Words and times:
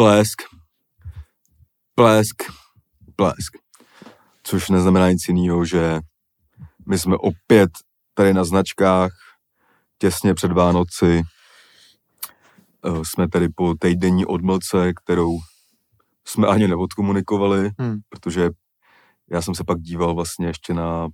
Plesk. 0.00 0.42
Plesk. 1.94 2.36
Plesk. 3.16 3.52
Což 4.42 4.68
neznamená 4.68 5.10
nic 5.10 5.28
jiného, 5.28 5.64
že 5.64 6.00
my 6.88 6.98
jsme 6.98 7.16
opět 7.16 7.70
tady 8.14 8.34
na 8.34 8.44
značkách 8.44 9.10
těsně 9.98 10.34
před 10.34 10.52
Vánoci. 10.52 11.22
Eh, 12.86 13.04
Jsme 13.04 13.28
tady 13.28 13.48
po 13.48 13.74
týdenní 13.80 14.26
odmlce, 14.26 14.92
kterou 15.04 15.38
jsme 16.26 16.46
ani 16.46 16.68
neodkomunikovali, 16.68 17.70
Hmm. 17.78 17.98
protože 18.08 18.50
já 19.30 19.42
jsem 19.42 19.54
se 19.54 19.64
pak 19.64 19.80
díval 19.80 20.14
vlastně 20.14 20.46
ještě 20.46 20.74
na 20.74 21.08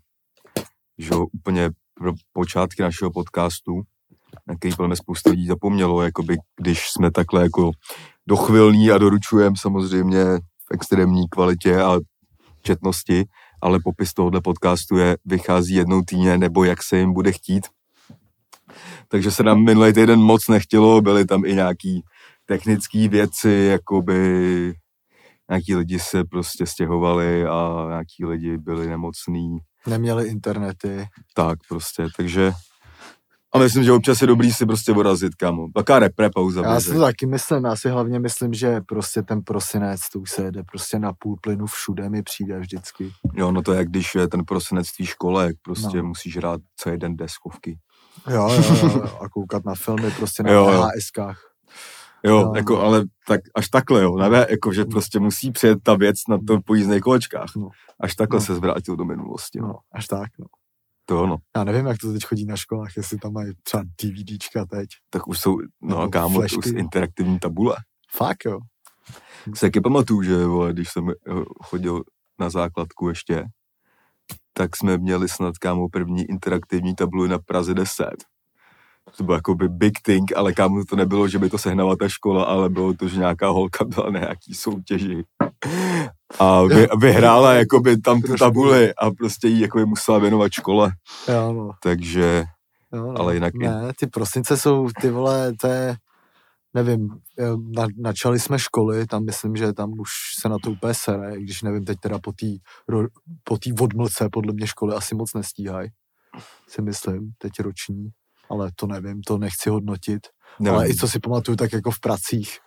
že 0.98 1.14
úplně 1.32 1.70
pro 1.94 2.12
počátky 2.32 2.82
našeho 2.82 3.10
podcastu, 3.12 3.82
na 4.46 4.54
který 4.56 4.74
mě 4.86 4.96
spousta 4.96 5.30
lidí 5.30 5.46
zapomnělo, 5.46 6.02
jakoby, 6.02 6.36
když 6.56 6.90
jsme 6.90 7.10
takhle 7.10 7.42
jako 7.42 7.70
dochvilní 8.28 8.90
a 8.90 8.98
doručujeme 8.98 9.56
samozřejmě 9.58 10.24
v 10.38 10.70
extrémní 10.74 11.28
kvalitě 11.28 11.82
a 11.82 11.98
četnosti, 12.62 13.24
ale 13.62 13.78
popis 13.84 14.14
tohohle 14.14 14.40
podcastu 14.40 14.96
je, 14.96 15.16
vychází 15.24 15.74
jednou 15.74 16.02
týdně, 16.02 16.38
nebo 16.38 16.64
jak 16.64 16.82
se 16.82 16.98
jim 16.98 17.12
bude 17.12 17.32
chtít. 17.32 17.66
Takže 19.08 19.30
se 19.30 19.42
nám 19.42 19.64
minulý 19.64 19.92
týden 19.92 20.20
moc 20.20 20.48
nechtělo, 20.48 21.00
byly 21.00 21.24
tam 21.24 21.44
i 21.44 21.54
nějaký 21.54 22.02
technické 22.46 23.08
věci, 23.08 23.50
jakoby 23.50 24.74
nějaký 25.50 25.74
lidi 25.74 25.98
se 25.98 26.24
prostě 26.24 26.66
stěhovali 26.66 27.46
a 27.46 27.86
nějaký 27.88 28.24
lidi 28.24 28.58
byli 28.58 28.86
nemocní, 28.86 29.58
Neměli 29.86 30.28
internety. 30.28 31.08
tak 31.34 31.58
prostě, 31.68 32.06
takže 32.16 32.52
a 33.56 33.58
myslím, 33.58 33.84
že 33.84 33.92
občas 33.92 34.20
je 34.20 34.26
dobrý 34.26 34.52
si 34.52 34.66
prostě 34.66 34.92
vorazit, 34.92 35.34
kamo. 35.34 35.68
Taká 35.74 35.98
repre 35.98 36.30
pauza. 36.30 36.62
Já 36.62 36.80
si 36.80 36.92
to 36.92 37.00
taky 37.00 37.26
myslím, 37.26 37.64
já 37.64 37.76
si 37.76 37.88
hlavně 37.88 38.18
myslím, 38.18 38.54
že 38.54 38.80
prostě 38.80 39.22
ten 39.22 39.42
prosinec, 39.42 40.00
to 40.12 40.20
už 40.20 40.30
se 40.30 40.42
jede 40.42 40.62
prostě 40.62 40.98
na 40.98 41.12
půl 41.12 41.36
plynu 41.40 41.66
všude 41.66 42.08
mi 42.10 42.22
přijde 42.22 42.58
vždycky. 42.58 43.12
Jo, 43.34 43.52
no 43.52 43.62
to 43.62 43.72
je, 43.72 43.78
jak 43.78 43.88
když 43.88 44.14
je 44.14 44.28
ten 44.28 44.44
prosinec 44.44 44.92
tvý 44.92 45.06
škole, 45.06 45.46
jak 45.46 45.56
prostě 45.62 45.96
No. 45.96 46.08
musíš 46.08 46.36
hrát 46.36 46.60
celý 46.76 46.98
den 46.98 47.16
deskovky. 47.16 47.78
Jo, 48.30 48.48
jo, 48.52 48.62
jo, 48.82 49.02
a 49.20 49.28
koukat 49.28 49.64
na 49.64 49.74
filmy 49.74 50.10
prostě 50.10 50.42
na 50.42 50.50
Jo, 50.50 50.70
jo. 50.72 50.82
VHSkách. 50.82 51.40
Jo, 52.24 52.42
No. 52.44 52.52
jako, 52.56 52.80
ale 52.80 53.04
tak 53.26 53.40
až 53.54 53.68
takhle, 53.68 54.02
jo, 54.02 54.16
ne, 54.16 54.46
jako, 54.50 54.72
že 54.72 54.84
prostě 54.84 55.20
musí 55.20 55.52
přijet 55.52 55.78
ta 55.82 55.94
věc 55.94 56.16
na 56.28 56.38
to 56.46 56.60
pojízdných 56.60 57.00
kolečkách. 57.02 57.50
No. 57.56 57.68
Až 58.00 58.14
takhle 58.14 58.40
No. 58.40 58.44
se 58.46 58.54
zvrátil 58.54 58.96
do 58.96 59.04
minulosti, 59.04 59.60
no. 59.60 59.66
No, 59.68 59.74
až 59.92 60.06
tak, 60.06 60.30
no. 60.38 60.46
To 61.08 61.22
ono. 61.22 61.36
Já 61.56 61.64
nevím, 61.64 61.86
jak 61.86 61.98
to 61.98 62.12
teď 62.12 62.24
chodí 62.24 62.46
na 62.46 62.56
školách, 62.56 62.96
jestli 62.96 63.18
tam 63.18 63.32
mají 63.32 63.52
třeba 63.62 63.82
DVDčka 64.02 64.66
teď. 64.66 64.88
Tak 65.10 65.28
už 65.28 65.38
jsou, 65.40 65.56
no 65.82 65.98
Nebo 65.98 66.08
kámo, 66.10 66.38
to 66.40 66.44
už 66.44 66.52
flashky. 66.52 66.70
interaktivní 66.78 67.38
tabule. 67.38 67.76
Fakt, 68.16 68.44
jo. 68.44 68.58
Se 69.54 69.66
taky 69.66 69.80
pamatuju, 69.80 70.22
že 70.22 70.44
vole, 70.46 70.72
když 70.72 70.88
jsem 70.92 71.10
eh, 71.10 71.14
chodil 71.64 72.02
na 72.40 72.50
základku 72.50 73.08
ještě, 73.08 73.44
tak 74.52 74.76
jsme 74.76 74.98
měli 74.98 75.28
snad 75.28 75.58
kámo 75.58 75.88
první 75.88 76.24
interaktivní 76.24 76.94
tabuli 76.94 77.28
na 77.28 77.38
Praze 77.38 77.74
10. 77.74 78.06
To 79.16 79.24
bylo 79.24 79.36
jako 79.36 79.54
by 79.54 79.68
big 79.68 80.00
thing, 80.02 80.36
ale 80.36 80.52
kámo 80.52 80.84
to 80.84 80.96
nebylo, 80.96 81.28
že 81.28 81.38
by 81.38 81.50
to 81.50 81.58
sehnala 81.58 81.96
ta 81.96 82.08
škola, 82.08 82.44
ale 82.44 82.68
bylo 82.68 82.94
to, 82.94 83.08
že 83.08 83.18
nějaká 83.18 83.48
holka 83.48 83.84
byla 83.84 84.10
na 84.10 84.20
nějaký 84.20 84.54
soutěži. 84.54 85.24
A 86.38 86.62
vy, 86.62 86.86
vyhrála 87.00 87.54
jakoby 87.54 87.96
tam 87.96 88.22
tu 88.22 88.36
tabuli 88.36 88.94
a 88.94 89.10
prostě 89.10 89.48
jí 89.48 89.60
jakoby 89.60 89.86
musela 89.86 90.18
věnovat 90.18 90.52
škole. 90.52 90.92
Jo, 91.28 91.52
no. 91.52 91.70
Takže 91.82 92.44
Jo, 92.92 93.12
no. 93.12 93.20
Ale 93.20 93.34
jinak 93.34 93.54
Ne, 93.54 93.92
ty 93.98 94.06
prosince 94.06 94.56
jsou, 94.56 94.88
ty 95.00 95.10
vole, 95.10 95.52
to 95.60 95.66
je, 95.66 95.96
nevím, 96.74 97.18
na, 97.76 97.86
načali 97.96 98.40
jsme 98.40 98.58
školy, 98.58 99.06
tam 99.06 99.24
myslím, 99.24 99.56
že 99.56 99.72
tam 99.72 100.00
už 100.00 100.10
se 100.40 100.48
na 100.48 100.58
to 100.58 100.70
úplně 100.70 100.94
sere, 100.94 101.40
když 101.40 101.62
nevím, 101.62 101.84
teď 101.84 101.98
teda 102.00 102.18
po 102.18 102.32
té 102.32 102.46
po 103.44 103.58
tý 103.58 103.72
odmlce 103.72 104.28
podle 104.32 104.52
mě 104.52 104.66
školy 104.66 104.94
asi 104.94 105.14
moc 105.14 105.34
nestíhají, 105.34 105.90
si 106.68 106.82
myslím, 106.82 107.32
teď 107.38 107.52
roční, 107.60 108.10
ale 108.50 108.70
to 108.76 108.86
nevím, 108.86 109.22
to 109.22 109.38
nechci 109.38 109.70
hodnotit, 109.70 110.20
nevím, 110.60 110.74
ale 110.76 110.88
i 110.88 110.94
co 110.94 111.08
si 111.08 111.20
pamatuju, 111.20 111.56
tak 111.56 111.72
jako 111.72 111.90
v 111.90 112.00
pracích, 112.00 112.58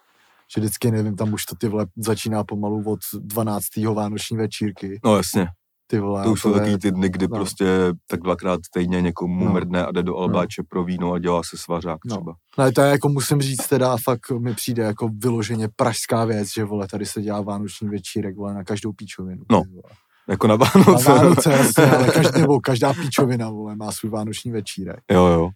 že 0.56 0.62
vždycky, 0.62 0.92
nevím, 0.92 1.16
tam 1.16 1.34
už 1.34 1.46
to 1.46 1.56
ty 1.56 1.68
vole 1.68 1.86
začíná 1.98 2.44
pomalu 2.44 2.84
od 2.92 3.00
12. 3.20 3.66
vánoční 3.94 4.38
večírky, 4.38 5.00
no 5.06 5.18
jasně, 5.18 5.48
ty 5.88 6.00
vole. 6.00 6.24
to 6.24 6.32
už 6.32 6.42
jsou 6.42 6.54
takový 6.54 6.78
ty 6.80 6.92
dny, 6.92 7.10
kdy 7.10 7.28
no. 7.28 7.38
prostě 7.38 7.66
tak 8.08 8.20
dvakrát 8.22 8.60
týdně 8.74 9.02
někomu 9.02 9.46
No. 9.46 9.52
mrdne 9.54 9.86
a 9.86 9.92
jde 9.92 10.04
do 10.04 10.18
albáče 10.18 10.64
pro 10.70 10.84
víno 10.84 11.12
a 11.14 11.20
dělá 11.20 11.42
se 11.50 11.58
svařák 11.58 12.00
No. 12.06 12.16
třeba. 12.16 12.34
No 12.58 12.72
to 12.72 12.82
je 12.82 12.92
jako 12.92 13.10
musím 13.10 13.42
říct 13.42 13.68
teda 13.68 13.98
fakt 14.04 14.32
mi 14.32 14.54
přijde 14.54 14.84
jako 14.84 15.10
vyloženě 15.24 15.68
pražská 15.76 16.26
věc, 16.26 16.48
že 16.54 16.64
vole, 16.64 16.88
tady 16.88 17.06
se 17.06 17.22
dělá 17.22 17.42
vánoční 17.42 17.90
večírek, 17.90 18.36
vole, 18.36 18.54
na 18.54 18.64
každou 18.64 18.92
píčovinu. 18.94 19.44
No, 19.52 19.62
vole. 19.70 19.96
Jako 20.30 20.48
na 20.48 20.58
Na 20.58 20.66
Vánoce. 20.76 21.10
Vánoce, 21.12 21.52
jasně, 21.52 21.84
ale 21.92 22.08
každý, 22.12 22.42
nebo 22.42 22.60
každá 22.60 22.94
píčovina, 22.94 23.50
vole, 23.50 23.76
má 23.76 23.92
svůj 23.92 24.10
vánoční 24.12 24.52
večírek. 24.52 25.00
Jo, 25.12 25.26
jo. 25.26 25.50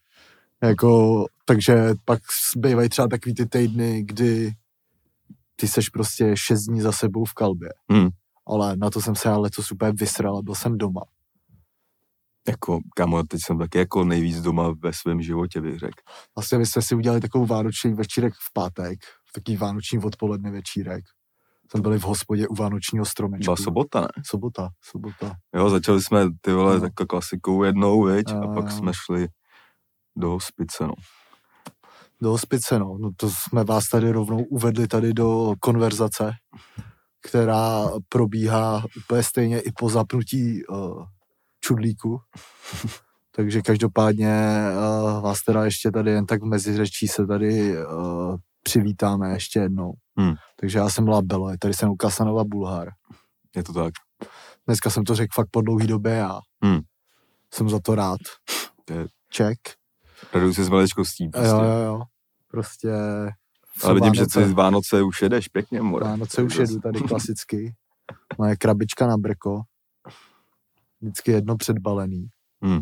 Jako, 0.63 1.25
takže 1.45 1.93
pak 2.05 2.19
zbývají 2.55 2.89
třeba 2.89 3.07
takový 3.07 3.35
ty 3.35 3.45
týdny, 3.45 4.03
kdy 4.03 4.51
ty 5.55 5.67
seš 5.67 5.89
prostě 5.89 6.33
šest 6.37 6.63
dní 6.63 6.81
za 6.81 6.91
sebou 6.91 7.25
v 7.25 7.33
kalbě. 7.33 7.69
Hmm. 7.91 8.09
Ale 8.47 8.75
na 8.77 8.89
to 8.89 9.01
jsem 9.01 9.15
se 9.15 9.29
ale 9.29 9.37
letos 9.37 9.71
úplně 9.71 9.91
vysral 9.91 10.37
a 10.37 10.41
byl 10.41 10.55
jsem 10.55 10.77
doma. 10.77 11.01
Jako, 12.47 12.79
kamo, 12.95 13.23
teď 13.23 13.41
jsem 13.45 13.57
taky 13.59 13.77
jako 13.77 14.03
nejvíc 14.03 14.41
doma 14.41 14.73
ve 14.83 14.93
svém 14.93 15.21
životě, 15.21 15.61
bych 15.61 15.79
řekl. 15.79 16.01
Vlastně 16.35 16.57
my 16.57 16.65
jsme 16.65 16.81
si 16.81 16.95
udělali 16.95 17.21
takovou 17.21 17.45
vánoční 17.45 17.93
večírek 17.93 18.33
v 18.33 18.53
pátek, 18.53 18.99
takový 19.33 19.57
vánoční 19.57 19.99
odpoledne 19.99 20.51
večírek. 20.51 21.03
Jsme 21.71 21.81
byli 21.81 21.99
v 21.99 22.03
hospodě 22.03 22.47
u 22.47 22.55
vánočního 22.55 23.05
stromečku. 23.05 23.43
Byla 23.43 23.55
sobota, 23.55 24.01
ne? 24.01 24.07
Sobota, 24.25 24.69
sobota. 24.81 25.35
Jo, 25.55 25.69
začali 25.69 26.01
jsme 26.01 26.25
ty 26.41 26.51
vole 26.53 26.75
No. 26.75 26.81
takovou 26.81 27.07
klasikou 27.07 27.63
jednou, 27.63 28.03
viď? 28.03 28.31
A 28.31 28.35
Jo, 28.35 28.51
pak 28.55 28.65
jo. 28.65 28.71
jsme 28.71 28.91
šli 29.05 29.27
do 30.15 30.29
hospice, 30.29 30.87
no. 30.87 30.93
Do 32.21 32.29
hospice, 32.29 32.79
no. 32.79 32.97
no. 32.99 33.11
to 33.17 33.29
jsme 33.29 33.63
vás 33.63 33.89
tady 33.89 34.11
rovnou 34.11 34.43
uvedli 34.43 34.87
tady 34.87 35.13
do 35.13 35.53
konverzace, 35.59 36.31
která 37.21 37.89
probíhá 38.09 38.83
úplně 38.97 39.23
stejně 39.23 39.59
i 39.59 39.71
po 39.79 39.89
zapnutí 39.89 40.65
uh, 40.65 41.05
čudlíku. 41.59 42.19
Takže 43.35 43.61
každopádně 43.61 44.63
uh, 44.71 45.23
vás 45.23 45.43
teda 45.43 45.65
ještě 45.65 45.91
tady 45.91 46.11
jen 46.11 46.25
tak 46.25 46.41
v 46.41 46.45
meziřečí 46.45 47.07
se 47.07 47.27
tady 47.27 47.77
uh, 47.77 48.35
přivítáme 48.63 49.33
ještě 49.33 49.59
jednou. 49.59 49.93
Hmm. 50.17 50.33
Takže 50.59 50.79
já 50.79 50.89
jsem 50.89 51.07
Labelo, 51.07 51.49
je 51.49 51.57
tady 51.57 51.73
se 51.73 51.85
mnou 51.85 51.95
Kasanova 51.95 52.43
Bulhar. 52.43 52.89
Je 53.55 53.63
to 53.63 53.73
tak. 53.73 53.93
Dneska 54.67 54.89
jsem 54.89 55.03
to 55.03 55.15
řekl 55.15 55.31
fakt 55.35 55.47
po 55.51 55.61
dlouhý 55.61 55.87
době 55.87 56.23
a 56.23 56.39
Hmm. 56.63 56.79
jsem 57.53 57.69
za 57.69 57.79
to 57.79 57.95
rád. 57.95 58.19
Ček. 59.29 59.57
Raduju 60.33 60.53
se 60.53 60.63
s 60.63 60.69
maličkostí, 60.69 61.29
prostě. 61.29 61.49
Jo, 61.49 61.63
jo, 61.63 61.79
jo. 61.85 62.01
Prostě... 62.47 62.91
jsou 63.77 63.87
Ale 63.87 63.95
vidím, 63.95 64.13
že 64.13 64.21
Vánoce. 64.21 64.45
ty 64.45 64.53
Vánoce 64.53 65.01
už 65.01 65.21
jedeš 65.21 65.47
pěkně, 65.47 65.81
more. 65.81 66.05
Vánoce 66.05 66.43
už 66.43 66.55
jedu 66.55 66.79
tady 66.79 66.99
klasicky. 67.07 67.75
Moje 68.37 68.55
krabička 68.55 69.07
na 69.07 69.17
brko. 69.17 69.61
Vždycky 71.01 71.31
jedno 71.31 71.57
předbalený. 71.57 72.27
Hmm. 72.61 72.81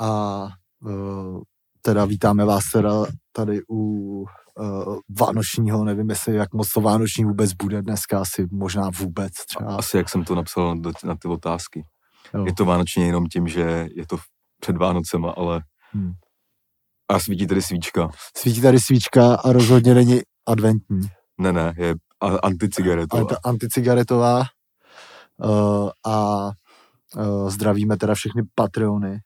A 0.00 0.42
uh, 0.80 1.42
teda 1.82 2.04
vítáme 2.04 2.44
vás 2.44 2.64
teda 2.72 2.90
tady 3.32 3.60
u 3.70 4.24
uh, 4.58 4.98
Vánočního, 5.20 5.84
nevím 5.84 6.10
jestli 6.10 6.34
jak 6.34 6.54
moc 6.54 6.72
to 6.72 6.80
Vánoční 6.80 7.24
vůbec 7.24 7.52
bude 7.52 7.82
dneska, 7.82 8.20
asi 8.20 8.46
možná 8.50 8.90
vůbec 8.98 9.32
třeba. 9.46 9.76
Asi 9.76 9.96
jak 9.96 10.08
jsem 10.08 10.24
to 10.24 10.34
napsal 10.34 10.76
na, 10.76 10.90
na 11.04 11.16
ty 11.16 11.28
otázky. 11.28 11.84
Jo. 12.34 12.46
Je 12.46 12.54
to 12.54 12.64
vánočně 12.64 13.06
jenom 13.06 13.26
tím, 13.26 13.48
že 13.48 13.88
je 13.94 14.06
to 14.06 14.16
před 14.62 14.76
Vánocema, 14.76 15.30
ale 15.30 15.60
Hmm. 15.94 16.12
a 17.08 17.18
svítí 17.18 17.46
tady 17.46 17.62
svíčka. 17.62 18.08
Svítí 18.36 18.60
tady 18.60 18.80
svíčka 18.80 19.34
a 19.34 19.52
rozhodně 19.52 19.94
není 19.94 20.20
adventní. 20.46 21.00
Ne, 21.38 21.52
ne, 21.52 21.74
je 21.76 21.94
anticigaretová. 22.42 23.22
Ant- 23.22 23.36
anticigaretová. 23.44 24.42
Uh, 25.36 25.90
a 26.06 26.44
uh, 27.16 27.50
zdravíme 27.50 27.96
teda 27.96 28.14
všechny 28.14 28.42
Patreony. 28.54 29.18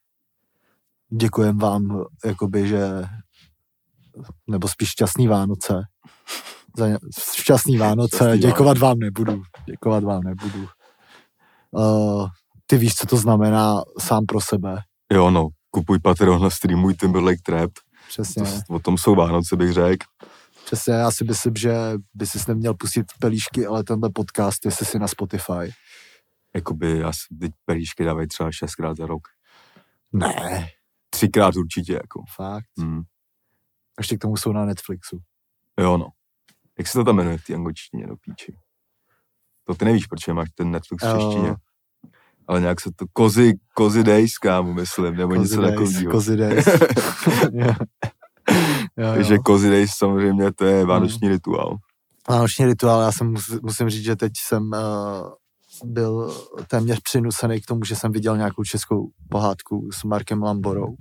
Děkujeme 1.12 1.58
vám, 1.58 2.04
jakoby, 2.24 2.68
že 2.68 2.88
nebo 4.50 4.68
spíš 4.68 4.88
šťastný 4.88 5.28
Vánoce. 5.28 5.82
Za 6.78 6.88
ně, 6.88 6.98
šťastný 7.34 7.76
Vánoce, 7.76 8.16
Šťastný 8.16 8.38
děkovat 8.38 8.78
vám 8.78 8.98
nebudu. 8.98 9.42
Děkovat 9.66 10.04
vám 10.04 10.22
nebudu. 10.22 10.66
Uh, 11.70 12.28
ty 12.66 12.76
víš, 12.76 12.94
co 12.94 13.06
to 13.06 13.16
znamená 13.16 13.74
sám 14.00 14.26
pro 14.26 14.40
sebe. 14.40 14.76
Jo, 15.12 15.30
no, 15.30 15.48
kupuj 15.70 15.98
Patreon 15.98 16.44
a 16.44 16.50
streamuj 16.50 16.94
Timberlake 16.94 17.42
Trap. 17.42 17.70
Přesně. 18.08 18.42
To, 18.42 18.74
o 18.74 18.78
tom 18.78 18.98
jsou 18.98 19.14
Vánoce, 19.14 19.56
bych 19.56 19.72
řekl. 19.72 20.06
Přesně, 20.64 20.92
já 20.94 21.10
si 21.10 21.24
myslím, 21.24 21.56
že 21.56 21.74
by 22.14 22.26
si 22.26 22.38
neměl 22.48 22.74
pustit 22.74 23.06
pelíšky, 23.20 23.66
ale 23.66 23.84
tenhle 23.84 24.10
podcast, 24.10 24.64
jestli 24.64 24.86
si 24.86 24.98
na 24.98 25.08
Spotify. 25.08 25.72
Jakoby, 26.54 26.98
já 26.98 27.12
si 27.12 27.20
teď 27.40 27.52
períšky 27.64 28.04
dávají 28.04 28.28
třeba 28.28 28.52
šestkrát 28.52 28.96
za 28.96 29.06
rok. 29.06 29.22
Ne, 30.12 30.68
Třikrát 31.10 31.56
určitě, 31.56 31.92
jako. 31.92 32.22
fakt. 32.36 32.66
Hmm. 32.78 33.02
Ještě 33.98 34.16
k 34.16 34.20
tomu 34.20 34.36
jsou 34.36 34.52
na 34.52 34.64
Netflixu. 34.64 35.18
Jo, 35.80 35.96
no. 35.96 36.08
Jak 36.78 36.88
se 36.88 36.98
to 36.98 37.04
tam 37.04 37.16
jmenuje 37.16 37.38
v 37.38 37.44
té 37.44 37.54
angličtině, 37.54 38.06
do 38.06 38.16
píči? 38.16 38.56
To 39.64 39.74
ty 39.74 39.84
nevíš, 39.84 40.06
proč 40.06 40.26
máš 40.26 40.48
ten 40.54 40.70
Netflix 40.70 41.04
v 41.04 41.16
češtině. 41.16 41.54
Ale 42.48 42.60
nějak 42.60 42.80
se 42.80 42.90
to, 42.96 43.04
kozy, 43.12 43.52
kozy 43.74 44.04
days, 44.04 44.38
kámo, 44.38 44.74
myslím, 44.74 45.16
nebo 45.16 45.34
něco 45.34 45.62
takového. 45.62 46.10
Kozy 46.10 46.36
days. 46.36 46.66
jo. 48.96 49.14
Takže 49.14 49.34
jo. 49.34 49.42
kozy 49.44 49.70
days 49.70 49.90
samozřejmě 49.98 50.52
to 50.52 50.64
je 50.64 50.84
vánoční 50.84 51.28
rituál. 51.28 51.76
Vánoční 52.28 52.64
rituál, 52.64 53.00
já 53.02 53.12
jsem 53.12 53.30
mus, 53.30 53.60
musím 53.62 53.90
říct, 53.90 54.04
že 54.04 54.16
teď 54.16 54.32
jsem 54.36 54.62
uh, 54.62 55.30
byl 55.84 56.34
téměř 56.68 57.00
přinucený 57.00 57.60
k 57.60 57.66
tomu, 57.66 57.84
že 57.84 57.96
jsem 57.96 58.12
viděl 58.12 58.36
nějakou 58.36 58.64
českou 58.64 59.10
pohádku 59.30 59.88
s 59.92 60.04
Markem 60.04 60.42
Lamborou, 60.42 60.96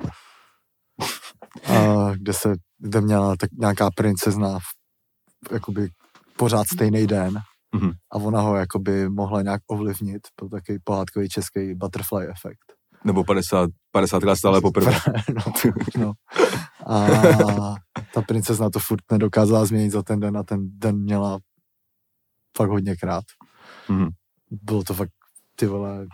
uh, 1.70 2.12
kde 2.16 2.34
se, 2.34 2.56
kde 2.80 3.02
měla 3.02 3.36
tak 3.40 3.50
nějaká 3.60 3.90
princezna 3.96 4.60
v- 4.60 5.52
jakoby 5.52 5.90
pořád 6.38 6.68
stejný 6.74 7.08
den 7.08 7.40
Mhm. 7.76 7.92
a 8.12 8.16
ona 8.16 8.42
ho 8.42 8.56
jakoby 8.56 9.10
mohla 9.10 9.42
nějak 9.42 9.62
ovlivnit, 9.68 10.22
byl 10.40 10.50
takový 10.50 10.80
pohádkový 10.84 11.30
český 11.30 11.74
butterfly 11.76 12.28
efekt. 12.28 12.74
Nebo 13.06 13.24
50, 13.24 13.70
50 13.92 14.20
krát 14.20 14.36
stále 14.36 14.62
poprvé. 14.62 14.92
no, 15.36 15.74
no. 15.98 16.14
A 16.88 17.08
ta 18.14 18.22
princezna 18.22 18.70
to 18.70 18.80
furt 18.80 19.02
nedokázala 19.12 19.66
změnit 19.66 19.90
za 19.92 20.04
ten 20.04 20.20
den 20.20 20.38
a 20.38 20.44
ten 20.44 20.60
den 20.80 20.98
měla 20.98 21.40
fakt 22.58 22.70
hodněkrát. 22.70 23.24
Mhm. 23.90 24.10
Bylo 24.52 24.84
to 24.84 24.94
fakt, 24.94 25.12
ty 25.56 25.66
vole, 25.66 26.08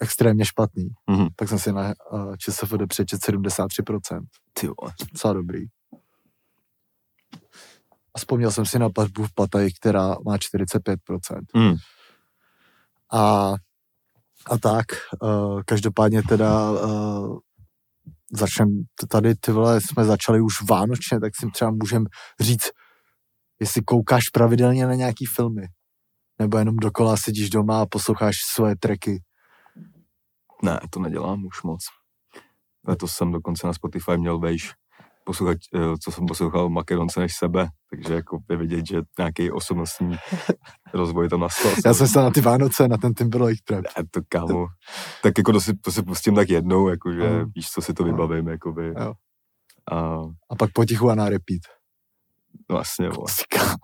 extrémně 0.00 0.44
špatný. 0.44 0.88
Mhm. 1.10 1.26
Tak 1.36 1.48
jsem 1.48 1.58
si 1.58 1.72
na 1.72 1.94
uh, 2.12 2.36
ČSFD 2.36 2.86
přečet 2.88 3.20
73%. 3.20 4.20
Ty 4.52 4.66
vole. 4.66 4.92
Docela 5.12 5.32
dobrý. 5.32 5.64
A 8.14 8.18
vzpomněl 8.18 8.50
jsem 8.50 8.66
si 8.66 8.78
na 8.78 8.90
platbu 8.90 9.26
v 9.26 9.34
Pataji, 9.34 9.70
která 9.72 10.08
má 10.08 10.36
45%. 10.36 10.96
Mm. 11.56 11.74
A, 13.12 13.54
a 14.46 14.58
tak, 14.62 14.86
uh, 15.22 15.62
každopádně 15.66 16.22
teda 16.22 16.70
uh, 16.70 17.38
začnem 18.32 18.82
t- 18.94 19.06
tady, 19.06 19.34
ty 19.34 19.52
vole, 19.52 19.80
jsme 19.80 20.04
začali 20.04 20.40
už 20.40 20.62
vánočně, 20.70 21.20
tak 21.20 21.32
si 21.36 21.50
třeba 21.50 21.70
můžem 21.70 22.04
říct, 22.40 22.70
jestli 23.60 23.82
koukáš 23.82 24.28
pravidelně 24.28 24.86
na 24.86 24.94
nějaký 24.94 25.26
filmy, 25.26 25.68
nebo 26.38 26.58
jenom 26.58 26.76
dokola 26.76 27.16
sedíš 27.16 27.50
doma 27.50 27.82
a 27.82 27.86
posloucháš 27.86 28.36
svoje 28.54 28.76
treky. 28.76 29.22
Ne, 30.62 30.80
to 30.90 31.00
nedělám 31.00 31.44
už 31.44 31.62
moc. 31.62 31.84
Letos 32.86 33.12
jsem 33.12 33.32
dokonce 33.32 33.66
na 33.66 33.72
Spotify 33.72 34.16
měl 34.16 34.38
vejš 34.38 34.74
poslouchat, 35.28 35.56
eh, 35.74 35.78
co 36.02 36.12
jsem 36.12 36.26
poslouchal 36.26 36.68
Makedonce 36.68 37.20
než 37.20 37.36
sebe, 37.36 37.68
takže 37.90 38.14
jako 38.14 38.38
je 38.50 38.56
vidět, 38.56 38.86
že 38.86 39.02
nějaký 39.18 39.50
osobnostní 39.50 40.16
rozvoj 40.94 41.28
tam 41.28 41.40
nastal. 41.40 41.72
Já 41.86 41.94
jsem 41.94 42.08
se 42.08 42.18
na 42.20 42.30
ty 42.30 42.40
Vánoce, 42.40 42.88
na 42.88 42.96
ten 42.96 43.14
Timberlake 43.14 43.62
trap. 43.64 43.84
Ne, 43.98 44.04
to 44.10 44.20
kámo, 44.28 44.66
tak 45.22 45.38
jako 45.38 45.52
to 45.52 45.60
si, 45.60 45.76
to 45.76 45.92
si 45.92 46.02
pustím 46.02 46.34
tak 46.34 46.48
jednou, 46.48 46.88
jakože 46.88 47.28
Aha. 47.28 47.46
víš, 47.54 47.70
co 47.70 47.82
si 47.82 47.94
to 47.94 48.04
vybavím, 48.04 48.48
jakoby. 48.48 48.86
Jo. 49.00 49.12
A 49.92 49.96
A 50.50 50.56
pak 50.58 50.72
potichu 50.72 51.10
a 51.10 51.14
na 51.14 51.28
repeat. 51.28 51.60
vlastně, 52.70 53.08
vole, 53.08 53.26
Klasika. 53.26 53.76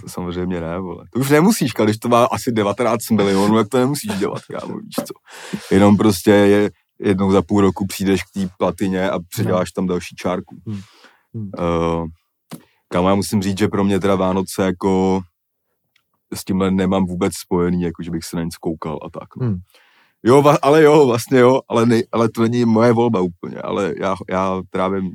to 0.00 0.08
samozřejmě 0.08 0.60
ne, 0.60 0.78
vole. 0.80 1.04
To 1.12 1.18
už 1.20 1.30
nemusíš, 1.30 1.72
když 1.84 1.98
to 1.98 2.08
má 2.08 2.24
asi 2.24 2.52
19 2.52 3.10
milionů, 3.10 3.58
jak 3.58 3.68
to 3.68 3.78
nemusíš 3.78 4.12
dělat, 4.18 4.42
kámo, 4.60 4.78
víš 4.78 4.94
co. 4.94 5.14
Jenom 5.74 5.96
prostě 5.96 6.30
je, 6.30 6.70
jednou 7.04 7.32
za 7.32 7.42
půl 7.42 7.60
roku 7.60 7.86
přijdeš 7.86 8.22
k 8.22 8.30
té 8.34 8.48
platině 8.58 9.10
a 9.10 9.18
předěláš 9.28 9.72
tam 9.72 9.86
další 9.86 10.16
čárku. 10.16 10.56
Hmm. 10.66 10.80
Hmm. 11.34 11.50
Uh, 11.58 12.06
kámo, 12.88 13.08
já 13.08 13.14
musím 13.14 13.42
říct, 13.42 13.58
že 13.58 13.68
pro 13.68 13.84
mě 13.84 14.00
teda 14.00 14.14
Vánoce 14.14 14.62
jako 14.62 15.20
s 16.34 16.44
tímhle 16.44 16.70
nemám 16.70 17.06
vůbec 17.06 17.34
spojený, 17.34 17.82
jako 17.82 18.02
že 18.02 18.10
bych 18.10 18.24
se 18.24 18.36
na 18.36 18.42
nic 18.42 18.56
koukal 18.56 18.98
a 19.02 19.10
tak. 19.10 19.36
No. 19.36 19.46
Hmm. 19.46 19.58
Jo, 20.26 20.42
va, 20.42 20.56
ale 20.62 20.82
jo, 20.82 21.06
vlastně 21.06 21.38
jo, 21.38 21.60
ale, 21.68 21.86
ne, 21.86 22.02
ale 22.12 22.28
to 22.28 22.42
není 22.42 22.64
moje 22.64 22.92
volba 22.92 23.20
úplně, 23.20 23.56
ale 23.56 23.94
já, 24.00 24.14
já 24.30 24.62
trávím 24.70 25.12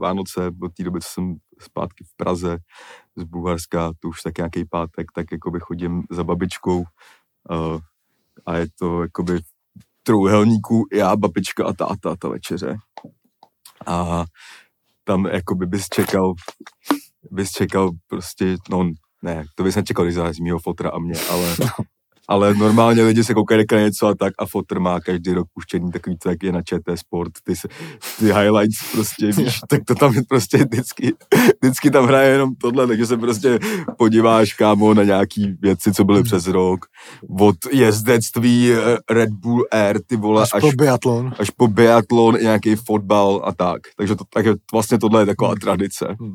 Vánoce 0.00 0.50
od 0.62 0.74
té 0.74 0.84
doby, 0.84 1.00
co 1.00 1.08
jsem 1.08 1.36
zpátky 1.60 2.04
v 2.04 2.16
Praze 2.16 2.58
z 3.16 3.24
Bulharska, 3.24 3.92
to 4.00 4.08
už 4.08 4.22
tak 4.22 4.38
nějaký 4.38 4.64
pátek, 4.64 5.12
tak 5.14 5.26
jakoby 5.32 5.60
chodím 5.60 6.02
za 6.10 6.24
babičkou 6.24 6.78
uh, 6.78 7.78
a 8.46 8.56
je 8.56 8.66
to 8.78 9.02
jakoby 9.02 9.40
v 10.06 10.08
trůhelníku 10.08 10.86
já, 10.92 11.16
babička 11.16 11.66
a 11.66 11.72
táta 11.72 12.16
ta 12.16 12.28
večeře. 12.28 12.76
A 13.86 14.24
tam 15.04 15.26
jakoby 15.26 15.66
bys 15.66 15.88
čekal, 15.88 16.34
bys 17.30 17.50
čekal 17.50 17.90
prostě, 18.06 18.56
no 18.70 18.90
ne, 19.22 19.44
to 19.54 19.62
bys 19.62 19.76
nečekal, 19.76 20.04
když 20.04 20.14
záleží 20.14 20.42
mýho 20.42 20.58
fotra 20.58 20.90
a 20.90 20.98
mě, 20.98 21.14
ale, 21.30 21.56
ale 22.28 22.54
normálně 22.54 23.02
lidi 23.02 23.24
se 23.24 23.34
koukají 23.34 23.64
na 23.72 23.78
něco 23.80 24.06
a 24.06 24.14
tak 24.14 24.32
a 24.38 24.46
fotr 24.46 24.78
má 24.80 25.00
každý 25.00 25.32
rok 25.32 25.46
puštěný 25.54 25.90
takový, 25.92 26.16
co 26.18 26.28
jak 26.28 26.42
je 26.42 26.52
na 26.52 26.62
ČT 26.62 26.98
Sport, 26.98 27.32
ty, 27.44 27.56
se, 27.56 27.68
ty 28.18 28.24
highlights 28.24 28.92
prostě, 28.92 29.26
víš, 29.32 29.60
tak 29.68 29.80
to 29.86 29.94
tam 29.94 30.14
je 30.14 30.22
prostě 30.28 30.58
vždycky, 30.58 31.12
vždycky 31.62 31.90
tam 31.90 32.04
hraje 32.06 32.32
jenom 32.32 32.54
tohle, 32.54 32.86
takže 32.86 33.06
se 33.06 33.16
prostě 33.16 33.58
podíváš, 33.98 34.54
kámo, 34.54 34.94
na 34.94 35.02
nějaký 35.02 35.54
věci, 35.60 35.92
co 35.92 36.04
byly 36.04 36.22
přes 36.22 36.46
rok, 36.46 36.86
od 37.40 37.56
jezdectví 37.72 38.72
eh, 38.72 38.96
Red 39.10 39.30
Bull 39.30 39.64
Air, 39.70 40.00
ty 40.06 40.16
vole, 40.16 40.42
Až, 40.42 40.48
až, 40.54 40.60
po 40.60 40.72
biatlon. 40.72 41.34
až 41.38 41.50
po 41.50 41.68
biatlon, 41.68 42.34
nějaký 42.34 42.74
fotbal 42.76 43.42
a 43.44 43.52
tak. 43.52 43.80
Takže 43.96 44.16
to, 44.16 44.24
takže 44.32 44.54
vlastně 44.72 44.98
tohle 44.98 45.22
je 45.22 45.26
taková 45.26 45.54
tradice. 45.54 46.16
Hmm. 46.20 46.34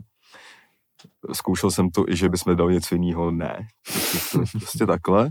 Zkoušel 1.33 1.71
jsem 1.71 1.89
to 1.89 2.09
i, 2.09 2.15
že 2.15 2.29
bychom 2.29 2.55
dali 2.55 2.73
něco 2.73 2.95
jiného, 2.95 3.31
ne. 3.31 3.67
Prostě, 4.11 4.57
prostě 4.59 4.85
takhle. 4.85 5.29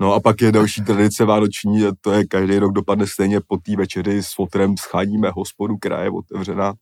No 0.00 0.12
a 0.12 0.20
pak 0.20 0.40
je 0.40 0.52
další 0.52 0.82
tradice 0.82 1.24
vánoční, 1.24 1.86
a 1.86 1.92
to 2.00 2.12
je 2.12 2.26
každý 2.26 2.58
rok 2.58 2.72
dopadne 2.72 3.06
stejně 3.06 3.40
po 3.40 3.56
té 3.56 3.76
večeři 3.76 4.22
s 4.22 4.34
fotrem 4.34 4.76
scháníme 4.76 5.30
hospodu, 5.30 5.76
která 5.76 6.02
je 6.02 6.10
otevřená 6.10 6.74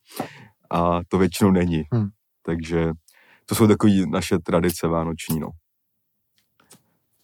a 0.71 1.01
to 1.09 1.19
většinou 1.19 1.51
není. 1.51 1.83
Hmm. 1.93 2.09
Takže 2.43 2.93
to 3.47 3.55
jsou 3.55 3.67
takové 3.67 3.93
naše 4.11 4.39
tradice 4.39 4.89
vánoční, 4.89 5.41
no. 5.41 5.49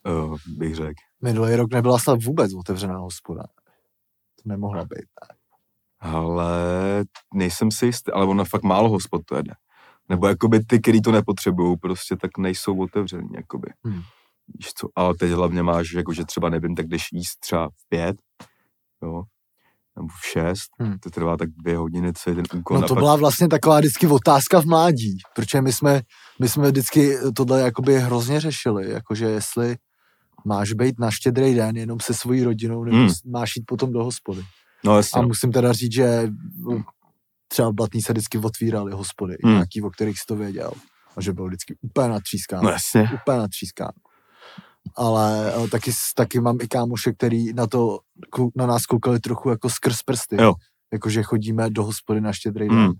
Uh, 0.06 0.36
bych 0.46 0.74
řekl. 0.74 1.00
Minulý 1.22 1.56
rok 1.56 1.72
nebyla 1.72 1.98
snad 1.98 2.24
vůbec 2.24 2.54
otevřená 2.54 2.98
hospoda. 2.98 3.42
To 4.42 4.48
nemohla 4.48 4.84
být. 4.84 5.08
Ale 6.00 6.54
nejsem 7.34 7.70
si 7.70 7.86
jistý, 7.86 8.12
ale 8.12 8.26
ono 8.26 8.44
fakt 8.44 8.62
málo 8.62 8.88
hospod 8.88 9.22
to 9.24 9.36
jede. 9.36 9.52
Nebo 10.08 10.28
jakoby 10.28 10.64
ty, 10.64 10.80
který 10.80 11.02
to 11.02 11.12
nepotřebují, 11.12 11.76
prostě 11.76 12.16
tak 12.16 12.38
nejsou 12.38 12.82
otevřený, 12.82 13.28
jakoby. 13.34 13.68
Hmm. 13.84 14.02
Víš 14.58 14.72
co, 14.74 14.88
ale 14.96 15.14
teď 15.14 15.30
hlavně 15.30 15.62
máš, 15.62 15.92
jako, 15.92 16.12
že 16.12 16.24
třeba 16.24 16.48
nevím, 16.50 16.74
tak 16.74 16.86
jdeš 16.88 17.02
jíst 17.12 17.40
třeba 17.40 17.68
v 17.68 17.88
pět, 17.88 18.16
jo, 19.02 19.22
nebo 19.96 20.08
v 20.08 20.26
šest, 20.32 20.68
Hmm. 20.80 20.98
to 20.98 21.10
trvá 21.10 21.36
tak 21.36 21.48
dvě 21.50 21.76
hodiny, 21.76 22.12
co 22.12 22.30
je 22.30 22.36
ten 22.36 22.44
úkol. 22.54 22.78
No 22.80 22.88
to 22.88 22.94
byla 22.94 23.16
vlastně 23.16 23.48
taková 23.48 23.78
vždycky 23.78 24.06
otázka 24.06 24.60
v 24.60 24.64
mládí, 24.66 25.16
protože 25.34 25.62
my 25.62 25.72
jsme, 25.72 26.02
my 26.40 26.48
jsme 26.48 26.68
vždycky 26.68 27.16
tohle 27.36 27.60
jakoby 27.60 28.00
hrozně 28.00 28.40
řešili, 28.40 28.90
jakože 28.90 29.24
jestli 29.26 29.76
máš 30.46 30.72
být 30.72 30.98
na 30.98 31.10
štědrý 31.10 31.54
den 31.54 31.76
jenom 31.76 32.00
se 32.00 32.14
svojí 32.14 32.44
rodinou, 32.44 32.84
nebo 32.84 32.96
Hmm. 32.96 33.10
máš 33.26 33.56
jít 33.56 33.64
potom 33.66 33.92
do 33.92 34.04
hospody. 34.04 34.42
No 34.84 34.96
jasně, 34.96 35.20
A 35.20 35.26
musím 35.26 35.52
teda 35.52 35.72
říct, 35.72 35.92
že 35.92 36.28
no, 36.58 36.82
třeba 37.48 37.68
v 37.70 37.72
Blatný 37.74 38.02
se 38.02 38.12
vždycky 38.12 38.38
otvíraly 38.38 38.92
hospody, 38.92 39.36
Hmm. 39.44 39.52
nějaký, 39.52 39.82
o 39.82 39.90
kterých 39.90 40.18
jsi 40.18 40.24
to 40.28 40.36
věděl. 40.36 40.72
A 41.16 41.20
že 41.22 41.32
byl 41.32 41.46
vždycky 41.46 41.74
úplně 41.80 42.08
natřískáno. 42.08 42.62
no 42.62 42.70
jasně. 42.70 43.10
úplně 43.22 43.38
natřískáno. 43.38 43.90
Ale 44.96 45.52
eh, 45.64 45.68
taky, 45.68 45.90
taky 46.14 46.40
mám 46.40 46.58
i 46.62 46.68
kámoše, 46.68 47.12
který 47.12 47.52
na 47.52 47.66
to 47.66 47.98
na 48.56 48.66
nás 48.66 48.86
koukali 48.86 49.20
trochu 49.20 49.50
jako 49.50 49.70
skrz 49.70 50.02
prsty. 50.02 50.36
Jo. 50.42 50.54
Jakože 50.92 51.22
chodíme 51.22 51.70
do 51.70 51.84
hospody 51.84 52.20
na 52.20 52.32
štědrý 52.32 52.68
den. 52.68 52.78
Hmm. 52.78 52.92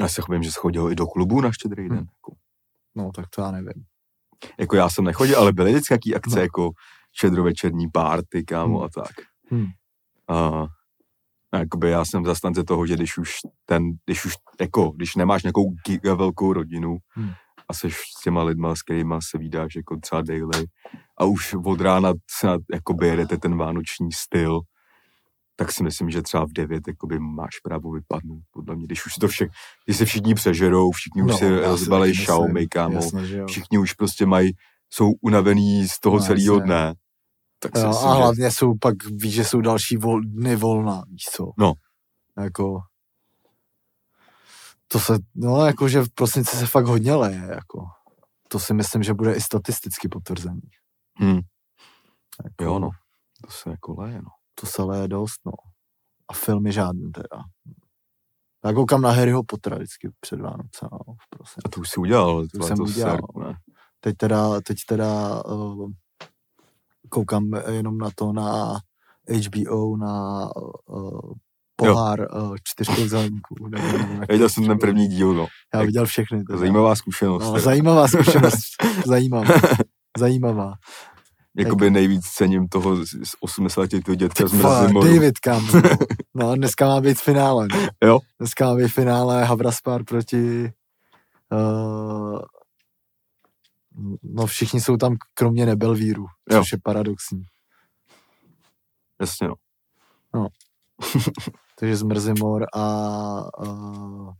Já 0.00 0.08
se 0.08 0.22
vím, 0.30 0.42
že 0.42 0.52
schodil 0.52 0.90
i 0.92 0.94
do 0.94 1.06
klubu 1.06 1.40
na 1.40 1.52
štědrý 1.52 1.88
den. 1.88 1.98
Hmm. 1.98 2.06
Jako. 2.16 2.32
No, 2.94 3.10
tak 3.14 3.26
to 3.34 3.40
já 3.42 3.50
nevím. 3.50 3.84
jako 4.58 4.76
já 4.76 4.90
jsem 4.90 5.04
nechodil, 5.04 5.38
ale 5.38 5.52
byly 5.52 5.70
vždycky 5.72 5.92
nějaký 5.92 6.14
akce, 6.14 6.36
No. 6.36 6.42
jako 6.42 6.70
šedrovečerní 7.12 7.90
párty, 7.90 8.44
kámo, 8.44 8.76
Hmm. 8.78 8.84
a 8.84 8.88
tak. 8.88 9.12
Hmm. 9.50 9.66
A, 10.28 10.66
a 11.52 11.58
jakoby 11.58 11.90
já 11.90 12.04
jsem 12.04 12.24
zastance 12.24 12.64
toho, 12.64 12.86
že 12.86 12.94
když 12.94 13.18
už 13.18 13.30
ten, 13.66 13.90
když 14.06 14.24
už, 14.24 14.34
jako, 14.60 14.90
když 14.90 15.14
nemáš 15.16 15.42
nějakou 15.42 15.74
velkou 16.16 16.52
rodinu 16.52 16.96
Hmm. 17.08 17.30
A 17.70 17.72
seš 17.72 17.96
s 18.18 18.22
těma 18.22 18.42
lidma, 18.42 18.74
s 18.74 18.82
kterýma 18.82 19.18
se 19.30 19.38
vídáš 19.38 19.76
jako 19.76 19.96
třeba 19.96 20.22
daily 20.22 20.64
a 21.18 21.24
už 21.24 21.54
od 21.64 21.80
rána 21.80 22.12
na, 22.44 22.56
jakoby 22.74 23.06
jedete 23.08 23.36
ten 23.36 23.56
vánoční 23.56 24.12
styl, 24.12 24.60
tak 25.56 25.72
si 25.72 25.82
myslím, 25.82 26.10
že 26.10 26.22
třeba 26.22 26.44
v 26.46 26.52
9 26.52 26.88
jakoby 26.88 27.18
máš 27.18 27.58
právo 27.62 27.90
vypadnout, 27.92 28.42
podle 28.50 28.76
mě, 28.76 28.86
když 28.86 29.06
už 29.06 29.14
to 29.14 29.28
vše, 29.28 29.48
když 29.84 29.96
se 29.96 30.04
všichni 30.04 30.34
přežerou, 30.34 30.90
všichni 30.90 31.22
už 31.22 31.30
No, 31.30 31.38
si 31.38 31.44
já 31.44 31.50
si 31.50 31.66
rozbalej 31.66 32.12
taky 32.12 32.22
Xiaomi, 32.22 32.66
kámo, 32.68 32.94
Jasně, 32.94 33.26
že 33.26 33.44
všichni 33.46 33.78
už 33.78 33.92
prostě 33.92 34.26
mají, 34.26 34.52
jsou 34.92 35.12
unavený 35.22 35.88
z 35.88 36.00
toho 36.00 36.16
No, 36.18 36.24
celého 36.24 36.54
jasně. 36.54 36.66
dne. 36.66 36.94
Tak 37.62 37.72
Jo, 37.76 37.88
myslím, 37.88 38.08
a 38.08 38.14
že- 38.14 38.18
hlavně 38.22 38.50
jsou 38.50 38.74
pak, 38.80 38.94
víš, 39.10 39.34
že 39.34 39.44
jsou 39.44 39.60
další 39.60 39.96
vol, 39.96 40.20
dny 40.20 40.56
volna, 40.56 41.02
víš 41.10 41.22
co. 41.32 41.50
No. 41.58 41.72
Jako, 42.42 42.80
To 44.92 44.98
se, 45.00 45.18
no 45.34 45.66
jakože 45.66 46.02
v 46.02 46.10
prosinci 46.14 46.56
se 46.56 46.66
fakt 46.66 46.86
hodně 46.86 47.14
leje, 47.14 47.46
jako. 47.54 47.86
To 48.48 48.58
si 48.58 48.74
myslím, 48.74 49.02
že 49.02 49.14
bude 49.14 49.34
i 49.34 49.40
statisticky 49.40 50.08
potvrzený. 50.08 50.60
Hmm. 51.18 51.40
Jako, 52.44 52.64
Jo, 52.64 52.78
no. 52.78 52.90
To 53.44 53.50
se 53.50 53.70
jako 53.70 54.00
leje, 54.00 54.22
no. 54.22 54.30
To 54.54 54.66
se 54.66 54.82
leje 54.82 55.08
dost, 55.08 55.40
no. 55.46 55.52
A 56.28 56.32
filmy 56.32 56.72
žádný 56.72 57.12
teda. 57.12 57.42
Já 58.64 58.72
koukám 58.72 59.02
na 59.02 59.10
Harryho 59.10 59.42
Pottera 59.44 59.76
vždycky 59.76 60.10
před 60.20 60.40
Vánoce, 60.40 60.88
no, 60.92 60.98
v 60.98 61.28
prosinci. 61.30 61.60
A 61.64 61.68
to 61.68 61.80
už 61.80 61.90
si 61.90 62.00
udělal. 62.00 62.46
To 62.46 62.58
To, 62.58 62.66
jsem 62.66 62.76
to 62.76 62.82
udělal. 62.82 63.16
Ser, 63.16 63.46
ne? 63.46 63.54
Teď 64.00 64.16
teda, 64.16 64.60
teď 64.60 64.76
teda 64.88 65.42
uh, 65.44 65.90
koukám 67.08 67.50
jenom 67.68 67.98
na 67.98 68.10
to 68.14 68.32
na 68.32 68.80
HBO, 69.46 69.96
na 69.96 70.48
uh, 70.86 71.32
pohár 71.86 72.26
čtyřkouzelníků. 72.64 73.68
nevím, 73.68 73.94
jak 74.20 74.28
Já 74.28 74.32
viděl 74.32 74.48
jsem 74.48 74.66
ten 74.66 74.78
první 74.78 75.08
díl, 75.08 75.34
no. 75.34 75.46
Já 75.74 75.82
viděl 75.82 76.06
všechny. 76.06 76.44
Teda. 76.44 76.58
Zajímavá 76.58 76.96
zkušenost. 76.96 77.42
No, 77.42 77.52
teda. 77.52 77.64
zajímavá 77.64 78.08
zkušenost. 78.08 78.58
zajímavá. 79.06 79.54
Zajímavá. 80.18 80.74
Jakoby 81.56 81.90
nejvíc 81.90 82.26
cením 82.26 82.68
toho 82.68 82.96
z 82.96 83.08
z 83.08 83.34
80 83.40 83.90
toho 84.04 84.14
dětka 84.14 84.46
z 84.46 84.52
Vole, 84.52 84.82
Mrzimoru. 84.82 85.14
David 85.14 85.38
kam. 85.38 85.66
No, 86.34 86.56
dneska 86.56 86.86
má 86.86 87.00
být 87.00 87.18
finále. 87.20 87.66
No. 87.72 87.88
Jo. 88.04 88.18
Dneska 88.38 88.66
má 88.66 88.74
být 88.74 88.88
finále 88.88 89.44
Havraspár 89.44 90.04
proti 90.04 90.72
uh, 91.52 92.40
no 94.22 94.46
všichni 94.46 94.80
jsou 94.80 94.96
tam 94.96 95.16
kromě 95.34 95.66
Nebelvíru, 95.66 96.26
Jo. 96.50 96.58
což 96.60 96.72
je 96.72 96.78
paradoxní. 96.82 97.42
Jasně, 99.20 99.48
no. 100.34 100.46
Takže 101.80 101.96
Zmrzimor 101.96 102.66
a 102.74 102.84
uh, 103.58 104.32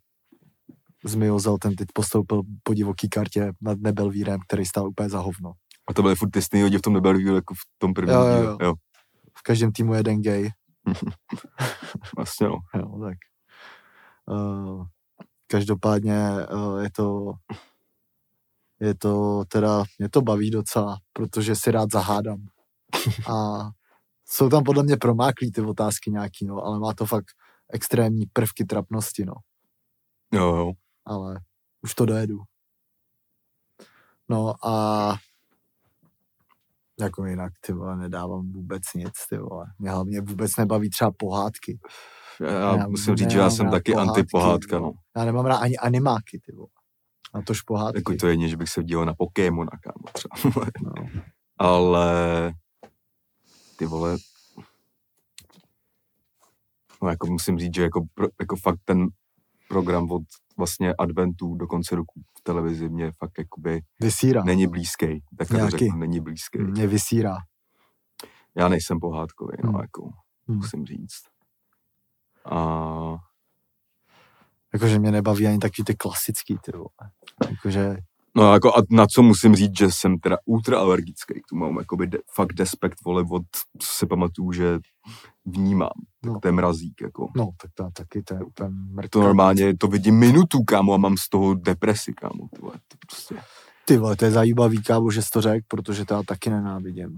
Zmiozel 1.05 1.59
ten 1.59 1.77
teď 1.77 1.89
postoupil 1.95 2.43
po 2.63 2.75
divoký 2.75 3.09
kartě 3.09 3.53
nad 3.61 3.79
Nebelvírem, 3.81 4.41
který 4.49 4.65
stál 4.65 4.89
úplně 4.89 5.09
za 5.09 5.19
hovno. 5.19 5.53
A 5.89 5.95
to 5.95 6.03
byly 6.03 6.15
furt 6.15 6.31
ty 6.31 6.43
stejný 6.43 6.79
v 6.79 6.83
tom 6.83 6.93
Neberview, 6.93 7.35
jako 7.35 7.55
v 7.55 7.59
tom 7.79 7.95
prvním 7.95 8.15
Jo, 8.15 8.23
jo, 8.23 8.43
jo. 8.43 8.59
jo. 8.63 8.75
V 9.39 9.43
každém 9.43 9.73
týmu 9.73 9.95
jeden 9.95 10.23
gay. 10.23 10.51
Vlastně, 12.17 12.47
no. 12.47 12.57
Jo, 12.75 13.01
tak. 13.01 13.19
Uh, 14.27 14.87
každopádně 15.47 16.31
uh, 16.53 16.81
je 16.81 16.91
to 16.91 17.33
je 18.81 18.95
to 18.95 19.45
teda, 19.49 19.85
mě 19.99 20.09
to 20.09 20.23
baví 20.23 20.51
docela, 20.51 20.99
protože 21.13 21.57
si 21.57 21.71
rád 21.71 21.93
zahádám. 21.93 22.47
A 23.33 23.69
jsou 24.31 24.49
tam 24.49 24.65
podle 24.65 24.83
mě 24.83 24.97
promáklý 24.97 25.53
ty 25.53 25.61
otázky 25.61 26.11
nějaký, 26.11 26.47
no, 26.47 26.65
ale 26.65 26.79
má 26.79 26.95
to 26.95 27.07
fakt 27.07 27.27
extrémní 27.73 28.27
prvky 28.33 28.65
trapnosti, 28.65 29.25
no. 29.25 29.35
Jo, 30.33 30.57
jo. 30.57 30.73
ale 31.05 31.41
už 31.83 31.95
to 31.95 32.07
dojedu. 32.07 32.39
No 34.29 34.67
a 34.67 35.17
jako 37.01 37.27
jinak, 37.27 37.53
ty 37.61 37.73
vole, 37.73 37.97
nedávám 37.97 38.53
vůbec 38.53 38.83
nic, 38.95 39.13
ty 39.31 39.39
vole. 39.39 39.67
Mě 39.79 39.91
hlavně 39.91 40.21
vůbec 40.21 40.57
nebaví 40.57 40.91
třeba 40.91 41.11
pohádky. 41.11 41.79
Já, 42.41 42.51
já 42.51 42.77
Já 42.77 42.89
musím 42.89 43.17
říct, 43.17 43.31
že 43.31 43.39
já 43.39 43.51
jsem 43.51 43.71
taky 43.71 43.93
pohádky, 43.93 44.11
antipohádka, 44.11 44.79
no. 44.79 44.83
no. 44.87 44.93
Já 45.17 45.25
nemám 45.25 45.47
rád 45.47 45.57
ani 45.57 45.77
animáky, 45.77 46.41
ty 46.47 46.53
vole. 46.53 46.69
A 47.35 47.43
tož 47.43 47.63
pohádky. 47.63 47.99
Jako 47.99 48.15
to 48.15 48.27
je 48.27 48.49
že 48.49 48.57
bych 48.57 48.69
se 48.69 48.85
díval 48.85 49.05
na 49.05 49.15
Pokémona, 49.15 49.71
kámo, 49.83 50.13
třeba. 50.13 50.67
No. 50.85 51.23
Ale 51.59 52.53
ty 53.81 53.87
vole, 53.87 54.17
no 57.03 57.09
jako 57.09 57.27
musím 57.27 57.59
říct, 57.59 57.75
že 57.75 57.83
jako, 57.83 58.01
jako 58.41 58.57
fakt 58.57 58.81
ten 58.85 59.07
program 59.69 60.11
od 60.11 60.23
vlastně 60.57 60.95
adventů 60.95 61.55
do 61.55 61.67
konce 61.67 61.97
roku 61.97 62.21
v 62.39 62.43
televizi 62.43 62.89
mě 62.89 63.13
fakt 63.13 63.39
jakoby 63.39 63.81
Vysírá. 64.01 64.45
není 64.45 64.67
blízký. 64.67 65.23
Tak 65.39 65.49
to 65.49 65.55
Nějaký. 65.55 65.71
řeknu, 65.79 65.97
není 65.99 66.21
blízký. 66.21 66.59
Mě 66.59 66.87
vysírá. 66.87 67.37
Já 68.55 68.69
nejsem 68.69 69.01
pohádkový, 69.01 69.53
no 69.65 69.71
Hmm. 69.71 69.81
jako 69.81 70.11
Hmm. 70.49 70.57
musím 70.59 70.87
říct. 70.87 71.23
A 72.45 73.17
Jakože 74.73 74.99
mě 74.99 75.11
nebaví 75.13 75.47
ani 75.47 75.59
taky 75.59 75.85
ty 75.85 75.95
klasický, 75.95 76.59
ty 76.65 76.73
vole. 76.73 77.11
Jakože, 77.51 77.97
No 78.37 78.53
jako 78.53 78.77
a 78.77 78.83
na 78.91 79.07
co 79.07 79.23
musím 79.23 79.55
říct, 79.57 79.79
že 79.79 79.87
jsem 79.91 80.19
teda 80.19 80.37
ultra 80.45 80.79
alergický, 80.79 81.35
tomu 81.51 81.65
mám 81.65 81.79
jakoby 81.79 82.07
de, 82.07 82.19
fakt 82.35 82.53
despekt, 82.53 82.99
vole, 83.05 83.25
od, 83.31 83.43
co 83.79 83.89
si 83.95 84.07
pamatuju, 84.07 84.53
že 84.53 84.79
vnímám, 85.47 85.91
tak 86.23 86.33
No. 86.33 86.41
to 86.41 86.49
je 86.49 86.53
mrazík, 86.53 87.01
jako. 87.03 87.29
no, 87.37 87.51
tak 87.63 87.71
to 87.75 87.89
taky 87.93 88.23
to 88.23 88.35
je 88.35 88.41
úplně 88.45 88.69
mrtka. 88.95 89.09
To 89.09 89.21
normálně, 89.23 89.77
to 89.77 89.87
vidím 89.87 90.19
minutu, 90.19 90.63
kámo, 90.65 90.95
a 90.95 90.97
mám 90.97 91.17
z 91.17 91.29
toho 91.29 91.55
depresi, 91.55 92.13
kámo, 92.13 92.49
ty 92.55 92.61
vole, 92.61 92.75
to 92.89 92.97
prostě. 93.11 93.35
Ty 93.85 93.97
vole, 93.97 94.17
to 94.17 94.25
je 94.25 94.31
zajímavý, 94.31 94.83
kámo, 94.83 95.11
že 95.11 95.23
jsi 95.23 95.29
to 95.33 95.41
řekl, 95.41 95.65
protože 95.69 96.05
to 96.05 96.15
já 96.15 96.23
taky 96.23 96.51
nenávidím. 96.51 97.17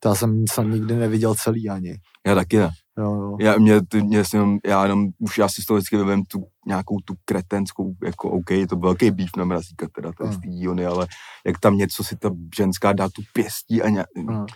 To 0.00 0.08
já 0.08 0.14
jsem, 0.14 0.44
jsem 0.52 0.70
nikdy 0.70 0.96
neviděl 0.96 1.34
celý 1.34 1.68
ani. 1.70 1.94
Já 2.26 2.34
taky 2.34 2.58
ne. 2.58 2.70
Jo, 2.98 3.14
jo. 3.14 3.36
Já, 3.40 3.56
mě, 3.58 3.80
mě 4.02 4.24
si 4.24 4.36
jenom, 4.36 4.58
já 4.66 4.82
jenom, 4.82 5.08
už 5.18 5.38
já 5.38 5.48
si 5.48 5.62
z 5.62 5.66
toho 5.66 5.76
vždycky 5.76 5.96
vyvím 5.96 6.24
tu 6.24 6.44
nějakou 6.66 6.96
tu 7.04 7.14
kretenskou, 7.24 7.94
jako 8.04 8.30
OK, 8.30 8.50
je 8.50 8.66
to 8.66 8.76
velký 8.76 9.10
býv 9.10 9.30
na 9.36 9.44
mrazíka, 9.44 9.86
teda 9.94 10.12
to 10.18 10.26
je 10.26 10.32
z 10.32 10.38
dílny, 10.38 10.86
ale 10.86 11.06
jak 11.46 11.58
tam 11.60 11.76
něco 11.76 12.04
si 12.04 12.16
ta 12.16 12.30
ženská 12.56 12.92
dá 12.92 13.08
tu 13.08 13.22
pěstí 13.32 13.82
a 13.82 13.88
nějak, 13.88 14.06
Mm. 14.16 14.46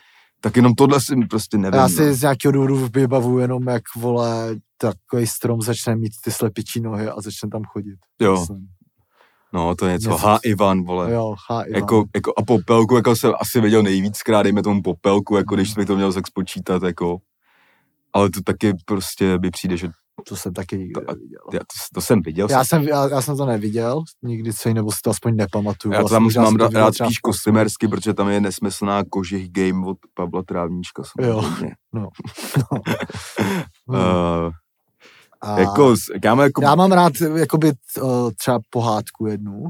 tak 0.41 0.57
jenom 0.57 0.75
tohle 0.75 1.01
si 1.01 1.17
prostě 1.31 1.59
nevím. 1.59 1.77
Já 1.79 1.83
no. 1.83 1.89
si 1.89 2.15
z 2.15 2.23
nějakého 2.23 2.53
důvodu 2.53 2.89
vybavu 2.95 3.39
jenom, 3.39 3.69
jak 3.69 3.83
vole, 3.97 4.55
takový 4.77 5.27
strom 5.27 5.63
začne 5.63 5.97
mít 5.97 6.13
ty 6.25 6.31
slepičí 6.33 6.81
nohy 6.81 7.09
a 7.09 7.21
začne 7.21 7.49
tam 7.49 7.63
chodit. 7.65 7.97
Jo, 8.21 8.41
Myslím. 8.41 8.67
no 9.53 9.75
to 9.75 9.87
je 9.87 9.93
něco, 9.93 10.11
Něco- 10.11 10.27
H. 10.27 10.39
Ivan, 10.45 10.85
vole. 10.85 11.13
Jo, 11.13 11.35
ha, 11.51 11.63
Ivan. 11.63 11.81
Jako, 11.81 12.05
jako, 12.15 12.33
a 12.39 12.43
popelku, 12.43 12.97
jako 12.97 13.17
jsem 13.17 13.33
asi 13.41 13.61
viděl 13.61 13.83
nejvíckrát, 13.83 14.43
dejme 14.43 14.63
tomu 14.63 14.83
popelku, 14.83 15.37
jako 15.37 15.55
když 15.55 15.75
bych 15.75 15.87
to 15.87 15.97
měl 15.97 16.13
tak 16.13 16.27
spočítat, 16.27 16.83
jako. 16.83 17.19
Ale 18.13 18.31
to 18.31 18.41
taky 18.43 18.73
prostě 18.85 19.39
by 19.39 19.51
přijde, 19.51 19.77
že 19.77 19.89
to 20.29 20.37
jsem 20.37 20.53
taky 20.55 20.79
nikdy 20.79 20.93
to- 20.93 21.01
neviděl. 21.01 21.41
já 21.53 21.59
to, 21.61 21.65
to 21.95 22.01
jsem 22.01 22.23
viděl. 22.23 22.47
Já 22.51 22.65
jsem, 22.65 22.83
já, 22.83 23.09
já 23.09 23.23
jsem 23.23 23.37
to 23.37 23.47
neviděl, 23.47 24.03
nikdy 24.23 24.53
se 24.53 24.75
nebo 24.75 24.93
si 24.93 24.99
to 25.05 25.11
aspoň 25.11 25.37
nepamatuju. 25.37 25.93
já 25.93 25.99
to 25.99 26.03
Vlastně 26.03 26.15
tam 26.17 26.23
možná 26.23 26.43
mám 26.43 26.57
rád, 26.57 26.67
viděl 26.67 26.81
rád 26.85 26.95
spíš 26.95 27.19
kostymersky, 27.19 27.89
protože 27.89 28.15
tam 28.15 28.29
je 28.29 28.41
nesmyslná 28.41 29.03
kožich 29.11 29.49
game 29.53 29.87
od 29.87 29.97
Pavla 30.15 30.43
Trávníčka. 30.43 31.03
Jo. 31.21 31.43
samozřejmě. 31.43 31.75
Hmm. 31.95 32.07
Uh, 33.89 34.51
A 35.41 35.59
jako, 35.61 35.95
kámo, 36.23 36.43
jako, 36.43 36.63
Já 36.63 36.75
mám 36.75 36.93
rád 36.93 37.13
jakoby 37.37 37.73
uh, 38.03 38.31
třeba 38.37 38.59
pohádku 38.71 39.27
jednu 39.27 39.65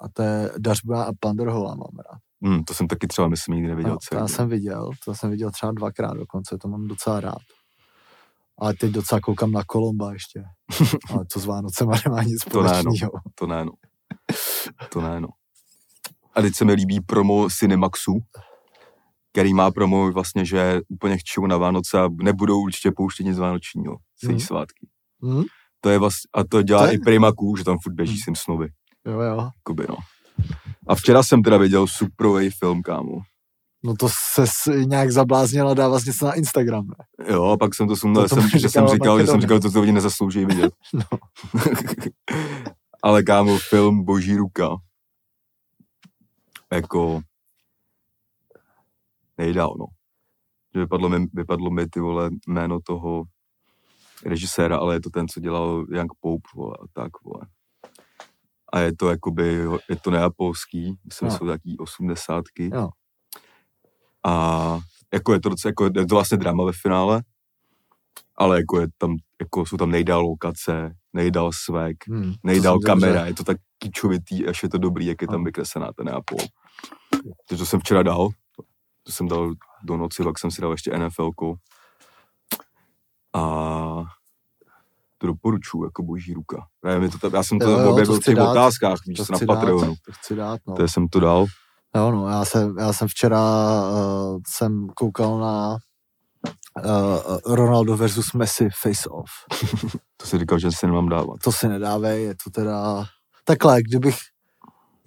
a 0.00 0.08
to 0.12 0.22
je 0.22 0.50
Dařba 0.58 1.04
a 1.04 1.12
Pandrhola 1.20 1.74
mám 1.74 1.96
rád. 2.10 2.18
hm, 2.46 2.64
to 2.64 2.74
jsem 2.74 2.88
taky 2.88 3.06
třeba, 3.06 3.28
myslím, 3.28 3.54
nikdy 3.54 3.68
neviděl 3.70 3.92
No, 3.92 3.98
to 4.10 4.16
já 4.16 4.28
jsem 4.28 4.48
viděl, 4.48 4.90
to 5.04 5.14
jsem 5.14 5.30
viděl 5.30 5.50
třeba 5.50 5.72
dvakrát 5.72 6.14
dokonce, 6.14 6.58
to 6.58 6.68
mám 6.68 6.86
docela 6.88 7.20
rád. 7.20 7.38
Ale 8.58 8.74
teď 8.74 8.90
docela 8.92 9.20
koukám 9.20 9.52
na 9.52 9.62
Kolomba 9.66 10.12
ještě. 10.12 10.42
Ale 11.10 11.24
to 11.32 11.40
s 11.40 11.44
Vánocema 11.44 11.92
nemá 12.06 12.22
nic 12.22 12.44
To 12.44 12.62
ne, 12.62 12.68
no. 12.70 12.78
společného. 12.80 13.12
To 13.34 13.46
ne, 13.46 13.64
no. 13.64 13.72
To 14.92 15.00
ne, 15.00 15.20
no. 15.20 15.28
A 16.34 16.42
teď 16.42 16.54
se 16.54 16.64
mi 16.64 16.72
líbí 16.72 17.00
promo 17.00 17.48
Cinemaxu, 17.50 18.12
který 19.32 19.54
má 19.54 19.70
promo 19.70 20.12
vlastně, 20.12 20.44
že 20.44 20.80
úplně 20.88 21.16
chčou 21.18 21.46
na 21.46 21.56
Vánoce 21.56 22.00
a 22.00 22.08
nebudou 22.22 22.60
určitě 22.62 22.92
pouštět 22.96 23.24
nic 23.24 23.38
vánočního. 23.38 23.96
Celý 24.18 24.32
Mhm. 24.34 24.40
svátky. 24.40 24.86
Hm? 25.24 25.42
To 25.80 25.90
je 25.90 25.98
vlastně, 25.98 26.28
a 26.34 26.44
to 26.44 26.62
dělá 26.62 26.80
To 26.82 26.86
je- 26.86 26.94
i 26.94 26.98
Primaku, 26.98 27.56
že 27.56 27.64
tam 27.64 27.78
furt 27.82 27.92
běží 27.94 28.12
Mhm. 28.12 28.20
Simpsonovi. 28.24 28.68
Jo, 29.06 29.20
jo. 29.20 29.48
Jakoby, 29.58 29.86
no. 29.88 29.96
A 30.86 30.94
včera 30.94 31.22
jsem 31.22 31.42
teda 31.42 31.56
viděl 31.58 31.86
superový 31.86 32.50
film, 32.50 32.82
kámo. 32.82 33.20
No 33.84 33.94
to 33.96 34.08
se 34.08 34.44
nějak 34.84 35.10
zabláznila 35.10 35.70
a 35.70 35.74
dá 35.74 35.88
vlastně 35.88 36.12
na 36.22 36.32
Instagram, 36.32 36.86
ne? 36.86 37.26
Jo, 37.32 37.44
a 37.44 37.56
pak 37.56 37.74
jsem 37.74 37.88
to 37.88 37.96
sundal, 37.96 38.28
jsem, 38.28 38.48
že 38.48 38.68
jsem 38.68 38.86
říkal, 38.88 39.20
že 39.20 39.26
jsem 39.26 39.40
říkal, 39.40 39.60
to 39.60 39.70
to 39.70 39.80
lidi 39.80 39.92
nezaslouží 39.92 40.44
vidět. 40.44 40.72
No. 40.92 41.18
Ale 43.02 43.22
kámo, 43.22 43.58
film 43.58 44.04
Boží 44.04 44.36
ruka. 44.36 44.76
Jako 46.72 47.20
nejdál, 49.38 49.74
no. 49.78 49.86
Že 50.74 50.80
vypadlo 50.80 51.08
mi, 51.08 51.26
vypadlo 51.32 51.70
mi 51.70 51.86
ty 51.88 52.00
vole 52.00 52.30
jméno 52.48 52.80
toho 52.80 53.24
režiséra, 54.26 54.76
ale 54.76 54.94
je 54.96 55.00
to 55.00 55.10
ten, 55.10 55.28
co 55.28 55.40
dělal 55.40 55.86
Young 55.90 56.12
Pope, 56.20 56.48
vole, 56.54 56.76
a 56.82 56.84
tak, 56.92 57.12
vole. 57.24 57.40
A 58.72 58.78
je 58.80 58.96
to 58.96 59.08
jakoby, 59.08 59.64
je 59.88 59.96
to 59.96 60.10
neapolský, 60.10 60.94
myslím, 61.04 61.28
Jo. 61.28 61.34
jsou 61.38 61.46
taký 61.46 61.78
osmdesátky. 61.78 62.70
Jo. 62.74 62.88
A 64.26 64.78
jako 65.14 65.32
je 65.32 65.40
to 65.40 65.48
docela, 65.48 65.70
jako 65.70 65.84
je 65.84 66.06
to 66.06 66.14
vlastně 66.14 66.36
drama 66.38 66.64
ve 66.64 66.72
finále, 66.72 67.22
ale 68.36 68.56
jako 68.56 68.80
je 68.80 68.86
tam, 68.98 69.16
jako 69.40 69.66
jsou 69.66 69.76
tam 69.76 69.90
nejdál 69.90 70.20
lokace, 70.22 70.94
nejdál 71.12 71.50
svek, 71.52 71.96
Hm, 72.08 72.32
to 72.32 72.38
nejdál 72.44 72.78
kamera, 72.78 73.12
dobře. 73.14 73.28
je 73.30 73.34
to 73.34 73.44
tak 73.44 73.56
kýčovitý, 73.78 74.46
až 74.46 74.62
je 74.62 74.68
to 74.68 74.78
dobrý, 74.78 75.06
jak 75.06 75.22
je 75.22 75.28
tam 75.28 75.40
No. 75.40 75.44
vykreslená 75.44 75.92
ten 75.96 76.06
Neapol. 76.06 76.38
Takže 77.48 77.62
to 77.62 77.66
jsem 77.66 77.80
včera 77.80 78.02
dal, 78.02 78.28
to 79.02 79.12
jsem 79.12 79.28
dal 79.28 79.52
do 79.84 79.96
noci, 79.96 80.22
pak 80.22 80.38
jsem 80.38 80.50
si 80.50 80.60
dal 80.62 80.70
ještě 80.72 80.98
NFL. 80.98 81.30
A 83.32 83.40
to 85.18 85.26
doporučuji 85.26 85.84
jako 85.84 86.02
boží 86.02 86.34
ruka. 86.34 86.66
Já, 86.84 86.98
mi 86.98 87.08
to, 87.10 87.30
já 87.36 87.42
jsem 87.42 87.58
to 87.58 87.70
Jo, 87.70 87.90
objevil 87.90 88.20
v 88.20 88.24
těch 88.24 88.34
dát. 88.34 88.50
otázkách, 88.50 88.98
víš, 89.06 89.16
To 89.16 89.24
na 89.32 89.36
chci 89.36 89.46
dát, 89.46 89.54
Patreonu. 89.54 89.94
to 90.06 90.12
chci 90.12 90.36
dát, 90.36 90.60
no. 90.66 90.74
To 90.74 90.88
jsem 90.88 91.08
to 91.08 91.20
dal. 91.20 91.46
Jo, 91.96 92.10
no, 92.10 92.28
já 92.28 92.44
jsem, 92.44 92.78
já 92.78 92.92
jsem 92.92 93.08
včera 93.08 93.40
uh, 93.90 94.40
jsem 94.46 94.88
koukal 94.88 95.38
na 95.38 95.76
uh, 96.84 97.54
Ronaldo 97.54 97.96
versus 97.96 98.32
Messi 98.32 98.68
face 98.82 99.08
off. 99.08 99.30
To 100.16 100.26
si 100.28 100.38
říkal, 100.38 100.58
že 100.58 100.72
si 100.72 100.86
nemám 100.86 101.08
dávat. 101.08 101.40
To 101.44 101.52
si 101.52 101.68
nedávej, 101.68 102.24
je 102.24 102.34
to 102.44 102.50
teda... 102.50 103.04
Takhle, 103.44 103.82
kdybych 103.82 104.16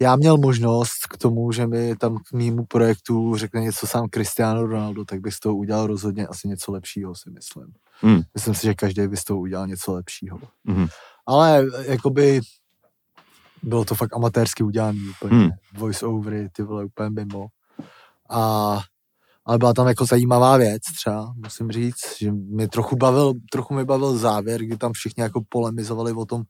já 0.00 0.16
měl 0.16 0.36
možnost 0.36 1.06
k 1.10 1.16
tomu, 1.16 1.52
že 1.52 1.66
mi 1.66 1.96
tam 1.96 2.18
k 2.18 2.32
mýmu 2.32 2.66
projektu 2.66 3.36
řekne 3.36 3.60
něco 3.60 3.86
sám 3.86 4.06
Cristiano 4.14 4.66
Ronaldo, 4.66 5.04
tak 5.04 5.20
bych 5.20 5.34
z 5.34 5.40
toho 5.40 5.56
udělal 5.56 5.86
rozhodně 5.86 6.26
asi 6.26 6.48
něco 6.48 6.72
lepšího, 6.72 7.14
si 7.14 7.30
myslím. 7.30 7.66
Hmm. 8.00 8.20
Myslím 8.34 8.54
si, 8.54 8.62
že 8.62 8.74
každý 8.74 9.06
by 9.08 9.16
z 9.16 9.24
toho 9.24 9.40
udělal 9.40 9.66
něco 9.66 9.92
lepšího. 9.92 10.38
Mhm. 10.64 10.86
Ale 11.26 11.66
jakoby 11.86 12.40
bylo 13.62 13.84
to 13.84 13.94
fakt 13.94 14.16
amatérsky 14.16 14.62
udělané 14.62 14.98
úplně. 15.10 15.36
Hmm. 15.40 15.50
Voice 15.74 16.06
overy, 16.06 16.48
ty 16.52 16.62
vole, 16.62 16.84
úplně 16.84 17.10
mimo. 17.10 17.46
A 18.30 18.78
ale 19.44 19.58
byla 19.58 19.72
tam 19.74 19.88
jako 19.88 20.04
zajímavá 20.04 20.56
věc 20.56 20.82
třeba, 20.96 21.32
musím 21.36 21.70
říct, 21.70 22.18
že 22.18 22.32
mě 22.32 22.68
trochu 22.68 22.96
bavil, 22.96 23.32
trochu 23.52 23.74
mi 23.74 23.84
bavil 23.84 24.18
závěr, 24.18 24.60
kdy 24.60 24.76
tam 24.76 24.92
všichni 24.92 25.22
jako 25.22 25.40
polemizovali 25.48 26.12
o 26.12 26.24
tom, 26.24 26.42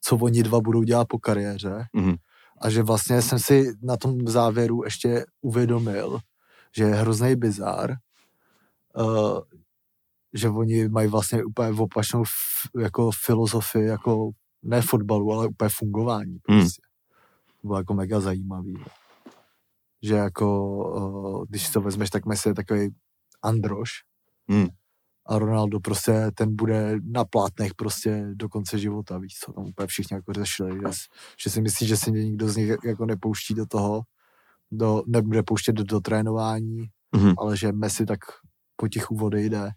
co 0.00 0.16
oni 0.16 0.42
dva 0.42 0.60
budou 0.60 0.82
dělat 0.82 1.08
po 1.08 1.18
kariéře. 1.18 1.84
Mhm. 1.92 2.14
A 2.60 2.70
že 2.70 2.82
vlastně 2.82 3.22
jsem 3.22 3.38
si 3.38 3.72
na 3.82 3.96
tom 3.96 4.28
závěru 4.28 4.84
ještě 4.84 5.24
uvědomil, 5.42 6.18
že 6.76 6.84
je 6.84 6.94
hrozný 6.94 7.36
bizár, 7.36 7.94
uh, 8.96 9.40
že 10.34 10.48
oni 10.48 10.88
mají 10.88 11.08
vlastně 11.08 11.44
úplně 11.44 11.70
opačnou 11.80 12.22
f- 12.22 12.80
jako 12.82 13.10
filozofii, 13.10 13.86
jako 13.86 14.30
ne 14.64 14.82
fotbalu, 14.82 15.32
ale 15.32 15.46
úplně 15.46 15.68
fungování. 15.78 16.38
Hmm. 16.48 16.60
Prostě. 16.60 16.82
To 17.62 17.66
bylo 17.68 17.78
jako 17.78 17.94
mega 17.94 18.20
zajímavý. 18.20 18.74
Že 20.02 20.14
jako, 20.14 20.66
uh, 21.38 21.44
když 21.48 21.66
si 21.66 21.72
to 21.72 21.80
vezmeš, 21.80 22.10
tak 22.10 22.26
Messi 22.26 22.48
je 22.48 22.54
takový 22.54 22.94
Androš 23.42 23.90
Hmm. 24.48 24.66
a 25.26 25.38
Ronaldo 25.38 25.80
prostě 25.80 26.30
ten 26.34 26.56
bude 26.56 26.96
na 27.12 27.24
plátnech 27.24 27.74
prostě 27.74 28.26
do 28.34 28.48
konce 28.48 28.78
života, 28.78 29.18
víš 29.18 29.32
co, 29.44 29.52
tam 29.52 29.64
úplně 29.64 29.86
všichni 29.86 30.14
jako 30.14 30.32
řešili, 30.32 30.78
že, 30.80 30.90
že 31.44 31.50
si 31.50 31.60
myslí, 31.60 31.86
že 31.86 31.96
si 31.96 32.12
nikdo 32.12 32.48
z 32.48 32.56
nich 32.56 32.70
jako 32.84 33.06
nepouští 33.06 33.54
do 33.54 33.66
toho, 33.66 34.02
do, 34.72 35.02
nebude 35.06 35.42
pouštět 35.42 35.72
do, 35.72 35.84
do 35.84 36.00
trénování, 36.00 36.84
Mhm. 37.16 37.34
ale 37.38 37.56
že 37.56 37.72
Messi 37.72 38.06
tak 38.06 38.18
potichu 38.76 39.24
odejde 39.24 39.70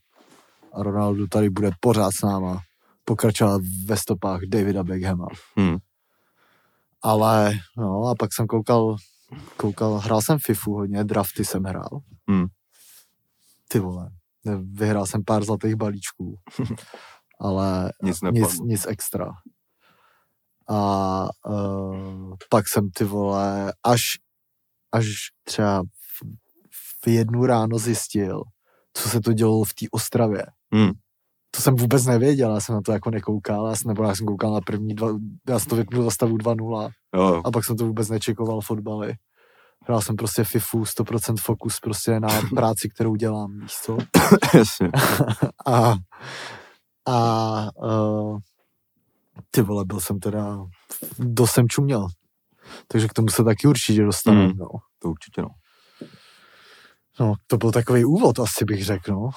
a 0.73 0.83
Ronaldo 0.83 1.27
tady 1.27 1.49
bude 1.49 1.71
pořád 1.79 2.11
s 2.11 2.21
náma 2.21 2.59
pokračovat 3.07 3.61
ve 3.85 3.97
stopách 3.97 4.41
Davida 4.41 4.83
Beckhama. 4.83 5.27
Hmm. 5.55 5.77
Ale 7.01 7.53
no 7.77 8.03
a 8.03 8.15
pak 8.15 8.33
jsem 8.33 8.47
koukal, 8.47 8.95
koukal, 9.57 9.97
hrál 9.97 10.21
jsem 10.21 10.39
FIFU 10.39 10.73
hodně, 10.73 11.03
drafty 11.03 11.45
jsem 11.45 11.63
hrál. 11.63 12.01
Hmm. 12.29 12.45
Ty 13.67 13.79
vole, 13.79 14.09
vyhrál 14.61 15.05
jsem 15.05 15.23
pár 15.23 15.43
zlatých 15.43 15.75
balíčků, 15.75 16.39
ale 17.39 17.91
Nic 18.03 18.21
nic, 18.31 18.59
nic 18.59 18.85
extra. 18.87 19.31
A 20.69 21.29
uh, 21.47 22.35
pak 22.49 22.67
jsem 22.67 22.89
ty 22.89 23.03
vole, 23.03 23.73
až, 23.83 24.19
až 24.91 25.05
třeba 25.43 25.83
v, 25.83 26.23
v 27.03 27.07
jednu 27.07 27.45
ráno 27.45 27.77
zjistil, 27.77 28.43
co 28.93 29.09
se 29.09 29.21
to 29.21 29.33
dělo 29.33 29.63
v 29.63 29.73
té 29.73 29.85
Ostravě. 29.91 30.45
Hmm. 30.73 30.91
To 31.57 31.63
jsem 31.63 31.75
vůbec 31.75 32.05
nevěděl, 32.05 32.53
já 32.53 32.59
jsem 32.59 32.75
na 32.75 32.81
to 32.81 32.91
jako 32.91 33.11
nekoukal, 33.11 33.67
já 33.67 33.75
jsem, 33.75 33.87
nebo 33.87 34.03
já 34.03 34.15
jsem 34.15 34.25
koukal 34.25 34.53
na 34.53 34.61
první 34.61 34.95
dva, 34.95 35.07
já 35.49 35.59
jsem 35.59 35.69
to 35.69 35.75
vypnul 35.75 36.03
za 36.03 36.11
stavu 36.11 36.37
2-0 36.37 36.89
Jo, 37.15 37.41
a 37.45 37.51
pak 37.51 37.65
jsem 37.65 37.77
to 37.77 37.85
vůbec 37.85 38.09
nečekoval 38.09 38.61
fotbaly. 38.61 39.13
Hrál 39.87 40.01
jsem 40.01 40.15
prostě 40.15 40.43
FIFU, 40.43 40.83
100% 40.83 41.35
fokus 41.39 41.79
prostě 41.79 42.19
na 42.19 42.27
práci, 42.55 42.89
kterou 42.89 43.15
dělám, 43.15 43.59
víš 43.59 43.71
co? 43.83 43.97
Jasně. 44.57 44.89
A, 45.65 45.95
a 47.05 47.69
uh, 47.75 48.39
ty 49.51 49.61
vole, 49.61 49.85
byl 49.85 49.99
jsem 49.99 50.19
teda, 50.19 50.57
dost 51.19 51.51
jsem 51.51 51.69
čuměl. 51.69 52.07
Takže 52.87 53.07
k 53.07 53.13
tomu 53.13 53.29
se 53.29 53.43
taky 53.43 53.67
určitě 53.67 54.03
dostanu, 54.03 54.47
mm. 54.47 54.57
no. 54.57 54.67
To 54.99 55.09
určitě 55.09 55.41
no. 55.41 55.49
no. 57.19 57.33
to 57.47 57.57
byl 57.57 57.71
takový 57.71 58.05
úvod, 58.05 58.39
asi 58.39 58.65
bych 58.65 58.85
řekl, 58.85 59.11
no. 59.11 59.29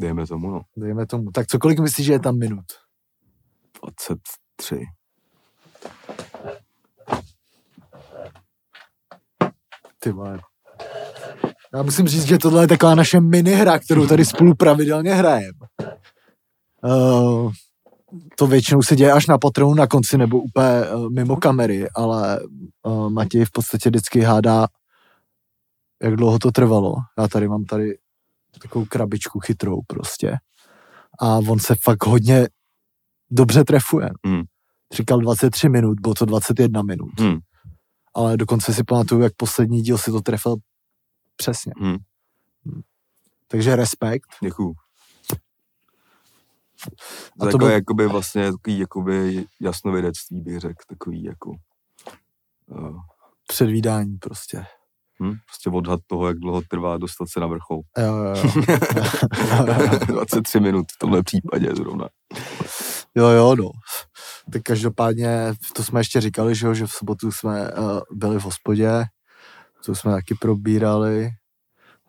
Dejme 0.00 0.26
tomu, 0.26 0.50
no. 0.50 0.60
Dejme 0.76 1.06
tomu. 1.06 1.30
Tak 1.30 1.46
co 1.46 1.58
kolik 1.58 1.78
myslíš, 1.78 2.06
že 2.06 2.12
je 2.12 2.20
tam 2.20 2.38
minut? 2.38 2.64
23. 3.82 4.80
Ty 9.98 10.12
vole. 10.12 10.38
Já 11.74 11.82
musím 11.82 12.08
říct, 12.08 12.26
že 12.26 12.38
tohle 12.38 12.62
je 12.62 12.68
taková 12.68 12.94
naše 12.94 13.20
minihra, 13.20 13.78
kterou 13.78 14.06
tady 14.06 14.24
spolu 14.24 14.54
pravidelně 14.54 15.14
hrajeme. 15.14 15.58
Uh, 16.84 17.52
to 18.38 18.46
většinou 18.46 18.82
se 18.82 18.96
děje 18.96 19.12
až 19.12 19.26
na 19.26 19.38
Patreonu 19.38 19.74
na 19.74 19.86
konci 19.86 20.18
nebo 20.18 20.38
úplně 20.38 20.90
uh, 20.94 21.10
mimo 21.10 21.36
kamery, 21.36 21.88
ale 21.94 22.40
uh, 22.82 23.10
Matěj 23.10 23.44
v 23.44 23.50
podstatě 23.50 23.90
vždycky 23.90 24.20
hádá, 24.20 24.66
jak 26.02 26.16
dlouho 26.16 26.38
to 26.38 26.50
trvalo. 26.50 26.94
Já 27.18 27.28
tady 27.28 27.48
mám 27.48 27.64
tady 27.64 27.98
takovou 28.62 28.84
krabičku 28.84 29.40
chytrou 29.40 29.80
prostě. 29.86 30.36
A 31.20 31.36
on 31.36 31.58
se 31.58 31.74
fakt 31.82 32.06
hodně 32.06 32.48
dobře 33.30 33.64
trefuje. 33.64 34.10
Hmm. 34.26 34.42
Říkal 34.94 35.18
23 35.20 35.68
minut, 35.68 36.00
bylo 36.00 36.14
to 36.14 36.24
21 36.24 36.82
minut 36.82 37.20
Hmm. 37.20 37.38
ale 38.14 38.36
dokonce 38.36 38.74
si 38.74 38.84
pamatuju, 38.84 39.20
jak 39.22 39.32
poslední 39.36 39.82
díl 39.82 39.98
si 39.98 40.10
to 40.10 40.20
trefil 40.20 40.56
přesně. 41.36 41.72
Hmm. 41.80 41.96
Takže 43.48 43.76
respekt. 43.76 44.26
Děkuju. 44.42 44.74
A 47.40 47.40
To 47.40 47.46
jako, 47.46 47.58
byl- 47.58 47.68
jakoby 47.70 48.06
vlastně 48.06 48.52
takový 48.52 48.78
jakoby 48.78 49.46
jasnovědectví 49.60 50.40
bych 50.40 50.58
řekl, 50.60 50.82
takový 50.88 51.22
jako 51.22 51.50
uh, 52.66 52.96
Předvídání 53.48 54.18
prostě. 54.18 54.64
Hm, 55.22 55.34
prostě 55.46 55.70
odhad 55.70 56.00
toho, 56.06 56.26
jak 56.26 56.38
dlouho 56.38 56.62
trvá 56.70 56.98
dostat 56.98 57.28
se 57.28 57.40
na 57.40 57.46
vrchol. 57.46 57.80
Jo, 57.98 58.16
jo, 58.16 58.34
jo. 58.36 58.50
23 60.06 60.60
minut 60.60 60.86
v 60.92 60.98
tomhle 60.98 61.22
případě 61.22 61.70
zrovna. 61.76 62.08
jo, 63.14 63.26
jo, 63.26 63.56
no. 63.56 63.70
Tak 64.52 64.62
každopádně, 64.62 65.54
to 65.74 65.84
jsme 65.84 66.00
ještě 66.00 66.20
říkali, 66.20 66.54
že, 66.54 66.66
jo, 66.66 66.74
že 66.74 66.86
v 66.86 66.92
sobotu 66.92 67.32
jsme 67.32 67.72
uh, 67.72 68.00
byli 68.12 68.38
v 68.38 68.42
hospodě, 68.42 69.04
to 69.84 69.94
jsme 69.94 70.12
taky 70.12 70.34
probírali. 70.34 71.30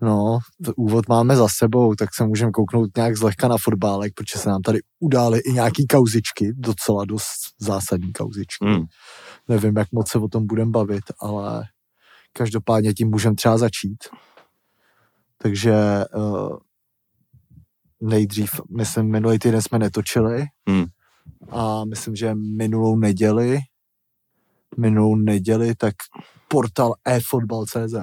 No, 0.02 0.40
úvod 0.76 1.10
máme 1.10 1.36
za 1.36 1.48
sebou, 1.58 1.96
tak 1.96 2.10
se 2.16 2.26
můžeme 2.26 2.52
kouknout 2.52 2.90
nějak 2.98 3.18
zlehka 3.18 3.48
na 3.48 3.56
fotbálek, 3.64 4.14
protože 4.14 4.40
se 4.40 4.50
nám 4.50 4.62
tady 4.62 4.80
udály 5.00 5.40
i 5.40 5.54
nějaký 5.54 5.88
kauzičky, 5.88 6.54
docela 6.56 7.06
dost 7.06 7.30
zásadní 7.60 8.14
kauzičky. 8.14 8.66
Hmm. 8.66 8.86
Nevím, 9.48 9.78
jak 9.78 9.92
moc 9.92 10.12
se 10.12 10.18
o 10.18 10.28
tom 10.28 10.48
budeme 10.48 10.72
bavit, 10.72 11.04
ale 11.22 11.64
každopádně 12.34 12.94
tím 12.94 13.10
můžeme 13.10 13.36
třeba 13.36 13.58
začít. 13.58 13.98
Takže 15.38 16.04
uh, 16.16 16.58
nejdřív, 18.02 18.52
myslím, 18.78 19.12
minulý 19.12 19.40
týden 19.40 19.62
jsme 19.62 19.80
netočili 19.80 20.46
Hmm. 20.70 20.86
a 21.52 21.86
myslím, 21.86 22.16
že 22.16 22.36
minulou 22.36 22.96
neděli, 22.98 23.60
minulou 24.78 25.16
neděli, 25.16 25.76
tak 25.76 25.96
portál 26.48 26.94
eFootball.cz 27.06 27.96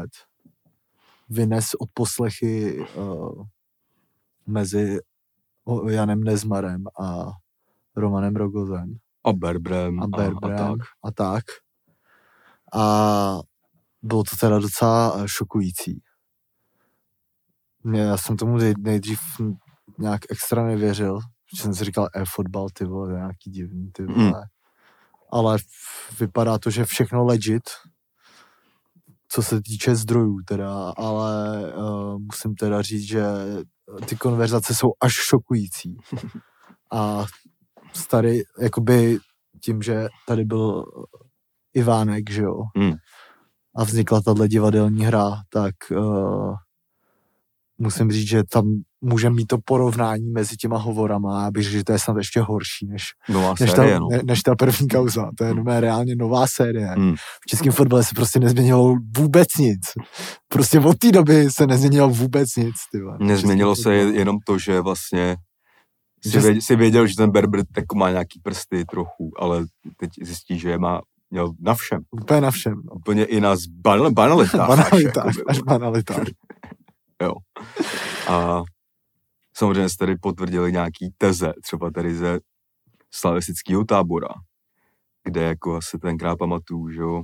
vynes 1.29 1.75
od 1.81 1.89
poslechy 1.95 2.87
uh, 2.97 3.45
mezi 4.47 4.99
o- 5.65 5.89
Janem 5.89 6.25
Nezmarem 6.25 6.85
a 7.01 7.31
Romanem 7.97 8.37
Rogozem 8.37 8.97
A 9.25 9.33
Berbrem 9.33 10.01
a 10.01 10.05
a, 10.05 10.07
Berbrem 10.07 10.55
a 10.55 10.59
tak. 10.59 10.79
a 11.05 11.11
tak. 11.13 11.45
A 12.75 13.41
bylo 14.07 14.23
to 14.25 14.37
teda 14.37 14.59
docela 14.59 15.17
eh, 15.19 15.29
šokující. 15.29 16.03
Mě, 17.85 18.01
já 18.01 18.17
jsem 18.17 18.37
tomu 18.37 18.57
nej- 18.57 18.75
nejdřív 18.79 19.21
nějak 19.99 20.21
extra 20.31 20.67
nevěřil, 20.67 21.19
že 21.57 21.63
jsem 21.63 21.75
si 21.75 21.85
říkal, 21.85 22.09
e-fotbal, 22.15 22.69
ty 22.73 22.85
vole, 22.85 23.13
nějaký 23.13 23.51
divný, 23.51 23.91
ty 23.93 24.05
vole. 24.07 24.25
Mm. 24.27 24.33
Ale 25.33 25.59
vypadá 26.21 26.59
to, 26.59 26.71
že 26.71 26.85
všechno 26.85 27.25
legit, 27.25 27.63
co 29.29 29.43
se 29.43 29.61
týče 29.63 29.95
zdrojů 29.97 30.37
teda, 30.49 30.93
ale 30.97 31.61
uh, 31.75 32.19
musím 32.19 32.55
teda 32.55 32.83
říct, 32.83 33.09
že 33.09 33.23
ty 34.09 34.17
konverzace 34.17 34.75
jsou 34.75 34.89
až 35.01 35.13
šokující. 35.13 35.97
A 36.93 37.25
starý, 37.93 38.41
jakoby 38.61 39.19
tím, 39.65 39.83
že 39.83 40.09
tady 40.27 40.45
byl 40.45 40.85
Ivánek, 41.75 42.31
že 42.31 42.43
jo, 42.43 42.63
Hmm. 42.77 42.93
A 43.77 43.85
vznikla 43.85 44.21
tahle 44.21 44.49
divadelní 44.49 45.05
hra, 45.05 45.31
tak 45.53 45.75
uh, 45.91 46.55
musím 47.79 48.13
říct, 48.13 48.29
že 48.29 48.43
tam 48.45 48.65
můžeme 49.01 49.37
mít 49.37 49.47
to 49.47 49.59
porovnání 49.65 50.31
mezi 50.31 50.57
těma 50.57 50.79
hovorama 50.79 51.47
a 51.47 51.51
bych 51.51 51.65
řekl, 51.65 51.77
že 51.77 51.85
to 51.85 51.93
je 51.93 51.99
snad 51.99 52.17
ještě 52.17 52.41
horší 52.41 52.87
než, 52.87 53.03
Nová 53.29 53.55
než, 53.61 53.71
série, 53.71 53.95
ta, 53.95 54.01
no. 54.01 54.09
ne, 54.11 54.21
než 54.25 54.43
ta 54.43 54.55
první 54.55 54.89
kauza. 54.89 55.31
To 55.39 55.45
je 55.45 55.55
nové 55.55 55.81
reálně 55.81 56.17
nová 56.17 56.47
série. 56.47 56.87
Hmm. 56.87 57.15
V 57.17 57.47
českém 57.47 57.73
fotbale 57.73 58.05
se 58.05 58.15
prostě 58.15 58.41
nezměnilo 58.41 58.97
vůbec 59.17 59.49
nic. 59.59 59.81
Prostě 60.49 60.81
od 60.81 60.99
té 60.99 61.13
doby 61.13 61.51
se 61.51 61.67
nezměnilo 61.67 62.09
vůbec 62.09 62.57
nic. 62.57 62.75
Ty 62.93 63.01
vole. 63.01 63.17
Nezměnilo 63.21 63.77
se 63.77 63.95
jenom 63.95 64.37
to, 64.47 64.59
že 64.59 64.81
vlastně 64.81 65.37
si, 66.23 66.31
Že- 66.31 66.41
věděl, 66.41 66.61
si 66.63 66.77
věděl, 66.77 67.07
že 67.07 67.17
ten 67.17 67.31
Berber 67.31 67.61
jako 67.77 67.97
má 67.97 68.11
nějaký 68.11 68.41
prsty 68.41 68.85
trochu, 68.85 69.31
ale 69.39 69.65
teď 69.97 70.11
zjistí, 70.23 70.59
že 70.59 70.71
je 70.71 70.79
má 70.79 71.01
měl 71.31 71.53
na 71.61 71.75
všem. 71.75 72.01
Úplně 72.11 72.41
na 72.41 72.51
všem. 72.51 72.75
No. 72.85 72.93
Úplně 72.95 73.25
i 73.25 73.41
na 73.41 73.55
ban- 73.55 74.13
banalitách. 74.15 74.71
až, 74.71 74.79
Banalitář, 74.79 75.27
jakoby, 75.27 75.45
až 75.49 75.59
vole. 75.59 75.79
banalitář. 75.79 76.29
A 78.29 78.63
samozřejmě 79.57 79.89
se 79.89 79.97
tady 79.97 80.17
potvrdili 80.17 80.73
nějaký 80.73 81.11
teze, 81.19 81.53
třeba 81.63 81.91
tady 81.91 82.15
ze 82.15 82.41
slavistického 83.15 83.85
tábora, 83.85 84.29
kde 85.25 85.43
jako 85.43 85.77
asi 85.77 85.99
tenkrát 85.99 86.37
pamatuju, 86.37 86.91
že 86.91 87.01
jo. 87.01 87.23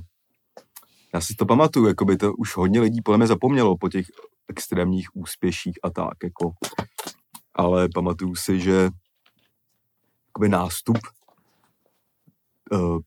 Já 1.13 1.21
si 1.21 1.35
to 1.35 1.45
pamatuju, 1.45 1.87
jako 1.87 2.05
by 2.05 2.17
to 2.17 2.33
už 2.33 2.55
hodně 2.57 2.81
lidí 2.81 3.01
podle 3.01 3.17
mě 3.17 3.27
zapomnělo 3.27 3.77
po 3.77 3.89
těch 3.89 4.05
extrémních 4.47 5.07
úspěších 5.15 5.79
a 5.83 5.89
tak, 5.89 6.13
jako. 6.23 6.51
Ale 7.55 7.87
pamatuju 7.93 8.35
si, 8.35 8.59
že 8.59 8.89
jakoby 10.27 10.49
nástup 10.49 10.97
uh, 12.71 12.99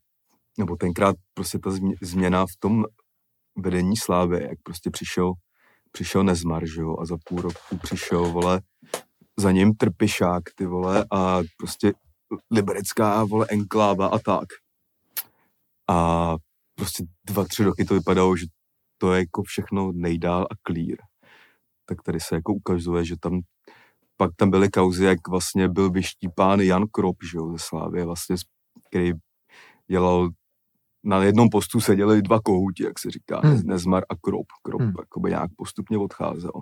nebo 0.59 0.77
tenkrát 0.77 1.17
prostě 1.35 1.59
ta 1.59 1.71
změ- 1.71 1.97
změna 2.03 2.47
v 2.47 2.57
tom 2.59 2.85
vedení 3.59 3.97
Slávy, 3.97 4.43
jak 4.43 4.59
prostě 4.63 4.91
přišel 4.91 5.33
přišel 5.97 6.25
Nezmar, 6.25 6.67
že 6.67 6.81
jo, 6.81 6.97
a 7.01 7.07
za 7.07 7.17
půl 7.25 7.41
roku 7.41 7.79
přišel, 7.83 8.33
vole, 8.33 8.61
za 9.37 9.53
ním 9.53 9.75
Trpišák, 9.75 10.43
ty 10.55 10.67
vole, 10.67 11.05
a 11.11 11.41
prostě 11.57 11.93
liberecká, 12.51 13.25
vole, 13.25 13.47
enkláva 13.49 14.07
a 14.07 14.19
tak. 14.19 14.49
A 15.91 16.35
prostě 16.75 17.05
dva, 17.27 17.45
tři 17.45 17.65
roky 17.65 17.85
to 17.85 17.95
vypadalo, 17.95 18.37
že 18.37 18.47
to 18.99 19.13
je 19.13 19.21
jako 19.21 19.43
všechno 19.43 19.93
nejdál 19.93 20.43
a 20.43 20.55
clear. 20.67 20.99
Tak 21.87 22.03
tady 22.03 22.21
se 22.21 22.35
jako 22.35 22.53
ukazuje, 22.53 23.05
že 23.05 23.15
tam 23.21 23.41
pak 24.17 24.31
tam 24.37 24.51
byly 24.51 24.71
kauzy, 24.71 25.05
jak 25.05 25.29
vlastně 25.29 25.69
byl 25.69 25.91
vyštípán 25.91 26.61
Jan 26.61 26.85
Krop, 26.93 27.17
že 27.33 27.39
jo, 27.39 27.53
ze 27.53 27.59
Slávy, 27.59 28.05
vlastně, 28.05 28.37
který 28.89 29.13
dělal 29.91 30.29
na 31.05 31.23
jednom 31.23 31.49
postu 31.49 31.81
seděli 31.81 32.23
dva 32.23 32.41
kohouti, 32.41 32.85
jak 32.85 32.99
se 32.99 33.11
říká, 33.11 33.41
Hmm. 33.45 33.63
Nezmar 33.65 34.03
a 34.09 34.17
Krop. 34.17 34.47
Krop 34.63 34.81
Hmm. 34.81 34.93
jakoby 34.99 35.31
nějak 35.31 35.51
postupně 35.57 35.99
odcházel. 35.99 36.53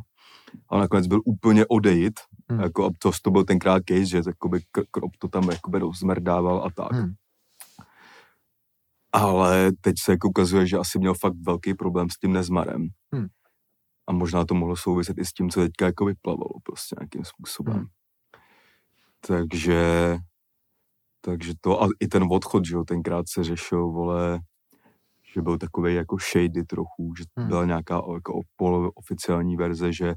A 0.68 0.79
nakonec 0.79 1.07
byl 1.07 1.20
úplně 1.25 1.66
odejít, 1.66 2.20
Hmm. 2.51 2.61
jako, 2.61 2.87
a 2.87 2.90
to, 2.99 3.11
to 3.23 3.31
byl 3.31 3.44
tenkrát 3.44 3.83
case, 3.88 4.07
že 4.07 4.23
jakoby 4.27 4.61
Krop 4.90 5.16
to 5.18 5.29
tam 5.29 5.51
jakoby 5.51 5.79
rozmrdával 5.79 6.62
a 6.64 6.70
tak. 6.70 6.92
Hmm. 6.92 7.14
Ale 9.12 9.73
teď 9.81 9.94
se 9.99 10.12
jako 10.12 10.29
ukazuje, 10.29 10.66
že 10.66 10.79
asi 10.79 10.99
měl 10.99 11.14
fakt 11.14 11.37
velký 11.47 11.75
problém 11.75 12.11
s 12.11 12.18
tím 12.18 12.33
Nezmarem. 12.33 12.88
Hmm. 13.14 13.27
A 14.07 14.12
možná 14.12 14.44
to 14.44 14.55
mohlo 14.55 14.77
souviset 14.77 15.18
i 15.18 15.25
s 15.25 15.33
tím, 15.33 15.51
co 15.51 15.61
teďka 15.61 15.87
jako 15.87 16.05
vyplavalo 16.05 16.51
prostě 16.62 16.97
nějakým 17.01 17.25
způsobem. 17.25 17.75
Hmm. 17.75 17.87
Takže, 19.27 20.18
takže 21.24 21.52
to 21.60 21.82
a 21.82 21.88
i 22.00 22.08
ten 22.08 22.24
odchod, 22.30 22.64
že 22.66 22.74
jo, 22.74 22.84
tenkrát 22.84 23.24
se 23.28 23.44
řešil, 23.44 23.88
vole, 23.92 24.40
že 25.34 25.42
byl 25.42 25.58
takový 25.58 25.94
jako 25.94 26.16
shady 26.32 26.64
trochu, 26.64 27.14
že 27.18 27.24
Hmm. 27.38 27.48
byla 27.48 27.64
nějaká 27.64 28.02
jako 28.14 28.40
polooficiální 28.56 29.56
verze, 29.56 29.92
že 29.92 30.14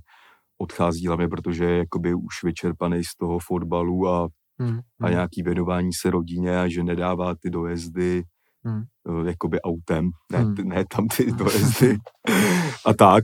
odchází 0.57 1.07
hlavně, 1.07 1.27
protože 1.27 1.65
je 1.65 1.77
jakoby 1.77 2.13
už 2.13 2.43
vyčerpaný 2.43 3.03
z 3.03 3.15
toho 3.19 3.39
fotbalu 3.39 4.07
a, 4.09 4.27
Hmm. 4.59 4.79
a 5.01 5.09
nějaký 5.09 5.43
věnování 5.43 5.93
se 5.93 6.09
rodině 6.09 6.59
a 6.61 6.67
že 6.67 6.83
nedává 6.83 7.35
ty 7.35 7.49
dojezdy 7.49 8.23
Hmm. 8.65 8.83
eh, 9.09 9.27
jakoby 9.29 9.61
autem, 9.61 10.09
ne, 10.31 10.39
Hmm. 10.39 10.55
ne 10.55 10.85
tam 10.95 11.07
ty 11.07 11.31
dojezdy 11.31 11.97
a 12.85 12.93
tak. 12.93 13.23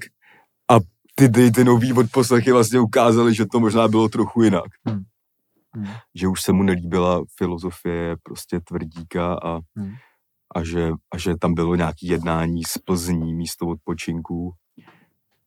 A 0.72 0.80
ty, 1.16 1.30
ty, 1.30 1.52
ty 1.52 1.64
nový 1.64 1.94
odposlechy 1.94 2.52
vlastně 2.52 2.80
ukázaly, 2.80 3.34
že 3.36 3.46
to 3.52 3.60
možná 3.60 3.88
bylo 3.88 4.10
trochu 4.10 4.44
jinak. 4.44 4.66
Hmm. 4.86 5.04
Že 6.16 6.28
už 6.28 6.42
se 6.42 6.52
mu 6.52 6.64
nelíbila 6.64 7.24
filozofie 7.38 8.16
prostě 8.24 8.60
tvrdíka 8.60 9.34
a, 9.34 9.60
Hmm. 9.76 9.94
a, 10.56 10.64
že, 10.64 10.92
a 11.14 11.18
že 11.18 11.38
tam 11.38 11.54
bylo 11.54 11.76
nějaké 11.76 12.08
jednání 12.08 12.64
z 12.64 12.78
Plzní 12.78 13.34
místo 13.34 13.68
odpočinků 13.68 14.54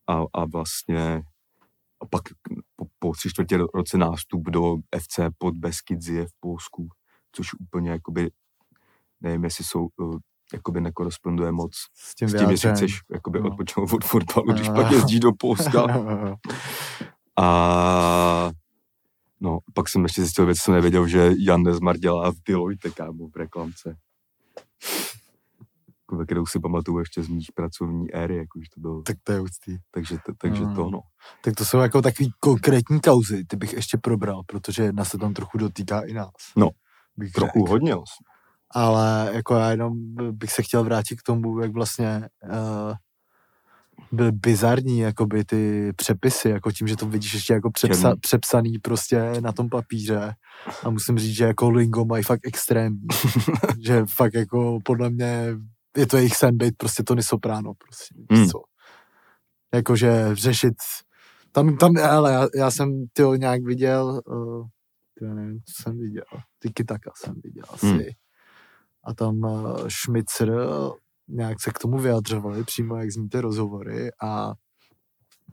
a, 0.07 0.23
a 0.33 0.45
vlastně 0.45 1.21
a 2.01 2.05
pak 2.05 2.21
po, 2.75 2.85
po 2.99 3.11
tři 3.13 3.29
čtvrtě 3.29 3.57
ro- 3.57 3.67
roce 3.73 3.97
nástup 3.97 4.49
do 4.49 4.75
FC 4.99 5.19
pod 5.37 5.55
Beskidzie 5.57 6.25
v 6.25 6.31
Polsku, 6.39 6.87
což 7.31 7.47
úplně 7.53 7.89
jakoby, 7.91 8.29
nevím, 9.21 9.43
jestli 9.43 9.63
jsou, 9.63 9.87
eh, 10.01 10.17
jakoby 10.53 10.81
nekoresponduje 10.81 11.51
moc 11.51 11.71
S 11.95 12.15
tím, 12.15 12.29
s 12.29 12.33
tím, 12.39 12.49
jestli 12.49 12.71
chceš 12.71 12.99
jakoby 13.11 13.39
No. 13.39 13.47
odpočinout 13.49 13.93
od 13.93 14.03
fotbalu, 14.03 14.53
když 14.53 14.67
No. 14.67 14.75
pak 14.75 14.91
jezdíš 14.91 15.19
do 15.19 15.31
Polska. 15.39 15.83
A 17.39 18.51
no, 19.41 19.59
pak 19.73 19.89
jsem 19.89 20.03
ještě 20.03 20.21
zjistil 20.21 20.45
věc, 20.45 20.57
co 20.57 20.63
jsem 20.63 20.73
nevěděl, 20.73 21.07
že 21.07 21.31
Jan 21.39 21.63
Nezmar 21.63 21.97
dělá 21.97 22.31
v 22.31 22.35
Deloitte, 22.47 22.89
kámo, 22.91 23.27
v 23.27 23.35
reklamce. 23.35 23.95
Jako, 26.01 26.15
Ve 26.17 26.25
kterou 26.25 26.45
si 26.45 26.59
pamatuju 26.59 26.99
ještě 26.99 27.23
z 27.23 27.27
mých 27.27 27.47
pracovní 27.55 28.13
éry, 28.13 28.37
jako 28.37 28.59
už 28.59 28.69
to 28.69 28.81
bylo. 28.81 29.01
tak 29.01 29.17
to 29.23 29.31
je 29.31 29.39
úctý. 29.41 29.77
Takže, 29.91 30.17
to, 30.25 30.33
takže 30.37 30.63
Mm. 30.65 30.75
to, 30.75 30.89
no. 30.89 30.99
Tak 31.43 31.55
to 31.55 31.65
jsou 31.65 31.77
jako 31.77 32.01
takový 32.01 32.31
konkrétní 32.39 32.99
kauzy, 33.01 33.45
ty 33.45 33.55
bych 33.55 33.73
ještě 33.73 33.97
probral, 33.97 34.41
protože 34.47 34.83
jedna 34.83 35.05
se 35.05 35.17
tam 35.17 35.33
trochu 35.33 35.57
dotýká 35.57 36.01
i 36.01 36.13
nás. 36.13 36.31
No, 36.57 36.69
bych 37.17 37.31
Trochu 37.31 37.59
řekl. 37.59 37.69
hodně. 37.71 37.95
vlastně. 37.95 38.23
Ale 38.71 39.31
jako 39.33 39.55
já 39.55 39.71
jenom 39.71 39.93
bych 40.31 40.51
se 40.51 40.63
chtěl 40.63 40.83
vrátit 40.83 41.15
k 41.19 41.23
tomu, 41.23 41.59
jak 41.59 41.71
vlastně 41.73 42.29
uh, 42.43 42.93
byly 44.11 44.31
bizarní 44.31 44.99
jakoby 44.99 45.45
ty 45.45 45.91
přepisy, 45.95 46.49
jako 46.49 46.71
tím, 46.71 46.87
že 46.87 46.95
to 46.95 47.05
vidíš 47.05 47.33
ještě 47.33 47.53
jako 47.53 47.71
přepsa, 47.71 48.15
přepsaný 48.21 48.79
prostě 48.79 49.33
na 49.41 49.51
tom 49.51 49.69
papíře 49.69 50.33
a 50.83 50.89
musím 50.89 51.19
říct, 51.19 51.35
že 51.35 51.43
jako 51.45 51.69
lingo 51.69 52.05
mají 52.05 52.23
fakt 52.23 52.47
extrémní, 52.47 53.07
že 53.85 54.05
fakt 54.05 54.33
jako 54.33 54.79
podle 54.83 55.09
mě 55.09 55.47
je 55.97 56.07
to 56.07 56.17
jejich 56.17 56.35
sen 56.35 56.57
být 56.57 56.77
prostě 56.77 57.03
Tony 57.03 57.23
Soprano 57.23 57.73
prostě, 57.73 58.15
Hmm. 58.31 58.49
co. 58.49 58.59
Jakože 59.73 60.29
řešit 60.33 60.73
tam, 61.51 61.77
tam, 61.77 61.97
ale 61.97 62.31
já, 62.33 62.47
já 62.55 62.71
jsem 62.71 63.05
tyho 63.13 63.35
nějak 63.35 63.63
viděl, 63.63 64.21
uh, 64.25 64.67
já 65.21 65.33
nevím, 65.33 65.59
co 65.59 65.83
jsem 65.83 65.99
viděl, 65.99 66.23
Tiki 66.59 66.83
Taka 66.83 67.11
jsem 67.15 67.33
viděl 67.43 67.63
asi. 67.69 67.85
Hmm. 67.85 68.01
A 69.03 69.13
tam 69.13 69.37
uh, 69.37 69.87
Schmitzer 69.87 70.51
nějak 71.27 71.61
se 71.61 71.71
k 71.71 71.79
tomu 71.79 71.97
vyjadřovali, 71.99 72.63
přímo 72.63 72.95
jak 72.95 73.11
zní 73.11 73.29
ty 73.29 73.41
rozhovory 73.41 74.09
a 74.23 74.53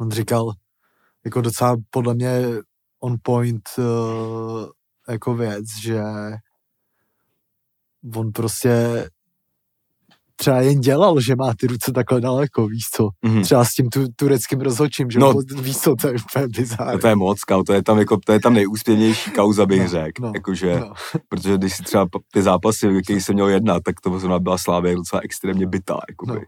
on 0.01 0.11
říkal, 0.11 0.53
jako 1.25 1.41
docela 1.41 1.77
podle 1.91 2.15
mě 2.15 2.43
on 3.01 3.17
point 3.23 3.69
uh, 3.79 3.85
jako 5.09 5.35
věc, 5.35 5.65
že 5.83 6.03
on 8.15 8.33
prostě 8.33 9.05
třeba 10.45 10.61
jen 10.61 10.81
dělal, 10.81 11.21
že 11.21 11.37
má 11.37 11.55
ty 11.61 11.67
ruce 11.67 11.93
takhle 11.93 12.21
daleko, 12.21 12.67
víš 12.67 12.85
co? 12.95 13.09
Mhm. 13.23 13.43
Třeba 13.43 13.65
s 13.65 13.75
tím 13.75 13.89
tu, 13.89 14.05
tureckým 14.17 14.61
rozhodčím, 14.61 15.11
že 15.11 15.19
No. 15.19 15.33
no, 15.33 15.63
víš 15.63 15.77
co, 15.79 15.95
to 16.01 16.09
je 16.09 16.15
úplně 16.31 16.49
bizár. 16.49 16.93
No 16.95 16.99
to 16.99 17.07
je 17.09 17.17
moc, 17.17 17.45
kámo, 17.45 17.65
to 17.65 17.73
je 17.73 17.83
tam, 17.83 17.99
jako, 17.99 18.19
to 18.27 18.33
je 18.33 18.41
tam 18.41 18.55
nejúspěvnější 18.55 19.31
kauza, 19.31 19.67
bych 19.67 19.81
No, 19.83 19.89
řekl. 19.89 20.23
no, 20.23 20.33
Jakože, 20.35 20.81
no. 20.81 20.93
protože 21.29 21.57
když 21.57 21.77
si 21.77 21.83
třeba 21.83 22.07
ty 22.33 22.43
zápasy, 22.43 22.89
v 22.89 22.95
jakých 22.95 23.23
jsem 23.25 23.35
měl 23.35 23.49
jednat, 23.49 23.83
tak 23.83 24.01
to 24.01 24.19
zrovna 24.19 24.39
byla 24.39 24.59
Slávě 24.59 24.95
docela 24.97 25.21
extrémně 25.25 25.67
bytá. 25.67 25.99
Jakoby. 26.09 26.33
No. 26.33 26.41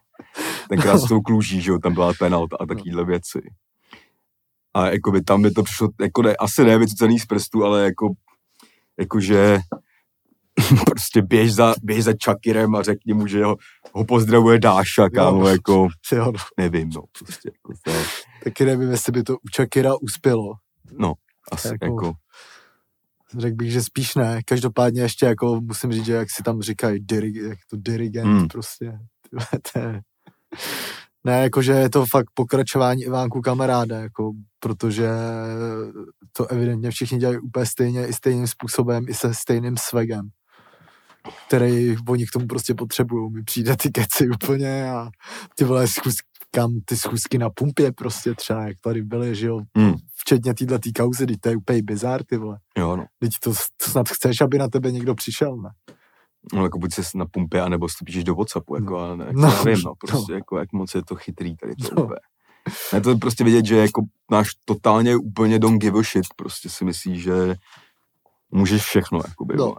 Tenkrát 0.68 0.98
s 0.98 1.08
tou 1.08 1.20
klůží, 1.20 1.60
že 1.60 1.70
jo, 1.70 1.78
tam 1.78 1.94
byla 1.94 2.12
penalta 2.18 2.56
a 2.60 2.66
takovýhle 2.66 3.04
věci. 3.04 3.38
A 4.74 4.86
jakoby 4.90 5.22
tam 5.22 5.40
mi 5.42 5.50
to 5.50 5.62
přišlo, 5.62 5.88
jako 6.00 6.22
ne, 6.22 6.36
asi 6.36 6.64
ne 6.64 6.78
vycucený 6.78 7.18
z 7.18 7.26
prstu, 7.26 7.64
ale 7.64 7.84
jako, 7.84 8.08
jakože 9.00 9.58
prostě 10.86 11.22
běž 11.22 11.54
za, 11.54 11.74
běž 11.82 12.04
za 12.04 12.12
Čakirem 12.12 12.74
a 12.74 12.82
řekni 12.82 13.14
mu, 13.14 13.26
že 13.26 13.44
ho, 13.44 13.56
ho 13.92 14.04
pozdravuje 14.04 14.58
Dáša, 14.58 15.10
kámo, 15.10 15.40
Jo. 15.40 15.46
jako, 15.46 15.88
Jo, 16.12 16.24
no. 16.24 16.40
nevím, 16.56 16.88
no, 16.88 17.02
prostě, 17.18 17.50
jako, 17.54 17.72
to 17.84 17.92
Taky 18.44 18.64
nevím, 18.64 18.90
jestli 18.90 19.12
by 19.12 19.22
to 19.22 19.34
u 19.36 19.48
Čakira 19.52 19.94
uspělo. 20.00 20.52
asi, 21.52 21.68
Jako- 21.68 21.84
jako, 21.84 22.12
Řekl 23.38 23.56
bych, 23.56 23.72
že 23.72 23.82
spíš 23.82 24.14
ne. 24.14 24.40
Každopádně 24.44 25.02
ještě 25.02 25.26
jako 25.26 25.60
musím 25.60 25.92
říct, 25.92 26.04
že 26.04 26.12
jak 26.12 26.28
si 26.30 26.42
tam 26.42 26.62
říkají, 26.62 27.00
dirig, 27.00 27.36
jak 27.36 27.58
to 27.70 27.76
dirigent 27.76 28.26
hmm. 28.26 28.48
prostě. 28.48 28.98
tyhle, 29.30 29.46
To 29.72 29.78
je... 29.78 30.00
Ne, 31.24 31.42
jakože 31.42 31.72
je 31.72 31.90
to 31.90 32.06
fakt 32.06 32.26
pokračování 32.34 33.02
Ivánku 33.02 33.40
kamaráda, 33.40 33.98
jako, 34.00 34.32
protože 34.60 35.08
to 36.32 36.46
evidentně 36.46 36.90
všichni 36.90 37.18
dělají 37.18 37.38
úplně 37.38 37.66
stejně, 37.66 38.06
i 38.06 38.12
stejným 38.12 38.46
způsobem, 38.46 39.04
i 39.08 39.14
se 39.14 39.34
stejným 39.34 39.76
swagem, 39.76 40.28
který 41.46 41.96
oni 42.08 42.26
k 42.26 42.30
tomu 42.30 42.46
prostě 42.46 42.74
potřebují. 42.74 43.32
Mi 43.32 43.42
přijde 43.42 43.76
ty 43.76 43.90
keci 43.90 44.28
úplně 44.28 44.90
a 44.90 45.08
ty 45.54 45.64
vole, 45.64 45.88
zkus, 45.88 46.14
říkám, 46.46 46.80
ty 46.84 46.96
schůzky 46.96 47.38
na 47.38 47.50
pumpě 47.50 47.92
prostě 47.92 48.34
třeba, 48.34 48.62
jak 48.68 48.76
tady 48.80 49.02
byly, 49.02 49.34
že 49.34 49.46
jo, 49.46 49.60
Hmm. 49.76 49.94
včetně 50.16 50.54
téhle 50.54 50.78
tý 50.78 50.92
kauzy, 50.92 51.26
teď 51.26 51.36
to 51.40 51.48
je 51.48 51.56
úplně 51.56 51.82
bizár, 51.82 52.24
ty 52.24 52.36
vole. 52.36 52.58
Jo, 52.78 52.96
no. 52.96 53.06
Teď 53.18 53.30
to, 53.42 53.50
to 53.84 53.90
snad 53.90 54.08
chceš, 54.08 54.40
aby 54.40 54.58
na 54.58 54.68
tebe 54.68 54.92
někdo 54.92 55.14
přišel, 55.14 55.56
ne? 55.56 55.70
No, 56.52 56.62
jako 56.62 56.78
buď 56.78 56.94
se 56.94 57.02
na 57.14 57.26
pumpě, 57.26 57.60
anebo 57.62 57.88
si 57.88 57.94
píšeš 58.04 58.24
do 58.24 58.34
Whatsappu, 58.34 58.74
jako, 58.76 58.90
No. 58.90 58.96
ale 58.98 59.16
ne, 59.16 59.26
No, 59.32 59.40
no, 59.48 59.64
nevím, 59.64 59.82
no, 59.84 59.90
no. 59.90 59.94
prostě, 59.94 60.32
jako, 60.32 60.58
jak 60.58 60.72
moc 60.72 60.94
je 60.94 61.02
to 61.04 61.14
chytrý 61.16 61.56
tady 61.56 61.74
to 61.74 61.94
No. 61.94 62.02
úplně. 62.04 62.18
Je 62.94 63.00
to 63.00 63.18
prostě 63.18 63.44
vidět, 63.44 63.64
že 63.66 63.76
jako 63.76 64.02
náš 64.30 64.48
totálně 64.64 65.16
úplně 65.16 65.58
don't 65.58 65.80
give 65.82 65.98
a 65.98 66.02
shit, 66.02 66.24
prostě 66.36 66.68
si 66.68 66.84
myslí, 66.84 67.20
že 67.20 67.54
můžeš 68.50 68.82
všechno, 68.82 69.20
jakoby, 69.28 69.56
No. 69.56 69.64
vole. 69.64 69.76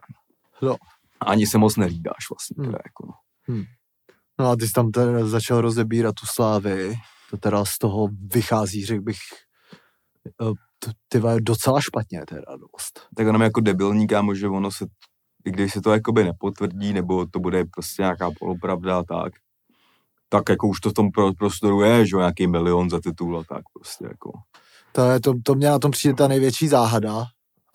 No. 0.62 0.75
Ani 1.19 1.47
se 1.47 1.58
moc 1.58 1.75
nelídáš 1.77 2.30
vlastně, 2.32 2.56
Hmm. 2.58 2.65
teda, 2.65 2.77
jako, 2.86 3.06
no. 3.08 3.13
No 4.39 4.49
a 4.49 4.56
ty 4.56 4.67
jsi 4.67 4.73
tam 4.73 4.91
teda 4.91 5.25
začal 5.27 5.62
rozebírat 5.62 6.15
tu 6.15 6.25
slávy, 6.25 6.95
to 7.30 7.38
teda 7.38 7.65
z 7.65 7.77
toho 7.77 8.10
vychází, 8.34 8.86
řekl 8.86 9.01
bych, 9.01 9.17
t- 10.80 10.91
ty 11.10 11.21
docela 11.39 11.82
špatně 11.82 12.25
teda 12.25 12.41
dost. 12.58 13.08
Tak 13.15 13.27
ono 13.27 13.43
jako 13.43 13.60
debilní, 13.62 14.08
kámo, 14.08 14.36
že 14.36 14.47
ono 14.47 14.71
se, 14.71 14.86
i 15.45 15.51
když 15.51 15.73
se 15.73 15.82
to 15.82 15.91
jakoby 15.91 16.23
nepotvrdí, 16.23 16.93
nebo 16.93 17.25
to 17.25 17.39
bude 17.39 17.65
prostě 17.65 18.01
nějaká 18.01 18.30
polopravda 18.39 18.99
a 18.99 19.03
tak, 19.03 19.34
tak 20.30 20.49
jako 20.49 20.67
už 20.67 20.80
to 20.80 20.89
v 20.89 20.93
tom 20.93 21.12
pro- 21.12 21.34
prostoru 21.34 21.82
je, 21.82 22.06
že 22.06 22.15
jo, 22.15 22.19
nějaký 22.19 22.47
milion 22.47 22.89
za 22.89 22.99
titul 23.01 23.39
a 23.39 23.43
tak 23.43 23.63
prostě 23.73 24.06
jako. 24.06 24.32
To, 24.91 25.01
je, 25.10 25.19
to, 25.19 25.34
to 25.43 25.56
mě 25.56 25.69
na 25.69 25.80
tom 25.80 25.91
přijde 25.91 26.13
ta 26.15 26.27
největší 26.27 26.67
záhada 26.67 27.25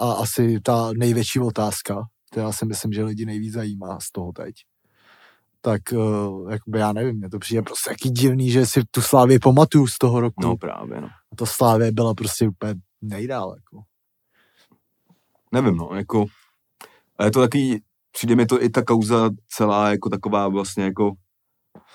a 0.01 0.13
asi 0.13 0.61
ta 0.61 0.91
největší 0.97 1.41
otázka, 1.41 2.03
která 2.33 2.53
si 2.53 2.67
myslím, 2.67 2.93
že 2.93 3.05
lidi 3.05 3.27
nejvíc 3.27 3.53
zajímá 3.53 4.01
z 4.01 4.11
toho 4.13 4.33
teď. 4.33 4.55
Tak 5.61 5.83
uh, 5.93 6.53
jakoby 6.53 6.79
já 6.79 6.93
nevím, 6.93 7.17
mě 7.17 7.31
to 7.31 7.39
přijde 7.39 7.63
prostě 7.63 7.91
jaký 7.91 8.11
divný, 8.11 8.51
že 8.51 8.67
si 8.67 8.83
tu 8.91 9.01
slávě 9.03 9.39
pamatuju 9.41 9.87
z 9.87 9.99
toho 9.99 10.21
roku. 10.21 10.43
No 10.43 10.57
právě, 10.57 11.01
no. 11.01 11.07
A 11.07 11.37
ta 11.37 11.47
slávě 11.47 11.93
byla 11.93 12.15
prostě 12.15 12.49
úplně 12.49 12.75
nejdál. 13.03 13.55
Jako. 13.57 13.83
Nevím, 15.53 15.77
no, 15.77 15.91
jako, 15.95 16.27
a 17.19 17.25
je 17.25 17.31
to 17.31 17.41
takový, 17.41 17.83
přijde 18.13 18.37
mi 18.37 18.47
to 18.47 18.63
i 18.63 18.69
ta 18.69 18.83
kauza 18.83 19.31
celá 19.49 19.91
jako 19.91 20.09
taková 20.09 20.49
vlastně 20.49 20.85
jako, 20.85 21.13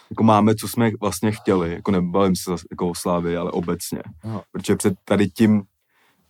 jako 0.10 0.24
máme, 0.24 0.56
co 0.56 0.68
jsme 0.68 0.92
vlastně 1.02 1.32
chtěli, 1.32 1.74
jako 1.74 1.92
nebavím 1.92 2.36
se 2.36 2.52
jako 2.72 2.90
o 2.90 2.96
Slávy, 2.96 3.38
ale 3.38 3.52
obecně. 3.52 4.02
Aha. 4.24 4.44
Protože 4.52 4.76
před 4.76 4.94
tady 5.06 5.30
tím, 5.30 5.64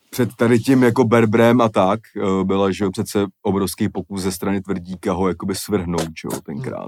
před 0.09 0.29
tady 0.35 0.59
tím 0.59 0.83
jako 0.83 1.03
Berbrem 1.03 1.61
a 1.61 1.69
tak, 1.69 1.99
eh, 2.17 2.43
byla, 2.43 2.71
že 2.71 2.83
jo, 2.83 2.91
přece 2.91 3.25
obrovský 3.41 3.89
pokus 3.89 4.21
ze 4.21 4.31
strany 4.31 4.61
Tvrdíka 4.61 5.13
ho 5.13 5.27
jakoby 5.27 5.55
svrhnout, 5.55 6.01
že 6.01 6.25
jo, 6.33 6.41
tenkrát. 6.45 6.87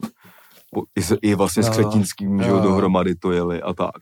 Po, 0.74 0.84
i, 0.96 1.02
se, 1.04 1.18
I 1.22 1.36
vlastně 1.36 1.64
s 1.64 1.68
Jo, 1.68 1.72
Křetínským, 1.74 2.44
že 2.44 2.50
jo, 2.50 2.60
dohromady 2.60 3.16
to 3.16 3.32
jeli 3.32 3.62
a 3.62 3.74
tak. 3.74 3.96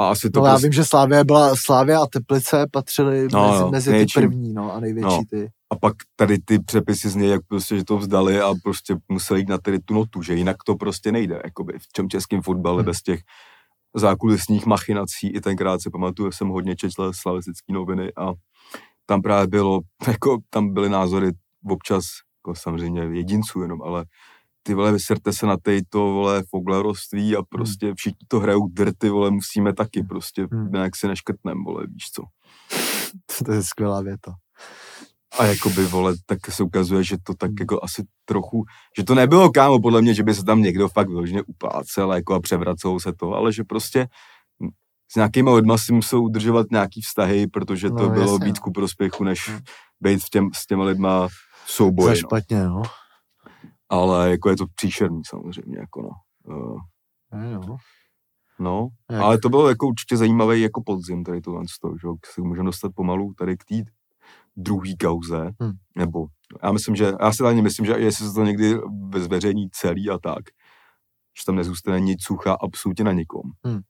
A 0.00 0.08
asi 0.08 0.30
to 0.30 0.40
No 0.40 0.46
já 0.46 0.52
prostě- 0.52 0.66
vím, 0.66 0.72
že 0.72 0.84
Slávě 0.84 1.24
byla, 1.24 1.54
Slávě 1.56 1.96
a 1.96 2.06
Teplice 2.06 2.66
patřily 2.72 3.28
No, 3.32 3.48
mezi, 3.50 3.60
no, 3.62 3.70
mezi 3.70 3.84
ty 3.84 3.90
největší. 3.90 4.20
první, 4.20 4.52
no 4.54 4.72
a 4.74 4.80
největší 4.80 5.06
No. 5.16 5.22
ty. 5.30 5.48
A 5.70 5.76
pak 5.76 5.92
tady 6.16 6.38
ty 6.44 6.58
přepisy 6.58 7.08
z 7.08 7.16
něj, 7.16 7.30
jak 7.30 7.40
prostě, 7.48 7.76
že 7.76 7.84
to 7.84 7.98
vzdali 7.98 8.40
a 8.40 8.52
prostě 8.62 8.96
museli 9.08 9.40
jít 9.40 9.48
na 9.48 9.58
tady 9.58 9.78
tu 9.78 9.94
notu, 9.94 10.22
že 10.22 10.34
jinak 10.34 10.56
to 10.66 10.74
prostě 10.74 11.12
nejde, 11.12 11.40
jakoby 11.44 11.72
v 11.78 11.92
čem 11.92 12.08
českým 12.08 12.42
fotbale 12.42 12.76
Hmm. 12.76 12.84
bez 12.86 13.02
těch 13.02 13.20
zákulisních 13.96 14.66
machinací. 14.66 15.28
I 15.28 15.40
tenkrát 15.40 15.82
si 15.82 15.90
pamatuju, 15.90 16.32
jsem 16.32 16.48
hodně 16.48 16.76
četl 16.76 17.12
slavistický 17.12 17.72
noviny 17.72 18.12
a 18.14 18.32
tam 19.06 19.22
právě 19.22 19.46
bylo, 19.46 19.80
jako 20.08 20.38
tam 20.50 20.74
byly 20.74 20.88
názory 20.88 21.30
občas, 21.70 22.04
jako 22.38 22.54
samozřejmě 22.54 23.02
jedinců 23.02 23.62
jenom, 23.62 23.82
ale 23.82 24.04
ty 24.62 24.74
vole, 24.74 24.92
vyserte 24.92 25.32
se 25.32 25.46
na 25.46 25.56
to 25.88 26.00
vole, 26.00 26.42
fogleroství 26.50 27.36
a 27.36 27.42
prostě 27.42 27.94
všichni 27.96 28.26
to 28.28 28.40
hrajou 28.40 28.68
drty, 28.68 29.08
vole, 29.08 29.30
musíme 29.30 29.74
taky 29.74 30.02
prostě, 30.02 30.48
Hmm. 30.52 30.72
nějak 30.72 30.96
si 30.96 31.08
neškrtnem, 31.08 31.64
vole, 31.64 31.86
víš 31.86 32.10
co. 32.12 32.22
to 33.44 33.52
je 33.52 33.62
skvělá 33.62 34.02
věta. 34.02 34.32
A 35.38 35.44
jakoby, 35.44 35.84
vole, 35.86 36.14
tak 36.26 36.38
se 36.50 36.62
ukazuje, 36.62 37.04
že 37.04 37.16
to 37.22 37.34
tak 37.34 37.50
jako 37.60 37.80
asi 37.82 38.04
trochu, 38.24 38.64
že 38.98 39.04
to 39.04 39.14
nebylo, 39.14 39.50
kámo, 39.50 39.80
podle 39.80 40.02
mě, 40.02 40.14
že 40.14 40.22
by 40.22 40.34
se 40.34 40.44
tam 40.44 40.62
někdo 40.62 40.88
fakt 40.88 41.08
vyloženě 41.08 41.42
uplácel 41.42 42.12
jako 42.12 42.34
a 42.34 42.40
převracelo 42.40 43.00
se 43.00 43.12
to, 43.12 43.32
ale 43.34 43.52
že 43.52 43.64
prostě 43.64 44.08
s 45.12 45.16
nějakýma 45.16 45.54
lidma 45.54 45.78
si 45.78 45.92
musel 45.92 46.22
udržovat 46.24 46.66
nějaký 46.70 47.00
vztahy, 47.00 47.46
protože 47.46 47.88
to 47.88 47.94
No, 48.02 48.08
bylo 48.10 48.32
jasně, 48.32 48.46
víc 48.46 48.56
no. 48.56 48.62
ku 48.62 48.72
prospěchu, 48.72 49.24
než 49.24 49.48
Hmm. 49.48 49.58
být 50.00 50.24
v 50.24 50.30
těm, 50.30 50.50
s 50.54 50.66
těma 50.66 50.84
lidma 50.84 51.28
v 51.28 51.30
Za 51.30 51.36
souboji, 51.66 52.08
no. 52.08 52.14
špatně, 52.16 52.64
no. 52.64 52.82
Ale 53.88 54.30
jako 54.30 54.50
je 54.50 54.56
to 54.56 54.64
příšerný 54.74 55.20
samozřejmě, 55.26 55.78
jako 55.78 56.02
no. 56.02 56.10
Uh, 56.56 56.78
no. 57.66 57.76
no, 58.60 58.88
Jak? 59.10 59.20
ale 59.22 59.38
to 59.38 59.48
bylo 59.48 59.68
jako 59.68 59.86
určitě 59.86 60.16
zajímavý 60.16 60.60
jako 60.60 60.82
podzim, 60.86 61.24
tady 61.24 61.40
tohle 61.40 61.62
z 61.76 61.78
toho, 61.80 61.94
že 61.98 62.08
se 62.34 62.40
můžeme 62.42 62.66
dostat 62.66 62.92
pomalu 62.94 63.34
tady 63.38 63.56
k 63.56 63.64
té 63.64 63.74
druhý 64.56 64.96
kauze, 64.96 65.50
Hmm. 65.60 65.72
nebo 65.96 66.26
já 66.62 66.72
myslím, 66.72 66.96
že, 66.96 67.12
já 67.20 67.32
si 67.32 67.42
ani 67.44 67.62
myslím, 67.62 67.86
že 67.86 67.92
jestli 67.92 68.26
se 68.26 68.32
to 68.34 68.44
někdy 68.44 68.74
zveřejní 69.16 69.70
celý 69.70 70.10
a 70.10 70.18
tak, 70.18 70.44
že 71.38 71.44
tam 71.46 71.56
nezůstane 71.56 72.00
nic 72.00 72.22
sucha 72.22 72.56
absolutně 72.60 73.04
na 73.04 73.12
nikom. 73.12 73.42
Hmm. 73.64 73.80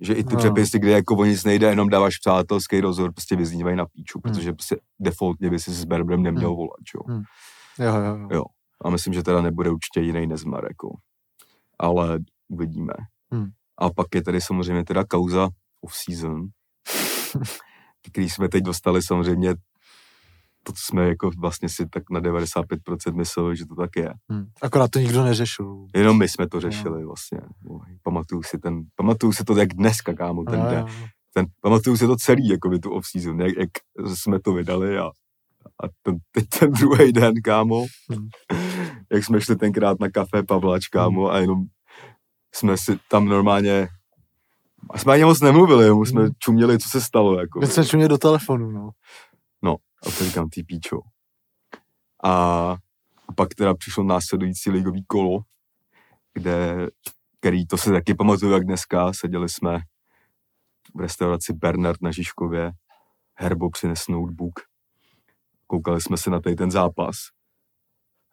Že 0.00 0.14
i 0.14 0.24
ty 0.24 0.32
No. 0.34 0.38
přepisy, 0.38 0.78
kde 0.78 0.90
jako 0.90 1.16
o 1.16 1.24
nic 1.24 1.44
nejde, 1.44 1.66
jenom 1.66 1.88
dáváš 1.88 2.18
přátelský 2.18 2.80
rozhovor, 2.80 3.12
prostě 3.12 3.36
vyznívají 3.36 3.76
na 3.76 3.86
píču, 3.86 4.20
Hmm. 4.24 4.34
protože 4.34 4.52
prostě 4.52 4.76
defaultně 5.00 5.50
by 5.50 5.58
si 5.58 5.72
s 5.72 5.84
Berbrem 5.84 6.22
neměl 6.22 6.48
Hmm. 6.48 6.56
volat, 6.56 6.80
jo. 6.96 7.22
Jo, 7.78 7.94
jo, 7.96 8.16
jo. 8.16 8.28
Jo. 8.30 8.42
A 8.84 8.90
myslím, 8.90 9.14
že 9.14 9.22
teda 9.22 9.42
nebude 9.42 9.70
určitě 9.70 10.00
jiný 10.00 10.26
nezmar, 10.26 10.64
jako. 10.64 10.88
Ale 11.78 12.18
uvidíme. 12.48 12.92
Hmm. 13.32 13.46
A 13.78 13.90
pak 13.90 14.06
je 14.14 14.22
tady 14.22 14.40
samozřejmě 14.40 14.84
teda 14.84 15.04
kauza 15.04 15.48
off-season, 15.82 16.46
který 18.10 18.30
jsme 18.30 18.48
teď 18.48 18.64
dostali 18.64 19.02
samozřejmě 19.02 19.54
to, 20.62 20.72
co 20.72 20.80
jsme 20.84 21.08
jako 21.08 21.30
vlastně 21.38 21.68
si 21.68 21.88
tak 21.88 22.02
na 22.10 22.20
95% 22.20 23.14
mysleli, 23.14 23.56
že 23.56 23.66
to 23.66 23.74
tak 23.74 23.90
je. 23.96 24.14
Hm. 24.32 24.46
Akorát 24.62 24.90
to 24.90 24.98
nikdo 24.98 25.24
neřešil. 25.24 25.86
Jenom 25.94 26.18
my 26.18 26.28
jsme 26.28 26.48
to 26.48 26.60
řešili 26.60 27.04
vlastně. 27.04 27.40
Pamatuju 28.02 28.42
si 28.42 28.58
ten, 28.58 28.82
pamatuju 28.96 29.32
si 29.32 29.44
to 29.44 29.56
jak 29.56 29.68
dneska, 29.74 30.14
kámo, 30.14 30.44
ten 30.44 30.60
Jo, 30.60 30.66
den. 30.70 30.86
Ten, 31.34 31.46
pamatuju 31.60 31.96
si 31.96 32.06
to 32.06 32.16
celý, 32.16 32.48
jako 32.48 32.68
by 32.68 32.78
tu 32.78 32.90
off-season, 32.90 33.40
jak, 33.40 33.56
jak 33.56 33.70
jsme 34.14 34.40
to 34.40 34.52
vydali 34.52 34.98
a, 34.98 35.04
a 35.04 35.88
ten, 36.02 36.16
teď 36.32 36.44
ten 36.58 36.72
druhý 36.80 37.12
den, 37.12 37.34
kámo, 37.44 37.86
Hmm. 38.10 38.28
jak 39.12 39.24
jsme 39.24 39.40
šli 39.40 39.56
tenkrát 39.56 40.00
na 40.00 40.10
kafe 40.10 40.42
Pavlač, 40.42 40.88
kámo, 40.88 41.30
a 41.32 41.38
jenom 41.38 41.64
jsme 42.54 42.76
si 42.76 42.98
tam 43.10 43.24
normálně 43.24 43.88
a 44.90 44.98
jsme 44.98 45.12
ani 45.12 45.24
moc 45.24 45.40
nemluvili, 45.40 45.84
jenom 45.84 46.06
jsme 46.06 46.20
Hmm. 46.22 46.30
čuměli, 46.38 46.78
co 46.78 46.88
se 46.88 47.00
stalo, 47.00 47.40
jako. 47.40 47.60
My 47.60 47.66
jsme 47.66 47.84
čumě 47.84 48.08
do 48.08 48.18
telefonu, 48.18 48.70
no. 48.70 48.90
A 50.02 50.10
to 50.18 50.24
říkám, 50.24 50.48
ty 50.48 50.62
píčo. 50.62 50.98
A 52.24 52.76
pak 53.36 53.54
teda 53.54 53.74
přišlo 53.74 54.04
následující 54.04 54.70
ligový 54.70 55.04
kolo, 55.06 55.38
kde, 56.34 56.88
který 57.40 57.66
to 57.66 57.76
se 57.76 57.90
taky 57.90 58.14
pamatuju, 58.14 58.52
jak 58.52 58.64
dneska, 58.64 59.12
seděli 59.12 59.48
jsme 59.48 59.78
v 60.94 61.00
restauraci 61.00 61.52
Bernard 61.52 62.02
na 62.02 62.10
Žižkově, 62.10 62.72
Herbo 63.34 63.70
přines 63.70 64.08
notebook, 64.08 64.60
koukali 65.66 66.00
jsme 66.00 66.16
se 66.16 66.30
na 66.30 66.40
tady 66.40 66.56
ten 66.56 66.70
zápas. 66.70 67.14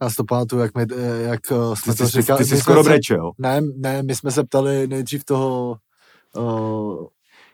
Já 0.02 0.10
si 0.10 0.16
to 0.16 0.24
pamatuju, 0.24 0.62
jak, 0.62 0.76
my, 0.76 0.86
eh, 0.98 1.22
jak 1.22 1.40
eh, 1.52 1.76
jsme 1.76 1.94
Ty, 1.94 1.98
to 1.98 2.04
ty, 2.06 2.10
říkali. 2.12 2.38
ty 2.38 2.46
jsi 2.46 2.58
skoro 2.58 2.84
brečel. 2.84 3.32
Ne, 3.38 3.62
ne, 3.76 4.04
my 4.04 4.16
jsme 4.16 4.32
se 4.32 4.44
ptali 4.44 4.88
nejdřív 4.88 5.24
toho, 5.26 5.78
uh, 6.36 7.08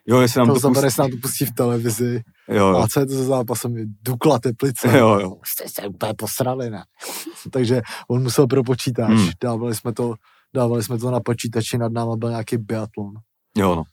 Jo, 0.07 0.21
jestli 0.21 0.37
nám 0.37 0.47
toho 0.47 0.55
to 0.55 0.59
zabere, 0.59 0.87
pustí. 0.87 1.01
nám 1.01 1.11
to 1.11 1.17
pustí 1.21 1.45
v 1.45 1.51
televizi. 1.51 2.23
Jo, 2.47 2.67
jo. 2.67 2.77
A 2.77 2.87
co 2.87 2.99
je 2.99 3.05
to 3.05 3.13
za 3.13 3.23
zápasem? 3.23 3.75
Dukla 4.01 4.39
Teplice. 4.39 4.97
Jo, 4.97 5.19
jo. 5.19 5.37
Jste 5.45 5.69
se 5.69 5.87
úplně 5.87 6.13
posrali, 6.17 6.69
ne? 6.69 6.83
Takže 7.51 7.81
on 8.09 8.23
musel 8.23 8.47
pro 8.47 8.63
počítač. 8.63 9.09
Hmm. 9.09 9.29
Dávali 9.43 9.75
jsme 9.75 9.93
to 9.93 10.15
dávali 10.55 10.83
jsme 10.83 10.97
to 10.97 11.11
na 11.11 11.19
počítači, 11.19 11.77
nad 11.77 11.91
náma 11.91 12.15
byl 12.15 12.29
nějaký 12.29 12.57
biatlon. 12.57 13.13
Jo, 13.57 13.75
no. 13.75 13.83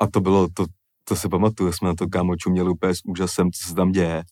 A 0.00 0.06
to 0.06 0.20
bylo, 0.20 0.48
to, 0.54 0.64
to 1.04 1.16
se 1.16 1.28
pamatuju, 1.28 1.72
jsme 1.72 1.88
na 1.88 1.94
to 1.94 2.08
kámo 2.08 2.36
čuměli 2.36 2.70
úplně 2.70 2.94
s 2.94 3.00
úžasem, 3.04 3.52
co 3.52 3.68
se 3.68 3.74
tam 3.74 3.92
děje. 3.92 4.24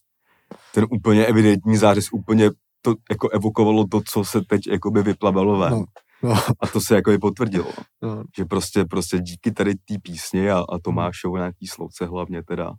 Ten 0.75 0.87
úplně 0.91 1.27
evidentní 1.27 1.77
zářez 1.77 2.09
úplně 2.13 2.51
to 2.83 2.95
jako 3.11 3.29
evokovalo 3.29 3.87
to, 3.87 4.01
co 4.07 4.25
se 4.25 4.41
teď 4.41 4.67
jakoby 4.67 5.03
vyplavalo 5.03 5.59
ven. 5.59 5.73
No, 5.73 5.85
no, 6.23 6.33
A 6.61 6.67
to 6.73 6.81
se 6.81 6.95
jako 6.95 7.13
potvrdilo. 7.21 7.73
no. 8.03 8.25
Že 8.37 8.45
prostě, 8.45 8.85
prostě 8.85 9.19
díky 9.19 9.53
tady 9.53 9.75
té 9.75 9.95
písni 10.03 10.51
a, 10.51 10.59
a 10.59 10.79
Tomášovu 10.83 11.37
nějaký 11.37 11.67
slovce 11.67 12.07
hlavně 12.07 12.43
teda 12.43 12.73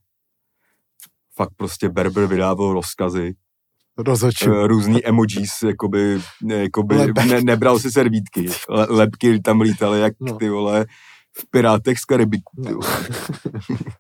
fakt 1.36 1.50
prostě 1.58 1.90
Berber 1.90 2.26
vydával 2.28 2.74
rozkazy, 2.74 3.34
Rozhodčí. 3.98 4.46
eh, 4.46 4.68
různý 4.68 5.06
emojis, 5.06 5.62
jakoby, 5.68 6.22
jakoby 6.48 6.96
Lebek. 6.96 7.26
ne, 7.26 7.42
nebral 7.42 7.80
si 7.80 7.92
servítky. 7.92 8.48
Le, 8.70 8.86
lepky 8.90 9.40
tam 9.40 9.62
lítaly 9.62 10.00
jak 10.00 10.14
No. 10.20 10.38
ty 10.38 10.50
vole 10.50 10.86
v 11.38 11.50
Pirátech 11.50 12.00
z 12.00 12.06
Karibiku. 12.06 12.52
No. 12.58 12.80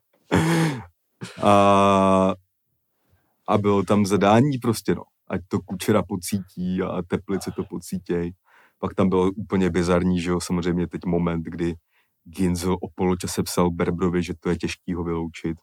a, 1.43 2.33
a 3.47 3.57
bylo 3.57 3.83
tam 3.83 4.05
zadání 4.05 4.57
prostě, 4.57 4.95
no. 4.95 5.03
Ať 5.27 5.41
to 5.47 5.59
kučera 5.61 6.03
pocítí 6.03 6.81
a 6.81 7.01
teplice 7.07 7.51
to 7.55 7.63
pocítěj. 7.63 8.33
Pak 8.83 8.93
tam 8.95 9.09
bylo 9.09 9.31
úplně 9.31 9.69
bizarní, 9.69 10.21
že 10.21 10.29
jo, 10.29 10.39
samozřejmě 10.41 10.87
teď 10.87 11.01
moment, 11.05 11.43
kdy 11.43 11.75
Ginzel 12.23 12.73
o 12.73 12.87
poločase 12.95 13.43
psal 13.43 13.71
Berbrovi, 13.71 14.23
že 14.23 14.33
to 14.39 14.49
je 14.49 14.57
těžký 14.57 14.93
ho 14.93 15.03
vyloučit. 15.03 15.57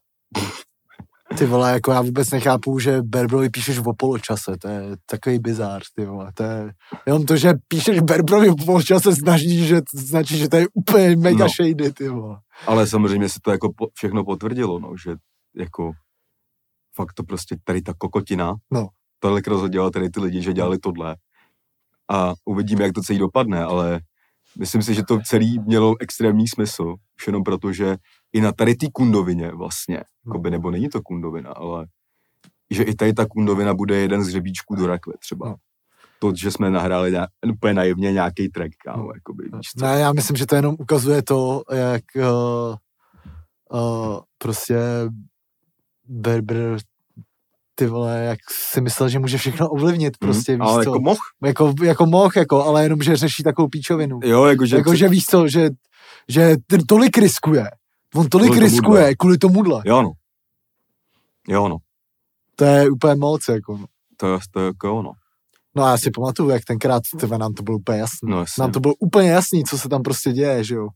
Ty 1.39 1.47
vole, 1.47 1.73
jako 1.73 1.91
já 1.91 2.01
vůbec 2.01 2.31
nechápu, 2.31 2.79
že 2.79 3.03
Berbrovi 3.03 3.51
píšeš 3.51 3.79
o 3.79 3.93
poločase, 3.99 4.57
to 4.61 4.69
je 4.69 4.83
takový 5.07 5.39
bizár, 5.39 5.83
ty 5.95 6.05
vole, 6.05 6.33
to 6.35 6.43
je, 6.43 6.73
jenom 7.07 7.27
to, 7.27 7.37
že 7.37 7.53
píšeš 7.69 8.01
Berbrovi 8.01 8.49
o 8.49 8.57
poločase 8.57 9.13
značí, 9.13 9.67
že, 9.67 9.81
značí, 9.95 10.39
že 10.39 10.49
to 10.49 10.57
je 10.57 10.67
úplně 10.75 11.17
mega 11.17 11.45
no. 11.45 11.49
shady, 11.49 11.93
ty 11.93 12.09
vole. 12.09 12.41
Ale 12.67 12.87
samozřejmě 12.87 13.29
se 13.29 13.39
to 13.43 13.51
jako 13.51 13.73
po, 13.77 13.87
všechno 13.95 14.25
potvrdilo, 14.25 14.79
no, 14.79 14.93
že 15.05 15.17
jako 15.57 15.93
fakt 16.95 17.13
to 17.13 17.23
prostě 17.23 17.57
tady 17.65 17.83
ta 17.83 17.93
kokotina, 17.99 18.55
No. 18.71 18.89
tolik 19.19 19.47
rozhodila 19.47 19.91
tady 19.91 20.11
ty 20.11 20.21
lidi, 20.21 20.43
že 20.43 20.53
dělali 20.53 20.79
tohle. 20.79 21.17
A 22.11 22.35
uvidíme, 22.45 22.85
jak 22.85 22.93
to 22.93 23.03
celý 23.03 23.19
dopadne, 23.19 23.65
ale 23.65 24.01
myslím 24.59 24.83
si, 24.83 24.95
že 24.95 25.03
to 25.03 25.19
celý 25.25 25.59
mělo 25.59 25.95
extrémní 26.01 26.49
smysl, 26.49 26.95
už 27.21 27.27
jenom 27.27 27.43
proto, 27.43 27.73
že 27.73 27.97
i 28.33 28.41
na 28.41 28.53
tady 28.53 28.75
ty 28.75 28.89
kundovině 28.93 29.51
vlastně, 29.51 30.03
jakoby, 30.27 30.51
nebo 30.51 30.71
není 30.71 30.89
to 30.89 31.03
kundovina, 31.03 31.51
ale 31.51 31.87
že 32.71 32.83
i 32.83 32.95
tady 32.95 33.13
ta 33.13 33.27
kundovina 33.27 33.75
bude 33.75 33.97
jeden 33.97 34.25
z 34.25 34.29
hřebíčků 34.29 34.75
do 34.75 34.87
rakve 34.87 35.13
třeba. 35.19 35.49
No. 35.49 35.57
To, 36.19 36.33
že 36.35 36.51
jsme 36.51 36.71
nahráli 36.71 37.11
nějak, 37.11 37.31
úplně 37.53 37.75
naivně 37.75 38.13
nějaký 38.13 38.49
track, 38.49 38.73
kámo, 38.85 39.15
jakoby, 39.15 39.45
víš 39.45 39.71
co? 39.79 39.87
Ne, 39.87 40.01
já 40.01 40.13
myslím, 40.13 40.37
že 40.37 40.47
to 40.47 40.57
jenom 40.57 40.77
ukazuje 40.79 41.23
to, 41.23 41.63
jak 41.73 42.05
uh, 42.17 42.77
uh, 43.81 44.21
prostě 44.39 44.79
Berber 46.09 46.79
ty 47.81 47.87
vole, 47.87 48.21
jak 48.25 48.39
si 48.53 48.81
myslel, 48.81 49.09
že 49.09 49.19
může 49.19 49.39
všechno 49.39 49.69
ovlivnit, 49.71 50.19
prostě, 50.19 50.53
Mhm, 50.53 50.61
víš 50.61 50.71
ale 50.73 50.85
co, 50.85 50.91
jako 50.91 51.01
moh, 51.01 51.19
jako, 51.45 51.75
jako 51.83 52.07
moh, 52.07 52.37
jako, 52.37 52.65
ale 52.65 52.83
jenom, 52.83 53.03
že 53.03 53.17
řeší 53.17 53.43
takovou 53.43 53.69
píčovinu. 53.69 54.21
jo, 54.25 54.45
jakože 54.45 54.77
jako, 54.77 54.95
že 54.95 55.09
víš 55.09 55.27
co, 55.27 55.49
že, 55.49 55.71
že 56.29 56.57
ten 56.67 56.87
tolik 56.87 57.19
riskuje. 57.19 57.65
On 58.15 58.29
tolik 58.29 58.51
Kvůli 58.51 58.61
riskuje 58.65 58.83
tomuhle. 58.83 59.15
kvůli 59.15 59.39
tomuhle. 59.39 59.83
jo 59.85 60.03
no, 60.03 60.13
jo 61.49 61.69
no, 61.69 61.77
To 62.57 62.65
je 62.65 62.91
úplně 62.91 63.15
moc, 63.15 63.49
jako. 63.49 63.77
no. 63.79 63.87
to, 64.17 64.39
to 64.51 64.61
je 64.61 64.67
jako 64.67 64.99
ono. 64.99 65.13
No 65.75 65.85
a 65.85 65.91
já 65.91 65.99
si 65.99 66.11
pamatuju, 66.11 66.51
jak 66.51 66.65
tenkrát, 66.65 67.03
tyve, 67.21 67.39
nám 67.39 67.55
to 67.55 67.63
bylo 67.63 67.77
úplně 67.77 67.99
jasný. 67.99 68.31
No, 68.31 68.41
jasně. 68.41 68.61
nám 68.61 68.73
to 68.73 68.81
bylo 68.81 68.95
úplně 68.95 69.31
jasný, 69.31 69.65
co 69.65 69.79
se 69.79 69.89
tam 69.89 70.03
prostě 70.03 70.33
děje, 70.33 70.65
že 70.65 70.75
jo. 70.75 70.89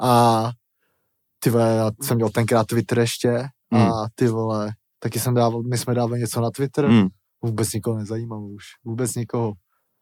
A 0.00 0.50
ty 1.38 1.50
vole, 1.50 1.74
já 1.76 1.90
jsem 2.02 2.16
měl 2.16 2.30
tenkrát 2.30 2.66
Twitter 2.66 2.98
ještě 2.98 3.38
a 3.72 3.76
Hmm. 3.76 3.90
ty 4.14 4.28
vole, 4.28 4.70
taky 5.04 5.20
jsem 5.20 5.34
dával, 5.34 5.62
my 5.62 5.78
jsme 5.78 5.94
dávali 5.94 6.20
něco 6.20 6.40
na 6.40 6.50
Twitter, 6.50 6.86
Hmm. 6.86 7.08
vůbec 7.42 7.72
nikoho 7.72 7.96
nezajímalo 7.98 8.46
už, 8.48 8.64
vůbec 8.84 9.14
nikoho. 9.14 9.52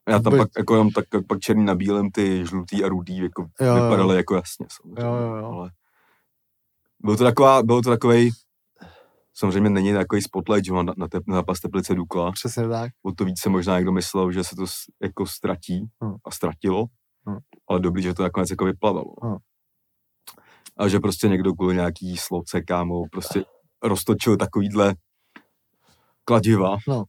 Já 0.08 0.18
tam 0.18 0.32
Vůbec. 0.32 0.38
pak, 0.48 0.48
jako, 0.58 0.74
jenom 0.74 0.90
tak, 0.90 1.04
pak 1.28 1.38
černý 1.40 1.64
na 1.64 1.74
bílém 1.74 2.10
ty 2.10 2.46
žlutý 2.46 2.84
a 2.84 2.88
rudý 2.88 3.16
jako 3.18 3.46
Jo, 3.60 3.66
jo, 3.66 3.74
vypadaly 3.74 4.16
jako 4.16 4.34
jasně. 4.34 4.66
Samozřejmě, 4.72 5.02
Jo, 5.02 5.14
jo, 5.14 5.36
jo. 5.36 5.44
Ale 5.52 5.70
bylo 7.00 7.16
to 7.16 7.24
taková, 7.24 7.62
bylo 7.62 7.82
to 7.82 7.90
takovej, 7.90 8.30
samozřejmě 9.34 9.70
není 9.70 9.92
takový 9.92 10.22
spotlight, 10.22 10.64
že 10.66 10.72
na, 10.72 10.82
na, 10.96 11.08
te, 11.08 11.20
na 11.28 11.34
zápas 11.36 11.60
Teplice 11.60 11.94
Dukla, 11.94 12.32
Přesně 12.32 12.68
tak. 12.68 12.92
o 13.02 13.12
to 13.12 13.24
víc 13.24 13.40
se 13.40 13.48
možná 13.48 13.76
někdo 13.76 13.92
myslel, 13.92 14.32
že 14.32 14.44
se 14.44 14.56
to 14.56 14.64
jako 15.02 15.26
ztratí 15.26 15.86
Hmm. 16.02 16.14
a 16.24 16.30
ztratilo, 16.30 16.84
Hmm. 17.26 17.38
ale 17.68 17.80
dobrý, 17.80 18.02
že 18.02 18.14
to 18.14 18.22
nakonec 18.22 18.50
jako 18.50 18.64
vyplavalo. 18.64 19.14
Hmm. 19.22 19.36
A 20.76 20.88
že 20.88 21.00
prostě 21.00 21.28
někdo 21.28 21.52
kvůli 21.54 21.74
nějaký 21.74 22.16
sloce, 22.16 22.60
kámo, 22.62 23.02
prostě 23.12 23.44
roztočil 23.82 24.36
takovýhle 24.36 24.94
kladiva. 26.24 26.76
No. 26.88 27.04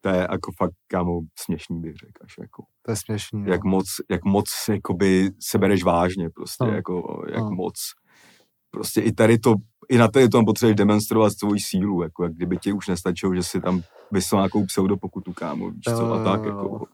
To 0.00 0.08
je 0.08 0.16
jako 0.30 0.52
fakt, 0.58 0.72
kámo, 0.86 1.20
směšný 1.38 1.80
bych 1.80 1.96
řekl, 1.96 2.24
až 2.24 2.34
jako 2.40 2.62
To 2.82 2.90
je 2.92 2.96
směšný. 2.96 3.42
no. 3.42 3.52
jak 3.52 3.64
moc, 3.64 3.86
jak 4.10 4.24
moc 4.24 4.46
jakoby 4.68 5.30
se 5.40 5.58
bereš 5.58 5.82
vážně 5.84 6.30
prostě, 6.30 6.64
No. 6.64 6.70
jako, 6.72 7.24
jak 7.28 7.40
No. 7.44 7.50
moc. 7.50 7.74
Prostě 8.70 9.00
i 9.00 9.12
tady 9.12 9.38
to, 9.38 9.54
i 9.88 9.98
na 9.98 10.08
tady 10.08 10.28
tom 10.28 10.44
potřebuješ 10.44 10.76
demonstrovat 10.76 11.32
svoji 11.38 11.60
sílu, 11.60 12.02
jako 12.02 12.24
jak 12.24 12.32
kdyby 12.34 12.56
ti 12.56 12.72
už 12.72 12.88
nestačilo, 12.88 13.34
že 13.34 13.42
si 13.42 13.60
tam 13.60 13.82
vyslal 14.12 14.40
nějakou 14.42 14.66
pseudopokutu, 14.66 15.32
kámo, 15.32 15.70
víš 15.70 15.84
co, 15.84 16.12
a 16.12 16.24
tak, 16.24 16.44
jako. 16.44 16.84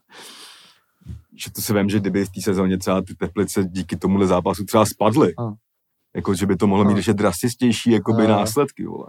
Že 1.37 1.51
to 1.51 1.61
si 1.61 1.73
vím, 1.73 1.89
že 1.89 1.99
kdyby 1.99 2.25
v 2.25 2.29
té 2.29 2.41
sezóně 2.41 2.77
třeba 2.77 3.01
ty 3.01 3.15
teplice 3.15 3.63
díky 3.63 3.97
tomuhle 3.97 4.27
zápasu 4.27 4.65
třeba 4.65 4.85
spadly, 4.85 5.33
No. 5.39 5.55
Jako, 6.15 6.35
že 6.35 6.45
by 6.45 6.55
to 6.55 6.67
mohlo 6.67 6.85
mít 6.85 6.91
No. 6.91 6.97
ještě 6.97 7.13
drastičtější 7.13 7.91
jakoby 7.91 8.23
Jo, 8.23 8.29
jo. 8.29 8.35
následky, 8.35 8.85
vole. 8.85 9.07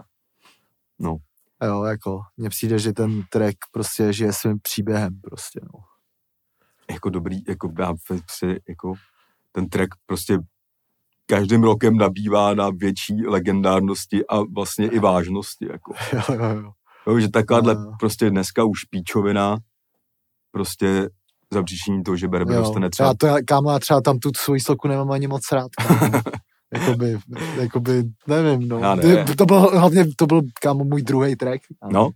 No, 0.99 1.17
Jo, 1.63 1.83
jako, 1.83 2.19
mně 2.37 2.49
přijde, 2.49 2.79
že 2.79 2.93
ten 2.93 3.23
track 3.29 3.55
prostě 3.71 4.13
žije 4.13 4.33
svým 4.33 4.59
příběhem 4.61 5.21
prostě, 5.21 5.59
no. 5.63 5.79
jako 6.91 7.09
dobrý, 7.09 7.37
jako 7.47 7.71
já 7.79 7.93
prostě, 8.07 8.59
jako 8.69 8.93
ten 9.51 9.69
track 9.69 9.89
prostě 10.05 10.37
každým 11.25 11.63
rokem 11.63 11.97
nabývá 11.97 12.53
na 12.53 12.69
větší 12.69 13.25
legendárnosti 13.27 14.27
a 14.27 14.39
vlastně 14.55 14.87
i 14.87 14.99
vážnosti, 14.99 15.67
jako. 15.71 15.93
jo, 16.13 16.21
jo, 16.29 16.45
jo. 16.63 16.71
Jo, 17.07 17.19
že 17.19 17.29
takováhle 17.29 17.73
Jo, 17.73 17.79
jo. 17.79 17.91
prostě 17.99 18.29
dneska 18.29 18.63
už 18.63 18.83
píčovina 18.83 19.57
prostě 20.51 21.09
zapříčiní 21.53 22.03
to, 22.03 22.15
že 22.15 22.27
Berber 22.27 22.57
dostane 22.57 22.89
třeba 22.89 23.09
já 23.09 23.13
to, 23.13 23.27
kámo, 23.47 23.71
já 23.71 23.79
třeba 23.79 24.01
tam 24.01 24.19
tu 24.19 24.31
svoji 24.37 24.59
sloku 24.61 24.87
nemám 24.87 25.11
ani 25.11 25.27
moc 25.27 25.51
rád. 25.51 25.71
jakoby, 26.73 27.17
jakoby, 27.61 28.03
nevím, 28.27 28.67
no. 28.67 28.95
Ne. 28.95 29.25
To, 29.25 29.35
to 29.35 29.45
byl, 29.45 29.59
hlavně 29.59 30.05
to 30.15 30.25
byl, 30.25 30.41
kámo, 30.61 30.83
můj 30.83 31.01
druhý 31.01 31.35
track. 31.35 31.61
kámo. 31.79 31.93
No, 31.93 32.09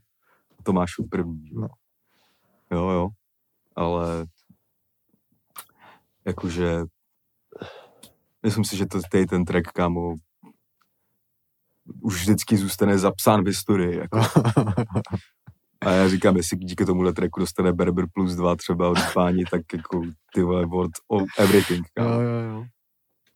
to 0.63 0.73
máš 0.73 0.99
u 0.99 1.07
první. 1.07 1.49
No. 1.53 1.67
Jo, 2.71 2.89
jo. 2.89 3.09
Ale 3.75 4.25
jakože 6.25 6.83
myslím 8.43 8.65
si, 8.65 8.77
že 8.77 8.85
to, 8.85 8.99
tady 9.11 9.25
ten 9.25 9.45
track, 9.45 9.71
kámo, 9.71 10.15
už 12.01 12.21
vždycky 12.21 12.57
zůstane 12.57 12.97
zapsán 12.97 13.43
v 13.43 13.47
historii. 13.47 13.97
Jako. 13.97 14.21
A 15.81 15.89
já 15.91 16.09
říkám, 16.09 16.37
jestli 16.37 16.57
díky 16.57 16.85
tomuhle 16.85 17.13
tracku 17.13 17.39
dostane 17.39 17.73
Berber 17.73 18.05
plus 18.13 18.35
dva 18.35 18.55
třeba 18.55 18.89
od 18.89 18.97
páni, 19.13 19.45
tak 19.51 19.61
jako 19.73 20.01
ty 20.33 20.43
vole, 20.43 20.65
world 20.65 20.91
of 21.07 21.23
everything. 21.37 21.87
Kámo. 21.93 22.09
jo, 22.09 22.19
jo, 22.21 22.49
jo. 22.49 22.65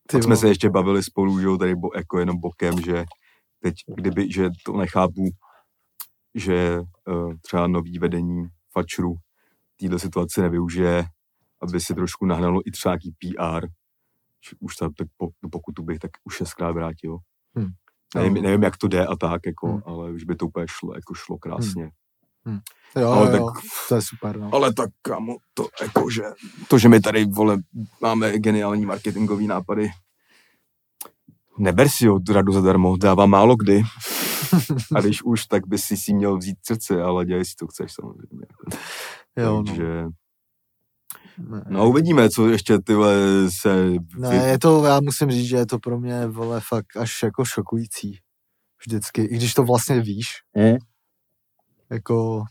Ty 0.07 0.23
jsme 0.23 0.35
se 0.35 0.47
ještě 0.47 0.69
bavili 0.69 1.03
spolu, 1.03 1.39
že 1.39 1.45
jo, 1.45 1.57
tady 1.57 1.75
bo, 1.75 1.89
jako 1.95 2.19
jenom 2.19 2.39
bokem, 2.39 2.81
že 2.81 3.05
teď, 3.59 3.73
kdyby, 3.95 4.31
že 4.31 4.49
to 4.65 4.77
nechápu, 4.77 5.29
že 6.35 6.79
uh, 7.07 7.33
třeba 7.41 7.67
nový 7.67 7.99
vedení 7.99 8.47
Fačru 8.71 9.15
téhle 9.79 9.99
situaci 9.99 10.41
nevyužije, 10.41 11.05
aby 11.61 11.79
si 11.79 11.95
trošku 11.95 12.25
nahnalo 12.25 12.61
i 12.65 12.71
třeba 12.71 12.93
nějaký 12.95 13.11
PR. 13.11 13.67
Že 14.49 14.55
Už 14.59 14.75
ta, 14.75 14.89
tak 14.97 15.07
po, 15.17 15.29
tu 15.39 15.49
pokutu 15.49 15.83
bych 15.83 15.99
tak 15.99 16.11
už 16.23 16.35
šestkrát 16.35 16.71
vrátil. 16.71 17.17
Hmm. 17.55 17.67
Nevím, 18.15 18.35
Jo. 18.35 18.43
nevím, 18.43 18.63
jak 18.63 18.77
to 18.77 18.87
jde 18.87 19.05
a 19.07 19.15
tak, 19.15 19.41
jako, 19.45 19.67
Hmm. 19.67 19.81
ale 19.85 20.11
už 20.11 20.23
by 20.23 20.35
to 20.35 20.45
úplně 20.47 20.65
šlo, 20.69 20.95
jako 20.95 21.13
šlo 21.13 21.37
krásně. 21.37 21.91
Jo, 22.95 23.07
ale 23.11 23.25
jo, 23.25 23.31
tak- 23.31 23.63
jo, 23.63 23.69
to 23.89 23.95
je 23.95 24.01
super, 24.01 24.39
no. 24.39 24.49
Ale 24.53 24.73
tak, 24.73 24.89
kamo, 25.01 25.35
to 25.53 25.67
jako, 25.81 26.09
že, 26.09 26.23
to, 26.67 26.77
že 26.77 26.89
my 26.89 26.99
tady, 27.01 27.25
vole, 27.25 27.57
máme 28.01 28.39
geniální 28.39 28.85
marketingový 28.85 29.47
nápady, 29.47 29.89
neber 31.57 31.89
si 31.89 32.07
ho 32.07 32.19
radu 32.33 32.51
zadarmo, 32.53 32.97
dává 32.97 33.25
málo 33.25 33.55
kdy. 33.55 33.81
A 34.95 35.01
když 35.01 35.23
už, 35.23 35.45
tak 35.45 35.67
by 35.67 35.77
si 35.77 35.97
si 35.97 36.13
měl 36.13 36.37
vzít 36.37 36.57
srdce, 36.67 37.01
ale 37.03 37.25
dělej 37.25 37.45
si, 37.45 37.53
co 37.59 37.67
chceš 37.67 37.91
samozřejmě. 37.93 38.45
Jo, 39.37 39.51
no. 39.57 39.63
Takže, 39.63 40.03
Ne. 41.37 41.61
no 41.69 41.89
uvidíme, 41.89 42.29
co 42.29 42.47
ještě 42.49 42.79
tyhle 42.79 43.15
se... 43.61 43.89
Ne, 44.17 44.35
je 44.35 44.59
to, 44.59 44.85
já 44.85 44.99
musím 44.99 45.31
říct, 45.31 45.47
že 45.47 45.57
je 45.57 45.65
to 45.65 45.79
pro 45.79 45.99
mě, 45.99 46.27
vole, 46.27 46.61
fakt 46.67 46.97
až 46.97 47.23
jako 47.23 47.45
šokující. 47.45 48.17
Vždycky, 48.87 49.21
i 49.21 49.35
když 49.35 49.53
to 49.53 49.63
vlastně 49.63 50.01
víš, 50.01 50.27
Mm. 50.57 50.77
Jako, 51.91 52.43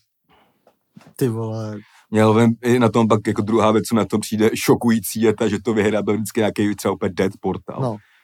ty 1.16 1.28
vole, 1.28 1.76
Měl 2.10 2.34
vím, 2.34 2.56
i 2.62 2.78
na 2.78 2.88
tom 2.88 3.08
pak 3.08 3.26
jako 3.26 3.42
druhá 3.42 3.70
věc, 3.72 3.84
co 3.84 3.94
na 3.94 4.04
tom 4.04 4.20
přijde 4.20 4.50
šokující, 4.54 5.20
je 5.20 5.34
ta, 5.34 5.48
že 5.48 5.58
to 5.64 5.74
vyhrá 5.74 6.02
byl 6.02 6.14
vždycky 6.14 6.40
nějaký 6.40 6.74
třeba 6.76 6.94
úplně 6.94 7.12
dead 7.14 7.32
portál. 7.40 7.80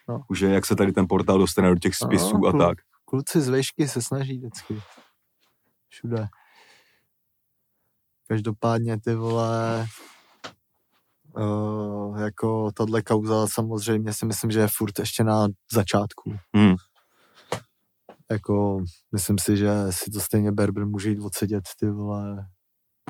no, 0.08 0.20
Už 0.28 0.40
je, 0.40 0.50
jak 0.50 0.66
se 0.66 0.76
tady 0.76 0.92
ten 0.92 1.06
portál 1.08 1.38
dostane 1.38 1.68
do 1.70 1.76
těch 1.76 1.94
spisů 1.96 2.38
No, 2.38 2.48
a 2.48 2.50
cool. 2.50 2.60
tak. 2.60 2.78
kluci 3.04 3.40
z 3.40 3.48
vejšky 3.48 3.88
se 3.88 4.02
snaží 4.02 4.38
vždycky. 4.38 4.80
Všude. 5.88 6.26
Každopádně 8.28 9.00
ty 9.00 9.14
vole, 9.14 9.86
uh, 11.36 12.18
jako 12.20 12.72
tahle 12.72 13.02
kauza 13.02 13.46
samozřejmě 13.46 14.12
si 14.12 14.26
myslím, 14.26 14.50
že 14.50 14.60
je 14.60 14.68
furt 14.76 14.98
ještě 14.98 15.24
na 15.24 15.48
začátku. 15.72 16.36
Hmm. 16.56 16.74
Jako, 18.30 18.84
myslím 19.12 19.36
si, 19.38 19.56
že 19.56 19.68
si 19.90 20.10
to 20.10 20.20
stejně 20.20 20.52
Berber 20.52 20.86
může 20.86 21.10
jít 21.10 21.20
odsedět, 21.20 21.64
ty 21.80 21.90
vole, 21.90 22.46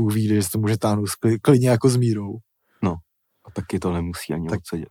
Bůh 0.01 0.15
ví, 0.15 0.29
že 0.29 0.51
to 0.53 0.59
může 0.59 0.79
táhnout 0.79 1.09
klidně 1.43 1.71
jako 1.71 1.89
s 1.89 1.97
mírou. 1.97 2.37
A 3.45 3.51
taky 3.51 3.79
to 3.79 3.93
nemusí 3.93 4.33
ani 4.33 4.49
Tak- 4.49 4.59
odsedět. 4.59 4.89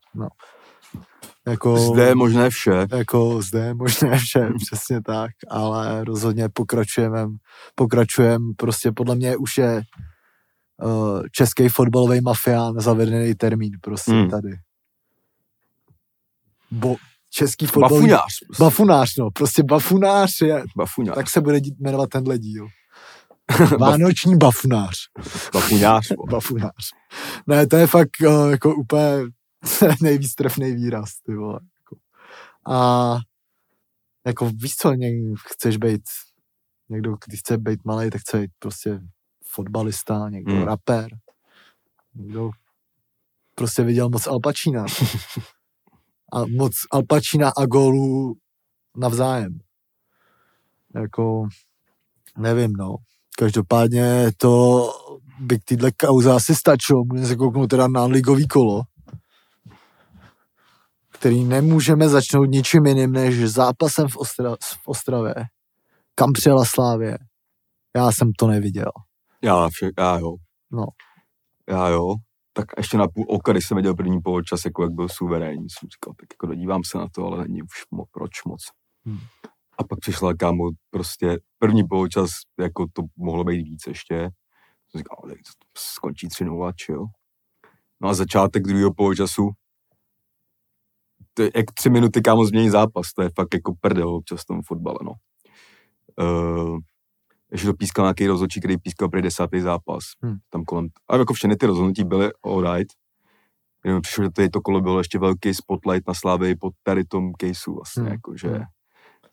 Jako, 1.47 1.77
Zde 1.77 2.03
je 2.07 2.15
možné 2.15 2.49
vše. 2.49 2.87
jako 2.91 3.41
zde 3.41 3.59
je 3.65 3.73
možné 3.73 4.17
vše, 4.17 4.39
přesně 4.65 5.01
tak, 5.01 5.31
ale 5.49 6.03
rozhodně 6.03 6.49
pokračujeme, 6.49 7.27
pokračujeme, 7.75 8.45
prostě 8.57 8.91
podle 8.91 9.15
mě 9.15 9.37
už 9.37 9.57
je 9.57 9.81
uh, 10.83 11.21
český 11.31 11.69
fotbalový 11.69 12.21
mafián 12.21 12.79
zavedený 12.79 13.35
termín 13.35 13.71
prostě 13.81 14.11
Hmm. 14.11 14.29
tady. 14.29 14.49
Bo, 16.71 16.95
český 17.29 17.65
fotbalový... 17.65 17.95
Bafuňář. 18.07 18.39
prostě. 18.47 18.63
Bafunář, 18.63 19.17
no, 19.17 19.31
prostě 19.31 19.63
bafunář 19.63 20.41
je, 20.41 20.63
Bafuňář. 20.77 21.15
tak 21.15 21.29
se 21.29 21.41
bude 21.41 21.59
jmenovat 21.79 22.09
tenhle 22.09 22.37
díl. 22.37 22.67
Vánoční 23.79 24.37
bafunář. 24.37 24.95
Bafuňář. 25.53 26.09
vole. 26.09 26.27
Bafunář. 26.31 26.91
Ne, 27.47 27.67
to 27.67 27.75
je 27.75 27.87
fakt 27.87 28.09
uh, 28.27 28.51
jako 28.51 28.75
úplně 28.75 29.11
nejvíc 30.01 30.35
trefný 30.35 30.71
výraz, 30.71 31.09
ty 31.25 31.35
vole. 31.35 31.59
Jako. 31.79 31.95
A 32.75 33.17
jako 34.27 34.49
víš 34.55 34.75
co, 34.75 34.93
někdo 34.93 35.35
chceš 35.47 35.77
být, 35.77 36.01
někdo, 36.89 37.17
když 37.27 37.39
chce 37.39 37.57
být 37.57 37.85
malý, 37.85 38.09
tak 38.09 38.21
chce 38.21 38.37
být 38.39 38.51
prostě 38.59 38.99
fotbalista, 39.45 40.29
někdo 40.29 40.53
Hmm. 40.53 40.63
rapper, 40.63 41.07
někdo 42.15 42.51
prostě 43.55 43.83
viděl 43.83 44.09
moc 44.09 44.27
Al 44.27 44.39
Pacina. 44.39 44.85
A 46.33 46.45
moc 46.57 46.71
Al 46.91 47.03
Pacina 47.03 47.51
a 47.57 47.65
gólů 47.65 48.35
navzájem. 48.97 49.59
Jako, 50.95 51.47
nevím, 52.37 52.73
no. 52.73 52.95
Každopádně 53.37 54.31
to 54.37 54.83
by 55.39 55.59
k 55.59 55.63
téhle 55.63 55.91
kauze 55.91 56.31
asi 56.31 56.55
stačilo. 56.55 57.03
Můžeme 57.05 57.27
se 57.27 57.35
kouknout 57.35 57.69
teda 57.69 57.87
na 57.87 58.05
ligový 58.05 58.47
kolo, 58.47 58.81
který 61.11 61.43
nemůžeme 61.43 62.09
začnout 62.09 62.49
ničím 62.49 62.85
jiným 62.85 63.11
než 63.11 63.49
zápasem 63.49 64.07
v, 64.07 64.15
Ostra- 64.15 64.57
v 64.61 64.87
Ostravě. 64.87 65.35
Kam 66.15 66.33
přijela 66.33 66.65
Slávě? 66.65 67.17
Já 67.95 68.11
jsem 68.11 68.31
to 68.33 68.47
neviděl. 68.47 68.91
Já, 69.41 69.69
vše, 69.69 69.89
já 69.99 70.19
jo. 70.19 70.35
No. 70.71 70.85
Já 71.69 71.87
jo. 71.87 72.15
Tak 72.59 72.67
ještě 72.77 72.97
na 72.97 73.07
půl 73.07 73.25
oka, 73.27 73.51
když 73.51 73.67
jsem 73.67 73.77
viděl 73.77 73.95
první 73.95 74.21
poločas, 74.21 74.65
jako 74.65 74.83
jak 74.83 74.91
byl 74.91 75.09
suverénní, 75.09 75.69
jsem 75.69 75.89
říkal, 75.89 76.13
tak 76.19 76.27
jako 76.33 76.47
dodívám 76.47 76.81
se 76.83 76.97
na 76.97 77.07
to, 77.15 77.25
ale 77.25 77.37
není 77.47 77.61
už 77.61 77.85
mo, 77.91 78.03
proč 78.11 78.43
moc. 78.43 78.61
Hmm. 79.05 79.19
A 79.77 79.83
pak 79.83 79.99
přišla 79.99 80.33
kámo, 80.33 80.63
prostě 80.89 81.39
první 81.59 81.83
poločas, 81.83 82.29
jako 82.59 82.85
to 82.93 83.03
mohlo 83.17 83.43
být 83.43 83.63
víc 83.63 83.87
ještě. 83.87 84.15
Jsem 84.89 84.99
říkal, 84.99 85.17
ale 85.23 85.33
to 85.33 85.41
skončí 85.77 86.27
3-0, 86.27 86.73
chill. 86.85 87.05
No 88.01 88.09
a 88.09 88.13
začátek 88.13 88.63
druhého 88.63 88.93
poločasu, 88.93 89.49
to 91.33 91.43
je 91.43 91.51
jak 91.55 91.65
tři 91.73 91.89
minuty 91.89 92.21
kámo 92.21 92.45
změní 92.45 92.69
zápas, 92.69 93.13
to 93.13 93.21
je 93.21 93.29
fakt 93.35 93.53
jako 93.53 93.73
prdel 93.81 94.09
občas 94.09 94.41
v 94.41 94.45
tom 94.45 94.61
fotbale, 94.61 94.97
no. 95.03 95.11
Uh, 96.21 96.79
ještě 97.51 97.67
to 97.67 97.73
pískal 97.73 98.05
nějaký 98.05 98.27
rozhodčí, 98.27 98.59
který 98.59 98.77
pískal 98.77 99.09
pro 99.09 99.21
desátý 99.21 99.61
zápas. 99.61 100.03
Hmm. 100.23 100.37
Tam 100.49 100.63
kolem, 100.63 100.87
a 101.09 101.17
jako 101.17 101.33
všechny 101.33 101.55
ty 101.55 101.65
rozhodnutí 101.65 102.03
byly 102.03 102.29
alright. 102.43 102.93
Jenom 103.85 103.97
mi 103.97 104.01
přišlo, 104.01 104.23
že 104.23 104.29
tady 104.29 104.49
to 104.49 104.61
kolo 104.61 104.81
bylo 104.81 104.97
ještě 104.97 105.19
velký 105.19 105.53
spotlight 105.53 106.07
na 106.07 106.13
Slávy 106.13 106.55
po 106.55 106.69
tady 106.83 107.03
tom 107.03 107.31
caseu 107.41 107.75
vlastně, 107.75 108.03
Hmm. 108.03 108.11
jako, 108.11 108.37
že 108.37 108.47
Hmm. 108.49 108.63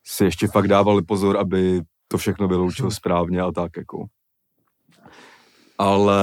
si 0.04 0.24
ještě 0.24 0.46
fakt 0.48 0.68
dávali 0.68 1.02
pozor, 1.02 1.36
aby 1.36 1.82
to 2.08 2.18
všechno 2.18 2.48
vyloučil 2.48 2.84
Hmm. 2.84 2.90
správně 2.90 3.40
a 3.40 3.52
tak, 3.52 3.76
jako. 3.76 4.06
Ale 5.78 6.22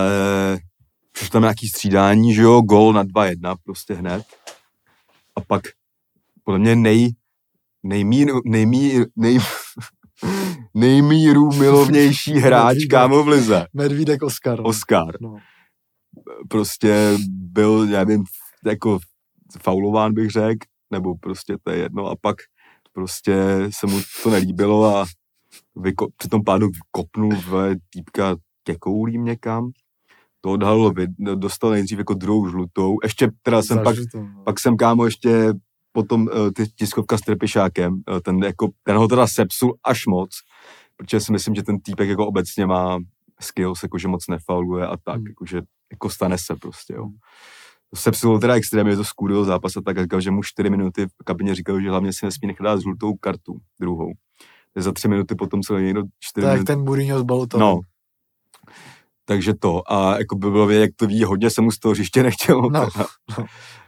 přišlo 1.12 1.32
tam 1.32 1.42
nějaký 1.42 1.68
střídání, 1.68 2.34
že 2.34 2.42
jo, 2.42 2.62
gol 2.62 2.94
na 2.94 3.04
2-1 3.04 3.56
prostě 3.64 3.94
hned. 3.94 4.24
A 5.36 5.42
pak 5.42 5.62
podle 6.44 6.60
mě 6.60 6.76
nej, 6.76 7.10
nejmír, 7.84 8.32
nejmír, 8.46 9.06
nej, 9.16 9.40
nejmíru 10.74 11.52
milovnější 11.52 12.34
hráč, 12.40 12.78
kámo 12.90 13.24
v 13.24 13.28
lize. 13.28 13.66
Medvídek 13.74 14.24
Oskar. 14.24 14.60
no. 14.60 14.66
Oscar. 14.66 15.16
No. 15.22 15.38
Prostě 16.50 17.18
byl, 17.30 17.88
já 17.90 18.04
nevím, 18.04 18.24
jako 18.66 19.00
faulován 19.62 20.14
bych 20.14 20.30
řekl, 20.30 20.68
nebo 20.92 21.16
prostě 21.16 21.58
to 21.64 21.72
je 21.72 21.78
jedno 21.78 22.06
a 22.06 22.16
pak 22.22 22.36
prostě 22.94 23.36
se 23.80 23.88
mu 23.88 24.00
to 24.24 24.30
nelíbilo 24.30 24.98
a 24.98 25.06
vyko, 25.76 26.08
při 26.18 26.30
tom 26.30 26.44
pádu 26.44 26.70
kopnul 26.92 27.36
v 27.36 27.76
týpka 27.90 28.36
ke 28.64 28.76
koulím 28.76 29.26
někam. 29.26 29.72
To 30.42 30.52
odhalilo, 30.52 30.94
dostal 31.36 31.72
nejdřív 31.72 31.98
jako 31.98 32.14
druhou 32.14 32.50
žlutou. 32.50 32.96
Ještě 33.04 33.30
teda 33.42 33.62
jsem 33.62 33.78
pak, 33.78 33.96
Zažil 33.96 34.06
to, 34.12 34.20
no. 34.24 34.44
pak 34.44 34.60
jsem 34.60 34.78
kámo 34.78 35.06
ještě 35.06 35.54
potom 35.94 36.22
uh, 36.22 36.52
ty 36.56 36.68
tiskovka 36.68 37.18
s 37.18 37.22
Trpišákem, 37.22 37.94
uh, 37.94 38.20
ten, 38.20 38.44
jako, 38.44 38.70
ten 38.84 38.98
ho 38.98 39.08
teda 39.08 39.28
sepsul 39.28 39.76
až 39.84 40.06
moc, 40.06 40.30
protože 40.96 41.20
si 41.20 41.32
myslím, 41.32 41.56
že 41.56 41.64
ten 41.64 41.80
týpek 41.80 42.10
jako 42.10 42.28
obecně 42.28 42.66
má 42.66 43.00
skills, 43.42 43.84
jako 43.84 43.98
že 43.98 44.08
moc 44.08 44.28
nefauluje 44.28 44.88
a 44.88 44.98
tak, 44.98 45.16
Hmm. 45.16 45.28
jako, 45.28 45.46
že 45.46 45.62
jako 45.92 46.10
stane 46.10 46.38
se 46.38 46.56
prostě, 46.56 46.94
jo. 46.94 47.08
Sepsul 47.96 48.40
teda 48.40 48.54
extrémně, 48.54 48.96
to 48.96 49.04
skůril 49.04 49.46
zápas 49.46 49.78
a 49.78 49.82
tak, 49.82 50.02
říkal, 50.02 50.22
že 50.22 50.32
mu 50.32 50.44
čtyři 50.44 50.70
minuty 50.70 51.06
v 51.06 51.24
kabině 51.26 51.56
říkal, 51.56 51.82
že 51.82 51.90
hlavně 51.90 52.14
si 52.14 52.26
nesmí 52.26 52.48
nechat 52.48 52.64
dát 52.64 52.82
žlutou 52.82 53.14
kartu, 53.14 53.58
druhou. 53.82 54.12
Za 54.76 54.92
tři 54.92 55.08
minuty 55.08 55.36
potom 55.36 55.64
se 55.64 55.82
někdo 55.82 56.04
čtyři 56.20 56.46
To 56.46 56.48
jak 56.48 56.56
minuty 56.56 56.74
ten 56.74 56.80
Mourinho 56.80 57.20
z 57.20 57.24
Balotovem. 57.24 57.68
No. 57.68 57.80
Takže 59.26 59.54
to. 59.54 59.92
A 59.92 60.18
jako 60.18 60.36
by 60.36 60.52
bylo 60.52 60.68
vidět, 60.68 60.82
jak 60.82 60.92
to 60.96 61.08
ví, 61.08 61.24
hodně 61.24 61.50
se 61.50 61.62
mu 61.62 61.72
z 61.72 61.80
toho 61.80 61.92
hřiště 61.92 62.24
nechtělo. 62.24 62.70
No, 62.70 62.92
teda. 62.92 63.06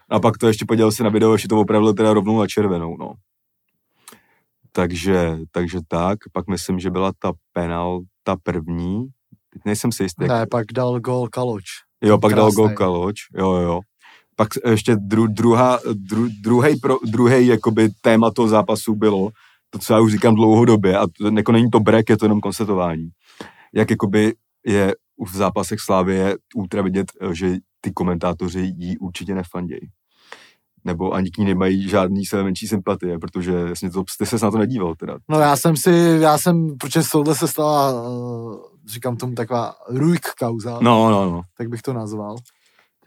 A 0.10 0.20
pak 0.20 0.38
to 0.38 0.48
ještě 0.48 0.66
podělal 0.66 0.92
si 0.92 1.04
na 1.04 1.10
video, 1.10 1.38
že 1.38 1.48
to 1.48 1.60
opravdu 1.60 1.94
teda 1.94 2.14
rovnou 2.14 2.40
na 2.40 2.48
červenou, 2.48 2.98
no. 2.98 3.14
Takže, 4.72 5.38
takže 5.52 5.80
tak. 5.88 6.20
Pak 6.34 6.48
myslím, 6.48 6.80
že 6.80 6.90
byla 6.92 7.12
ta 7.20 7.32
penal, 7.54 8.00
ta 8.24 8.36
první. 8.44 9.08
Teď 9.54 9.62
nejsem 9.66 9.92
si 9.92 10.04
jistý. 10.04 10.24
jak- 10.24 10.32
Ne, 10.32 10.46
pak 10.48 10.66
dal 10.74 11.00
gol 11.00 11.28
Kaloč. 11.28 11.64
Jo, 12.04 12.18
pak 12.18 12.34
dal 12.34 12.46
Krásnej. 12.46 12.66
gol 12.68 12.76
Kaloč, 12.76 13.16
jo, 13.38 13.52
jo. 13.54 13.80
Pak 14.36 14.48
ještě 14.70 14.96
dru, 14.96 15.28
druhá, 15.28 15.80
dru, 15.94 16.28
druhý, 16.44 16.80
pro, 16.80 16.98
druhý 17.06 17.48
jakoby 17.48 17.90
téma 18.02 18.32
toho 18.32 18.48
zápasu 18.48 18.96
bylo, 18.96 19.30
to, 19.70 19.80
co 19.80 19.94
já 19.94 20.00
už 20.00 20.12
říkám 20.12 20.36
dlouhodobě, 20.36 20.98
a 20.98 21.08
to, 21.18 21.28
jako 21.38 21.52
není 21.52 21.70
to 21.70 21.80
brek, 21.80 22.10
je 22.10 22.18
to 22.18 22.26
jenom 22.26 22.42
konstatování, 22.42 23.10
jak 23.74 23.90
jakoby 23.90 24.34
je 24.66 24.96
v 25.26 25.36
zápasech 25.38 25.80
Slávy 25.80 26.16
je 26.16 26.38
ultra 26.56 26.82
vidět, 26.82 27.12
že 27.32 27.56
ty 27.86 27.92
komentátoři 27.92 28.74
jí 28.78 28.98
určitě 28.98 29.36
nefandějí. 29.36 29.90
Nebo 30.86 31.12
ani 31.14 31.32
k 31.32 31.38
ní 31.38 31.46
nemají 31.46 31.90
žádný 31.90 32.26
své 32.26 32.44
menší 32.44 32.68
sympatie, 32.68 33.20
protože 33.20 33.52
jasně 33.52 33.90
to, 33.90 34.04
ty 34.20 34.26
se 34.26 34.46
na 34.46 34.52
to 34.52 34.58
nedíval 34.58 34.96
teda. 34.96 35.18
No 35.30 35.40
já 35.40 35.56
jsem 35.56 35.78
si, 35.78 36.18
já 36.22 36.38
jsem, 36.38 36.78
protože 36.78 37.04
z 37.04 37.10
tohle 37.10 37.36
se 37.36 37.48
stala, 37.48 38.10
uh, 38.10 38.56
říkám 38.88 39.18
tomu 39.18 39.34
taková 39.36 39.74
rujk 39.90 40.26
kauza, 40.40 40.80
No, 40.82 41.10
no, 41.12 41.32
no. 41.32 41.42
tak 41.58 41.70
bych 41.70 41.82
to 41.82 41.94
nazval. 41.94 42.36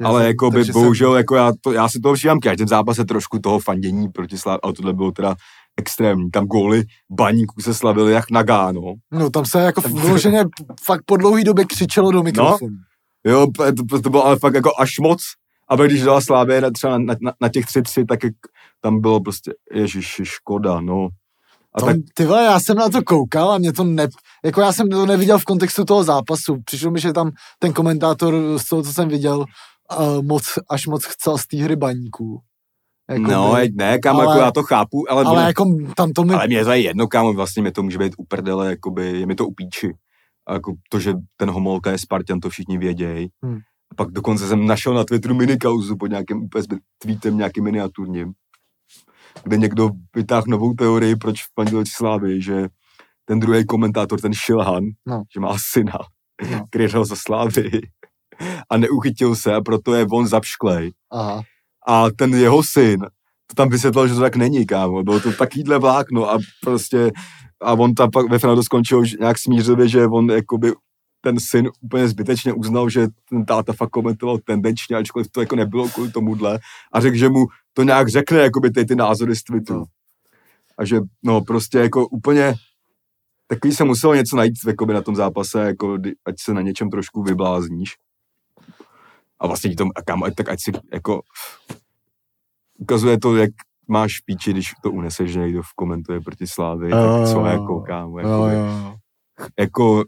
Ale 0.04 0.20
jsem- 0.20 0.26
jako 0.26 0.50
by 0.50 0.64
bohužel, 0.64 1.10
jsem, 1.10 1.16
jako 1.16 1.34
já, 1.34 1.52
to, 1.60 1.72
já 1.72 1.88
si 1.88 2.00
toho 2.00 2.14
všímám 2.14 2.40
každý 2.40 2.64
zápas 2.68 2.98
je 2.98 3.04
trošku 3.04 3.38
toho 3.38 3.58
fandění 3.58 4.08
proti 4.08 4.38
Slav, 4.38 4.60
ale 4.62 4.72
tohle 4.72 4.92
bylo 4.92 5.12
teda 5.12 5.34
extrémní. 5.76 6.30
Tam 6.30 6.46
góly 6.46 6.82
baníků 7.10 7.62
se 7.62 7.74
slavily 7.74 8.12
jak 8.12 8.30
Nagáno. 8.30 8.80
No 9.12 9.30
tam 9.30 9.44
se 9.44 9.60
jako 9.60 9.80
vyloženě 9.80 10.44
fakt 10.84 11.02
po 11.06 11.16
dlouhý 11.16 11.44
době 11.44 11.64
křičelo 11.64 12.12
do 12.12 12.22
mikrofonu. 12.22 12.76
Jo, 13.26 13.46
to, 13.90 14.00
to 14.00 14.10
bylo 14.10 14.26
ale 14.26 14.38
fakt 14.38 14.54
jako 14.54 14.70
až 14.78 14.98
moc. 14.98 15.20
A 15.68 15.76
když 15.76 16.02
dala 16.02 16.20
Slávě 16.20 16.60
na, 16.60 16.70
třeba 16.70 16.98
na, 16.98 17.14
na, 17.20 17.32
na 17.40 17.48
těch 17.48 17.66
tři 17.66 17.82
tři, 17.82 18.04
tak 18.04 18.20
tam 18.80 19.00
bylo 19.00 19.20
prostě, 19.20 19.52
ježiši, 19.74 20.24
škoda, 20.24 20.80
no. 20.80 21.08
A 21.74 21.82
A 21.82 21.86
tak, 21.86 21.96
ty 22.14 22.24
vole, 22.24 22.44
já 22.44 22.60
jsem 22.60 22.76
na 22.76 22.88
to 22.88 23.02
koukal 23.02 23.52
a 23.52 23.58
mě 23.58 23.72
to 23.72 23.84
ne, 23.84 24.08
jako 24.44 24.60
já 24.60 24.72
jsem 24.72 24.88
to 24.88 25.06
neviděl 25.06 25.38
v 25.38 25.44
kontextu 25.44 25.84
toho 25.84 26.04
zápasu. 26.04 26.56
Přišlo 26.64 26.90
mi, 26.90 27.00
že 27.00 27.12
tam 27.12 27.30
ten 27.58 27.72
komentátor 27.72 28.58
z 28.58 28.68
toho, 28.68 28.82
co 28.82 28.92
jsem 28.92 29.08
viděl, 29.08 29.44
uh, 29.98 30.22
moc, 30.22 30.44
až 30.70 30.86
moc 30.86 31.04
chcel 31.04 31.38
z 31.38 31.46
té 31.46 31.56
hry 31.56 31.76
baníků. 31.76 32.40
Jako 33.10 33.22
no, 33.22 33.54
by- 33.54 33.70
ne, 33.74 33.98
kámo, 33.98 34.20
ale- 34.20 34.30
jako 34.30 34.44
já 34.44 34.50
to 34.50 34.62
chápu, 34.62 35.12
ale, 35.12 35.24
ale 35.24 35.34
bylo, 35.34 35.46
jako 35.46 35.64
tam 35.96 36.12
to 36.12 36.24
mi... 36.24 36.34
ale 36.34 36.46
mě 36.46 36.64
to 36.64 36.70
je 36.70 36.80
jedno, 36.80 37.06
kámo, 37.06 37.32
vlastně 37.32 37.62
mi 37.62 37.72
to 37.72 37.82
může 37.82 37.98
být 37.98 38.12
uprdele, 38.18 38.70
jakoby, 38.70 39.20
je 39.20 39.26
mi 39.26 39.34
to 39.34 39.46
upíči. 39.46 39.94
A 40.48 40.52
jako 40.52 40.72
to, 40.90 41.00
že 41.00 41.14
ten 41.36 41.50
Homolka 41.50 41.90
je 41.90 41.98
Spartan, 41.98 42.40
to 42.40 42.50
všichni 42.50 42.78
vědějí. 42.78 43.28
Hmm. 43.42 43.58
A 43.90 43.94
pak 43.96 44.10
dokonce 44.10 44.48
jsem 44.48 44.66
našel 44.66 44.94
na 44.94 45.04
Twitteru 45.04 45.34
minikauzu 45.34 45.96
pod 45.96 46.06
nějakým 46.06 46.42
úplně 46.42 46.64
tweetem, 46.98 47.36
nějakým 47.36 47.64
miniaturním, 47.64 48.32
kde 49.44 49.56
někdo 49.56 49.90
vytáhl 50.16 50.44
novou 50.48 50.74
teorii, 50.74 51.16
proč 51.16 51.42
v 51.42 51.54
Pandělci 51.54 51.92
Slávy, 51.96 52.42
že 52.42 52.68
ten 53.24 53.40
druhý 53.40 53.66
komentátor, 53.66 54.20
ten 54.20 54.34
Šilhan, 54.34 54.84
No. 55.06 55.22
že 55.34 55.40
má 55.40 55.56
syna, 55.58 55.98
No. 56.50 56.66
který 56.70 56.84
hrál 56.86 57.04
za 57.04 57.16
Slávy 57.16 57.70
a 58.70 58.76
neuchytil 58.76 59.36
se 59.36 59.54
a 59.54 59.60
proto 59.60 59.94
je 59.94 60.06
on 60.12 60.26
zapšklej. 60.26 60.92
Aha. 61.12 61.42
A 61.86 62.10
ten 62.10 62.34
jeho 62.34 62.62
syn, 62.62 63.00
to 63.46 63.54
tam 63.54 63.68
vysvětlil, 63.68 64.08
že 64.08 64.14
to 64.14 64.20
tak 64.20 64.36
není, 64.36 64.66
kámo. 64.66 65.02
Bylo 65.02 65.20
to 65.20 65.32
takovýhle 65.32 65.78
vlákno 65.78 66.30
a 66.30 66.38
prostě 66.64 67.10
a 67.60 67.72
on 67.72 67.94
tam 67.94 68.10
pak 68.10 68.30
ve 68.30 68.38
finále 68.38 68.62
skončil 68.62 69.02
nějak 69.20 69.38
smířivě, 69.38 69.88
že 69.88 70.06
on 70.06 70.30
jakoby 70.30 70.72
ten 71.20 71.40
syn 71.40 71.68
úplně 71.80 72.08
zbytečně 72.08 72.52
uznal, 72.52 72.90
že 72.90 73.06
ten 73.28 73.44
táta 73.44 73.72
fakt 73.72 73.90
komentoval 73.90 74.38
tendenčně, 74.38 74.96
ačkoliv 74.96 75.28
to 75.30 75.40
jako 75.40 75.56
nebylo 75.56 75.88
kvůli 75.88 76.10
tomuhle 76.10 76.58
a 76.92 77.00
řekl, 77.00 77.16
že 77.16 77.28
mu 77.28 77.46
to 77.72 77.82
nějak 77.82 78.08
řekne, 78.08 78.38
jakoby 78.38 78.70
ty, 78.70 78.84
ty 78.84 78.96
názory 78.96 79.36
z 79.36 79.42
Twitteru. 79.42 79.78
No. 79.78 79.84
A 80.78 80.84
že, 80.84 81.00
no 81.22 81.40
prostě 81.40 81.78
jako 81.78 82.08
úplně 82.08 82.54
takový 83.46 83.74
se 83.74 83.84
muselo 83.84 84.14
něco 84.14 84.36
najít 84.36 84.54
jakoby 84.66 84.94
na 84.94 85.02
tom 85.02 85.16
zápase, 85.16 85.60
jako 85.60 85.98
ať 86.24 86.34
se 86.40 86.54
na 86.54 86.60
něčem 86.60 86.90
trošku 86.90 87.22
vyblázníš. 87.22 87.96
A 89.40 89.46
vlastně 89.46 89.74
to, 89.74 89.84
a 89.96 90.02
kam, 90.02 90.22
tak 90.36 90.48
ať 90.48 90.58
si 90.62 90.72
jako, 90.92 91.22
ukazuje 92.78 93.18
to, 93.18 93.36
jak 93.36 93.50
máš 93.88 94.20
píči, 94.20 94.50
když 94.50 94.72
to 94.82 94.90
uneseš, 94.90 95.32
že 95.32 95.40
někdo 95.40 95.62
komentuje 95.76 96.20
proti 96.20 96.46
Slávy, 96.46 96.90
tak 96.90 97.28
co 97.32 97.46
jako, 97.46 97.80
kámo, 97.80 98.18
jako, 98.18 98.30
jo, 98.30 98.48
jo. 98.48 98.94
jako 99.58 100.04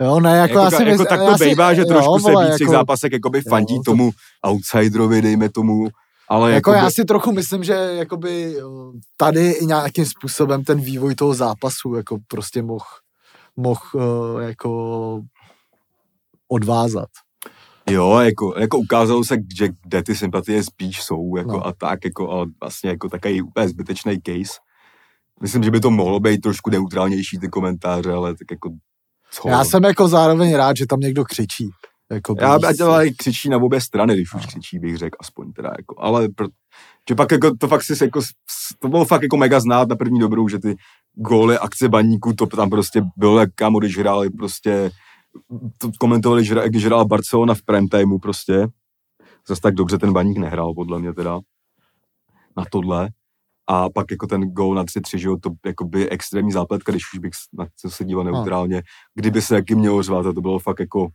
Jo, 0.00 0.20
ne, 0.20 0.36
jako, 0.36 0.58
jako, 0.58 0.76
si 0.76 0.82
jako 0.82 0.92
mysl, 0.92 1.04
tak 1.04 1.20
to 1.20 1.36
bejvá, 1.38 1.74
že 1.74 1.80
jo, 1.80 1.86
trošku 1.86 2.18
se 2.18 2.32
vole, 2.32 2.44
víc 2.44 2.54
v 2.54 2.58
těch 2.58 2.64
jako- 2.64 2.72
zápasech 2.72 3.12
jakoby 3.12 3.40
fandí 3.40 3.76
to- 3.76 3.82
tomu 3.82 4.10
outsiderovi, 4.46 5.22
dejme 5.22 5.48
tomu, 5.48 5.88
ale 6.28 6.52
Jako 6.52 6.70
jakoby, 6.70 6.84
já 6.84 6.90
si 6.90 7.04
trochu 7.04 7.32
myslím, 7.32 7.64
že 7.64 7.72
jakoby 7.72 8.52
jo, 8.52 8.92
tady 9.16 9.50
i 9.50 9.66
nějakým 9.66 10.06
způsobem 10.06 10.64
ten 10.64 10.80
vývoj 10.80 11.14
toho 11.14 11.34
zápasu 11.34 11.94
jako 11.94 12.18
prostě 12.28 12.62
mohl 12.62 12.84
moh, 13.56 13.90
uh, 13.94 14.40
jako 14.42 15.20
odvázat. 16.48 17.08
Jo, 17.94 18.18
jako, 18.18 18.54
jako 18.58 18.78
ukázalo 18.78 19.24
se, 19.24 19.36
že 19.58 19.68
kde 19.86 20.02
ty 20.02 20.14
sympatie 20.14 20.62
spíš 20.64 21.02
jsou, 21.02 21.36
jako 21.36 21.52
No. 21.52 21.66
a 21.66 21.72
tak, 21.72 22.04
jako, 22.04 22.30
ale 22.30 22.46
vlastně 22.60 22.90
jako 22.90 23.08
takový 23.08 23.42
úplně 23.42 23.68
zbytečný 23.68 24.18
case. 24.26 24.52
Myslím, 25.42 25.62
že 25.62 25.70
by 25.70 25.80
to 25.80 25.90
mohlo 25.90 26.20
být 26.20 26.40
trošku 26.40 26.70
neutrálnější 26.70 27.38
ty 27.38 27.48
komentáře, 27.48 28.12
ale 28.12 28.30
tak 28.34 28.50
jako 28.50 28.70
co? 29.32 29.48
Já 29.48 29.64
jsem 29.64 29.84
jako 29.84 30.08
zároveň 30.08 30.54
rád, 30.54 30.76
že 30.76 30.86
tam 30.86 31.00
někdo 31.00 31.24
křičí. 31.24 31.70
Jako 32.12 32.34
Já 32.40 32.58
co. 32.76 32.90
ale 32.90 33.10
křičí 33.10 33.48
na 33.48 33.56
obě 33.56 33.80
strany, 33.80 34.14
když 34.14 34.34
už 34.34 34.42
No. 34.42 34.48
křičí, 34.48 34.78
bych 34.78 34.96
řekl, 34.96 35.16
aspoň 35.20 35.52
teda, 35.52 35.70
jako, 35.78 35.94
ale 35.98 36.28
pro, 36.28 36.46
že 37.08 37.14
pak 37.14 37.32
jako, 37.32 37.56
to 37.56 37.68
fakt 37.68 37.82
si 37.82 38.04
jako, 38.04 38.20
to 38.78 38.88
bylo 38.88 39.04
fakt 39.04 39.22
jako 39.22 39.36
mega 39.36 39.60
znát 39.60 39.88
na 39.88 39.96
první 39.96 40.20
dobrou, 40.20 40.48
že 40.48 40.58
ty 40.58 40.76
góly 41.14 41.58
akce 41.58 41.88
baníků, 41.88 42.32
to 42.32 42.46
tam 42.46 42.70
prostě 42.70 43.02
bylo, 43.16 43.38
jak 43.40 43.50
kámo, 43.54 43.78
když 43.78 43.98
hráli 43.98 44.30
prostě, 44.30 44.90
to 45.78 45.90
komentovali, 46.00 46.44
když 46.66 46.84
hrál 46.84 47.04
Barcelona 47.04 47.54
v 47.54 47.62
prime 47.62 47.88
timeu 47.88 48.18
prostě, 48.18 48.68
zase 49.48 49.60
tak 49.60 49.74
dobře 49.74 49.98
ten 49.98 50.12
baník 50.12 50.38
nehrál, 50.38 50.74
podle 50.74 50.98
mě 50.98 51.12
teda, 51.12 51.40
na 52.56 52.64
tohle. 52.70 53.08
A 53.66 53.90
pak 53.90 54.10
jako 54.10 54.26
ten 54.26 54.42
gól 54.42 54.74
na 54.74 54.84
3-3, 54.84 55.18
že 55.18 55.28
jo, 55.28 55.36
to 55.42 55.50
jako 55.66 55.84
by 55.84 56.10
extrémní 56.10 56.52
zápletka, 56.52 56.92
když 56.92 57.12
už 57.14 57.18
bych 57.18 57.32
na 57.52 57.66
to 57.82 57.90
se 57.90 58.04
díval 58.04 58.24
neutrálně, 58.24 58.82
kdyby 59.14 59.42
se 59.42 59.54
jaký 59.54 59.74
mělo 59.74 60.02
řvát, 60.02 60.26
a 60.26 60.32
to 60.32 60.40
bylo 60.40 60.58
fakt 60.58 60.80
jako 60.80 61.08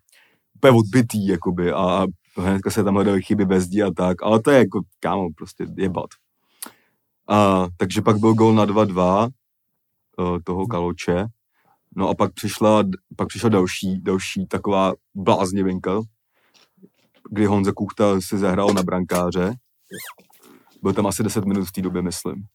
úplně 0.55 0.71
odbitý, 0.71 1.27
jakoby, 1.27 1.71
a, 1.71 2.05
hnedka 2.37 2.69
se 2.69 2.83
tam 2.83 2.93
hledaly 2.93 3.21
chyby 3.21 3.45
bez 3.45 3.67
dí 3.67 3.83
a 3.83 3.91
tak, 3.91 4.23
ale 4.23 4.41
to 4.41 4.51
je 4.51 4.57
jako, 4.57 4.81
kámo, 4.99 5.29
prostě 5.37 5.67
jebat. 5.77 6.09
A, 7.29 7.67
takže 7.77 8.01
pak 8.01 8.17
byl 8.17 8.33
gol 8.33 8.53
na 8.53 8.65
2-2 8.65 9.29
uh, 10.19 10.37
toho 10.43 10.67
Kaloče, 10.67 11.25
no 11.95 12.09
a 12.09 12.15
pak 12.15 12.33
přišla, 12.33 12.83
pak 13.15 13.27
přišla 13.27 13.49
další, 13.49 14.01
další 14.01 14.47
taková 14.47 14.93
bláznivinka, 15.15 16.01
kdy 17.29 17.45
Honza 17.45 17.71
Kuchta 17.71 18.21
si 18.21 18.37
zahrál 18.37 18.73
na 18.73 18.83
brankáře. 18.83 19.53
Byl 20.81 20.93
tam 20.93 21.07
asi 21.07 21.23
10 21.23 21.45
minut 21.45 21.65
v 21.65 21.71
té 21.71 21.81
době, 21.81 22.01
myslím. 22.01 22.45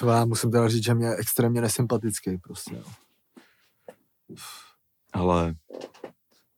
To 0.00 0.08
já 0.08 0.24
musím 0.24 0.50
teda 0.50 0.68
říct, 0.68 0.84
že 0.84 0.94
mě 0.94 1.06
je 1.06 1.16
extrémně 1.16 1.60
nesympatický 1.60 2.38
prostě. 2.38 2.74
Jo. 2.74 2.84
Ale 5.12 5.54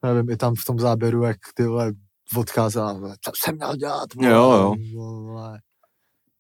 Nevím, 0.03 0.31
i 0.31 0.37
tam 0.37 0.55
v 0.55 0.65
tom 0.65 0.79
záběru, 0.79 1.23
jak 1.23 1.37
ty 1.55 1.67
vole 1.67 1.93
odcházela, 2.37 3.01
co 3.21 3.33
jsem 3.37 3.55
měl 3.57 3.77
dělat, 3.77 4.15
vole, 4.15 4.31
Jo, 4.31 4.53
jo. 4.53 5.03
vole. 5.03 5.61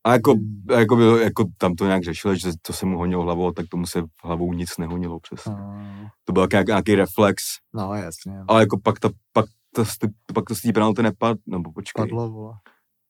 A 0.04 0.12
jako, 0.12 0.32
Hmm. 0.32 0.62
jako, 0.70 0.96
bylo, 0.96 1.16
jako 1.18 1.44
tam 1.58 1.74
to 1.74 1.86
nějak 1.86 2.02
řešili, 2.04 2.38
že 2.38 2.50
to 2.62 2.72
se 2.72 2.86
mu 2.86 2.98
honilo 2.98 3.22
hlavou, 3.22 3.52
tak 3.52 3.66
tomu 3.68 3.86
se 3.86 4.02
hlavou 4.24 4.52
nic 4.52 4.78
nehonilo 4.78 5.20
přes. 5.20 5.44
No, 5.46 6.10
To 6.24 6.32
byl 6.32 6.46
nějaký, 6.52 6.70
nějaký 6.70 6.94
reflex, 6.94 7.42
no 7.74 7.94
jasně, 7.94 8.36
jo. 8.36 8.44
ale 8.48 8.62
jako 8.62 8.78
pak, 8.84 9.00
ta, 9.00 9.08
pak, 9.32 9.44
to, 9.74 9.84
z 9.84 9.98
ty- 9.98 10.08
pak 10.34 10.44
to 10.48 10.54
z 10.54 10.60
té 10.60 10.72
penalty 10.72 11.02
nepad, 11.02 11.38
nebo 11.46 11.72
počkej. 11.72 12.02
padlo, 12.02 12.28
vole. 12.30 12.54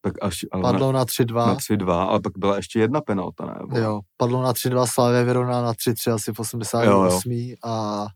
Tak 0.04 0.14
až, 0.22 0.36
ale 0.52 0.62
na, 0.62 0.72
Padlo 0.72 0.92
na 0.92 1.04
3-2. 1.04 1.46
na 1.46 1.54
3-2, 1.56 1.90
ale 2.08 2.20
pak 2.20 2.32
byla 2.38 2.56
ještě 2.56 2.78
jedna 2.80 3.00
penalta, 3.00 3.46
ne? 3.46 3.80
Jo, 3.80 4.00
padlo 4.16 4.42
na 4.42 4.52
3-2, 4.52 4.86
Slavě 4.86 5.24
vyrovná 5.24 5.62
na 5.62 5.72
3-3 5.72 6.14
asi 6.14 6.32
v 6.32 6.38
88. 6.40 7.54
a 7.64 8.06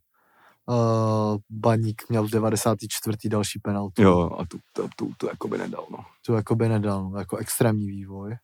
uh, 0.66 1.36
Baník 1.50 2.02
měl 2.08 2.26
v 2.26 2.30
94. 2.30 3.28
další 3.28 3.58
penaltu. 3.58 4.02
Jo, 4.02 4.30
a 4.38 4.44
tu, 4.44 4.58
to, 4.72 4.88
tu, 4.96 5.12
to 5.18 5.28
jako 5.28 5.48
by 5.48 5.58
nedal, 5.58 5.86
no. 5.90 5.98
To 6.26 6.34
jako 6.34 6.54
by 6.54 6.68
nedal, 6.68 7.10
no, 7.10 7.18
jako 7.18 7.36
extrémní 7.36 7.86
vývoj. 7.86 8.34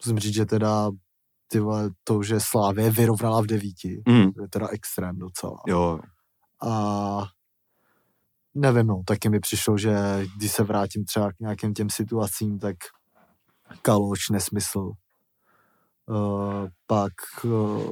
Musím 0.00 0.18
říct, 0.18 0.34
že 0.34 0.46
teda 0.46 0.90
ty 1.48 1.60
vole, 1.60 1.90
to, 2.04 2.22
že 2.22 2.40
Slávě 2.40 2.90
vyrovnala 2.90 3.40
v 3.42 3.46
devíti, 3.46 4.02
Mm, 4.08 4.30
je 4.42 4.48
teda 4.50 4.68
extrém 4.68 5.18
docela. 5.18 5.62
jo, 5.66 6.00
A 6.62 7.24
nevím, 8.54 8.86
no, 8.86 9.02
taky 9.06 9.28
mi 9.28 9.40
přišlo, 9.40 9.78
že 9.78 10.24
když 10.36 10.52
se 10.52 10.62
vrátím 10.64 11.04
třeba 11.04 11.32
k 11.32 11.40
nějakým 11.40 11.74
těm 11.74 11.90
situacím, 11.90 12.58
tak 12.58 12.76
Kaloč 13.82 14.28
nesmysl. 14.28 14.92
Uh, 16.06 16.68
pak 16.86 17.12
uh, 17.44 17.90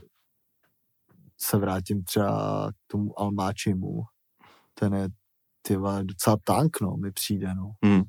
se 1.39 1.57
vrátím 1.59 2.05
třeba 2.05 2.69
k 2.73 2.75
tomu 2.87 3.21
Almáčimu. 3.21 4.03
Ten 4.75 4.95
je 4.95 5.09
ty 5.63 5.77
vole, 5.77 6.05
docela 6.05 6.37
tank, 6.45 6.81
no, 6.81 6.97
mi 6.97 7.13
přijde, 7.13 7.55
no. 7.55 7.73
Hmm. 7.85 8.03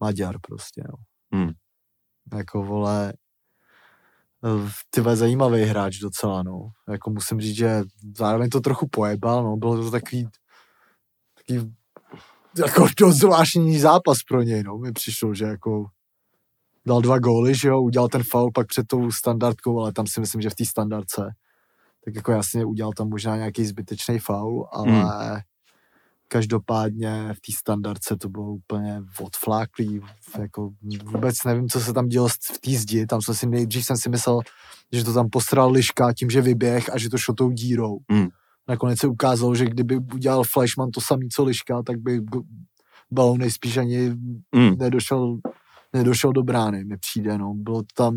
Maďar 0.00 0.36
prostě, 0.40 0.82
no. 0.88 0.94
Hmm. 1.38 1.52
Jako, 2.36 2.62
vole, 2.62 3.12
eh, 4.44 4.70
ty 4.90 5.02
zajímavý 5.16 5.62
hráč 5.62 5.98
docela, 5.98 6.42
no. 6.42 6.70
Jako 6.88 7.10
musím 7.10 7.40
říct, 7.40 7.56
že 7.56 7.82
zároveň 8.16 8.50
to 8.50 8.60
trochu 8.60 8.88
pojebal, 8.88 9.44
no. 9.44 9.56
Bylo 9.56 9.76
to 9.76 9.90
takový, 9.90 10.28
takový 11.34 11.74
jako 12.58 12.86
dost 13.00 13.16
zvláštní 13.16 13.78
zápas 13.78 14.18
pro 14.28 14.42
něj, 14.42 14.62
no. 14.62 14.78
Mi 14.78 14.92
přišlo, 14.92 15.34
že 15.34 15.44
jako 15.44 15.84
dal 16.86 17.00
dva 17.00 17.18
góly, 17.18 17.54
že 17.54 17.68
jo, 17.68 17.82
udělal 17.82 18.08
ten 18.08 18.22
foul 18.22 18.50
pak 18.54 18.66
před 18.66 18.86
tou 18.86 19.10
standardkou, 19.10 19.80
ale 19.80 19.92
tam 19.92 20.06
si 20.06 20.20
myslím, 20.20 20.40
že 20.40 20.50
v 20.50 20.54
té 20.54 20.64
standardce 20.64 21.34
tak 22.04 22.14
jako 22.14 22.32
jasně 22.32 22.64
udělal 22.64 22.92
tam 22.92 23.08
možná 23.08 23.36
nějaký 23.36 23.66
zbytečný 23.66 24.18
faul, 24.18 24.68
ale 24.72 24.92
hmm. 24.92 25.40
Každopádně 26.32 27.28
v 27.32 27.40
té 27.40 27.52
standardce 27.58 28.16
to 28.16 28.28
bylo 28.28 28.52
úplně 28.52 29.02
odfláklý, 29.20 30.00
jako 30.38 30.70
vůbec 31.04 31.34
nevím, 31.46 31.68
co 31.68 31.80
se 31.80 31.92
tam 31.92 32.08
dělo 32.08 32.28
v 32.28 32.58
té 32.60 32.70
zdi, 32.70 33.06
tam 33.06 33.22
jsem 33.22 33.34
si 33.34 33.46
nejdřív 33.46 33.86
jsem 33.86 33.96
si 33.96 34.08
myslel, 34.08 34.40
že 34.92 35.04
to 35.04 35.12
tam 35.12 35.30
postral 35.30 35.70
liška 35.70 36.12
tím, 36.12 36.30
že 36.30 36.40
vyběh 36.40 36.94
a 36.94 36.98
že 36.98 37.10
to 37.10 37.18
šlo 37.18 37.34
tou 37.34 37.50
dírou. 37.50 37.98
Hmm. 38.10 38.28
Nakonec 38.68 38.98
se 38.98 39.06
ukázalo, 39.06 39.54
že 39.54 39.64
kdyby 39.64 39.96
udělal 40.14 40.44
Flashman 40.44 40.90
to 40.90 41.00
samý, 41.00 41.28
co 41.28 41.44
liška, 41.44 41.82
tak 41.82 41.96
by 41.98 42.20
balón 43.10 43.38
nejspíš 43.38 43.76
ani 43.76 44.10
mm, 44.54 44.78
nedošel, 44.78 45.38
nedošel 45.92 46.32
do 46.32 46.42
brány, 46.42 46.84
mi 46.84 46.96
přijde, 46.96 47.38
no. 47.38 47.54
Bylo 47.54 47.82
tam, 47.96 48.16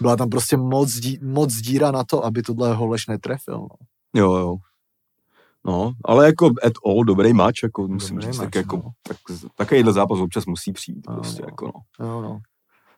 byla 0.00 0.16
tam 0.16 0.28
prostě 0.28 0.56
moc, 0.56 0.92
dí, 0.92 1.18
moc 1.22 1.54
díra 1.54 1.90
na 1.90 2.04
to, 2.04 2.24
aby 2.24 2.42
tohle 2.42 2.74
Holeš 2.74 3.06
netrefil, 3.06 3.58
no. 3.58 3.76
jo, 4.14 4.36
jo. 4.36 4.56
No, 5.66 5.92
ale 6.04 6.26
jako 6.26 6.46
at 6.46 6.72
all 6.86 7.04
dobrý 7.04 7.32
match, 7.32 7.62
jako 7.62 7.88
musím 7.88 8.16
Dobrý 8.16 8.26
říct, 8.26 8.36
tak 8.36 8.44
match, 8.46 8.56
jako, 8.56 8.76
no. 8.76 8.90
tak, 9.02 9.16
takovýhle 9.56 9.92
zápas 9.92 10.18
občas 10.18 10.46
musí 10.46 10.72
přijít, 10.72 11.08
Ano, 11.08 11.16
prostě, 11.20 11.42
no. 11.42 11.48
jako 11.48 11.66
no. 11.66 12.06
Jo, 12.06 12.20
no. 12.22 12.38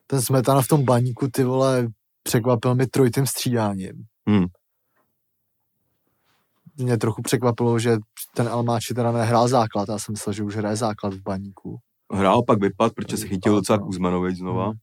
Ten 0.06 0.22
Smetana 0.22 0.62
v 0.62 0.68
tom 0.68 0.84
baníku, 0.84 1.28
ty 1.28 1.44
vole, 1.44 1.88
překvapil 2.22 2.74
mi 2.74 2.86
trojitým 2.86 3.26
střídáním. 3.26 4.04
Hmm. 4.28 4.44
Mě 6.76 6.96
trochu 6.98 7.22
překvapilo, 7.22 7.78
že 7.78 7.96
ten 8.34 8.48
Almáči 8.48 8.94
teda 8.94 9.12
nehrál 9.12 9.48
základ, 9.48 9.88
já 9.88 9.98
jsem 9.98 10.12
myslel, 10.12 10.32
že 10.32 10.42
už 10.42 10.56
hraje 10.56 10.76
základ 10.76 11.14
v 11.14 11.22
baníku. 11.22 11.78
Hrál 12.12 12.42
pak 12.42 12.60
vypad, 12.60 12.92
protože 12.94 13.16
se 13.16 13.28
chytil 13.28 13.54
docela 13.54 13.78
no. 13.78 13.84
Kuzmanovič 13.86 14.38
znova. 14.38 14.64
Hmm. 14.64 14.74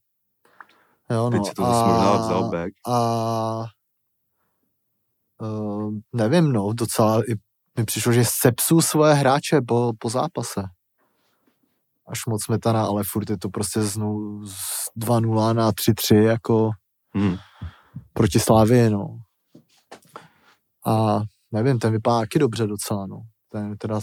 Jo, 1.12 1.24
no, 1.24 1.32
Teď 1.32 1.46
si 1.46 1.54
to 1.54 1.62
zase 1.66 1.88
možná 1.88 2.18
vzal 2.18 2.50
back. 2.50 2.74
a 2.88 3.66
uh, 5.42 5.94
nevím, 6.14 6.52
no, 6.52 6.74
docela 6.74 7.22
i 7.30 7.36
mi 7.78 7.86
přišlo, 7.86 8.12
že 8.14 8.24
sepsul 8.26 8.82
svoje 8.82 9.14
hráče 9.14 9.62
po, 9.68 9.94
po 10.00 10.10
zápase. 10.10 10.64
Až 12.08 12.26
moc 12.26 12.44
smetana, 12.44 12.86
ale 12.86 13.04
furt 13.04 13.30
je 13.30 13.38
to 13.38 13.50
prostě 13.50 13.82
z, 13.82 13.98
nu, 13.98 14.42
z 14.46 14.56
2-0 14.98 15.54
na 15.54 15.72
3-3 15.72 16.16
jako 16.22 16.72
Hmm. 17.16 17.36
proti 18.14 18.40
Slávii, 18.40 18.90
no. 18.90 19.18
A 20.86 21.20
nevím, 21.52 21.80
ten 21.80 21.92
vypadá 21.92 22.20
taky 22.20 22.40
dobře 22.40 22.68
docela, 22.68 23.08
no. 23.08 23.22
Ten 23.50 23.70
je 23.70 23.78
teda 23.78 24.00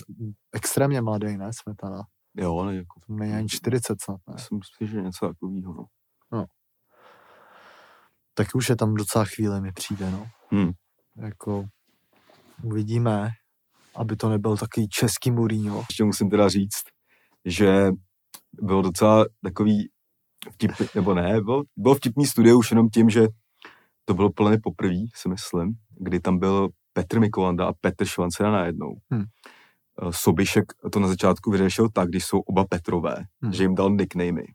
extrémně 0.53 1.01
mladý, 1.01 1.37
ne, 1.37 1.51
Smetana. 1.63 2.03
Jo, 2.37 2.59
ale 2.59 2.77
jako, 2.77 3.01
není 3.09 3.35
ani 3.35 3.49
40 3.49 4.03
snad, 4.03 4.17
ne. 4.29 4.35
já 4.39 4.39
jsem 4.39 4.61
si, 4.77 4.87
že 4.87 5.03
něco 5.03 5.29
takového, 5.29 5.87
no. 6.33 6.45
Taky 8.35 8.51
už 8.55 8.69
je 8.69 8.77
tam 8.77 8.95
docela 8.95 9.25
chvíle, 9.25 9.61
mi 9.61 9.73
přijde, 9.73 10.11
no. 10.11 10.27
Hmm. 10.51 10.71
Jako 11.17 11.65
uvidíme, 12.63 13.31
aby 13.97 14.17
to 14.17 14.29
nebyl 14.29 14.57
takový 14.57 14.89
český 14.89 15.31
Mourinho. 15.31 15.85
Ještě 15.91 16.05
musím 16.05 16.31
teda 16.31 16.49
říct, 16.49 16.83
že 17.45 17.91
byl 18.53 18.83
docela 18.83 19.25
takový 19.43 19.89
vtipný, 20.53 20.87
nebo 20.95 21.15
ne, 21.15 21.41
byl, 21.41 21.63
byl 21.77 21.95
vtipný 21.95 22.27
studio 22.27 22.59
už 22.59 22.71
jenom 22.71 22.89
tím, 22.91 23.11
že 23.11 23.29
to 24.05 24.15
bylo 24.15 24.31
plně 24.33 24.59
poprvé, 24.63 24.95
si 25.15 25.29
myslím, 25.29 25.73
kdy 25.99 26.21
tam 26.21 26.39
byl 26.39 26.69
Petr 26.93 27.21
Mikolanda 27.21 27.67
a 27.67 27.73
Petr 27.81 28.05
Švancera 28.05 28.51
najednou. 28.51 28.95
Hmm. 29.11 29.25
uh, 30.03 30.11
Sobišek 30.11 30.65
to 30.93 31.01
na 31.01 31.09
začátku 31.09 31.51
vyřešil 31.51 31.89
tak, 31.89 32.09
když 32.09 32.25
jsou 32.25 32.39
oba 32.41 32.65
Petrové, 32.65 33.17
Hmm. 33.43 33.53
že 33.53 33.63
jim 33.65 33.75
dal 33.75 33.91
nicknamey. 33.91 34.47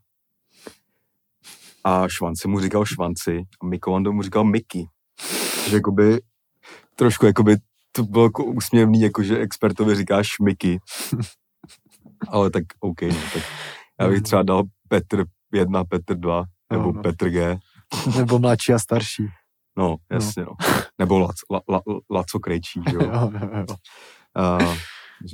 A 1.83 2.07
Švanci 2.07 2.47
mu 2.47 2.59
říkal 2.59 2.85
Švanci 2.85 3.43
a 3.61 3.65
Mikovando 3.65 4.11
mu 4.11 4.21
říkal 4.21 4.43
Mickey. 4.43 4.85
Že 5.69 5.75
jakoby 5.75 6.21
trošku 6.95 7.25
jakoby 7.25 7.55
to 7.95 8.03
bylo 8.03 8.23
jako 8.23 8.43
úsměvný, 8.45 9.01
jakože 9.01 9.37
expertovi 9.39 9.95
říkáš 9.95 10.27
Mickey. 10.43 10.79
Ale 12.29 12.49
tak 12.49 12.63
OK, 12.79 13.01
no, 13.01 13.15
tak 13.33 13.43
já 14.01 14.09
bych 14.09 14.21
třeba 14.21 14.43
dal 14.43 14.63
Petr 14.87 15.23
1, 15.53 15.83
Petr 15.83 16.15
2, 16.15 16.43
nebo 16.71 16.83
No, 16.83 16.87
no, 16.91 16.93
no. 16.97 17.01
Petr 17.03 17.29
G. 17.29 17.57
Nebo 18.17 18.39
mladší 18.39 18.73
a 18.73 18.79
starší. 18.79 19.27
No, 19.77 19.95
jasně, 20.11 20.43
no. 20.45 20.51
Nebo 20.99 21.19
Lac, 21.19 21.35
la, 21.51 21.61
la, 21.69 21.81
Laco 22.11 22.39
Krejčí, 22.39 22.81
jo. 22.93 22.99
Jo, 23.01 23.31
jo, 23.41 23.49
jo. 23.57 23.75
Uh, 24.61 24.75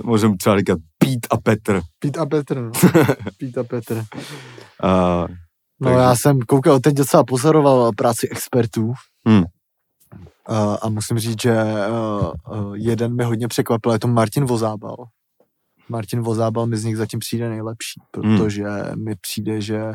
můžeme 0.03 0.37
třeba 0.37 0.57
říkat 0.57 0.79
Pít 0.97 1.27
a 1.31 1.37
Petr. 1.37 1.81
Pít 1.99 2.17
a 2.17 2.25
Petr, 2.25 2.61
no. 2.61 2.71
Pít 3.37 3.57
a 3.57 3.63
Petr. 3.63 3.93
Uh, 3.93 5.27
No 5.83 5.89
Takže- 5.89 5.99
já 6.01 6.15
jsem 6.15 6.39
koukal, 6.39 6.79
teď 6.79 6.93
docela 6.93 7.23
pozoroval 7.23 7.91
práci 7.97 8.29
expertů 8.29 8.93
Hmm. 9.27 9.43
A, 10.51 10.75
a 10.81 10.89
musím 10.89 11.19
říct, 11.19 11.41
že 11.41 11.55
uh, 12.51 12.75
jeden 12.75 13.15
mi 13.15 13.23
hodně 13.23 13.47
překvapil, 13.47 13.91
je 13.91 13.99
to 13.99 14.07
Martin 14.07 14.45
Vozábal. 14.45 14.95
Martin 15.89 16.21
Vozábal 16.21 16.67
mi 16.67 16.77
z 16.77 16.83
nich 16.83 16.97
zatím 16.97 17.19
přijde 17.19 17.49
nejlepší, 17.49 18.01
Hmm. 18.17 18.37
protože 18.37 18.65
mi 18.95 19.15
přijde, 19.21 19.61
že 19.61 19.91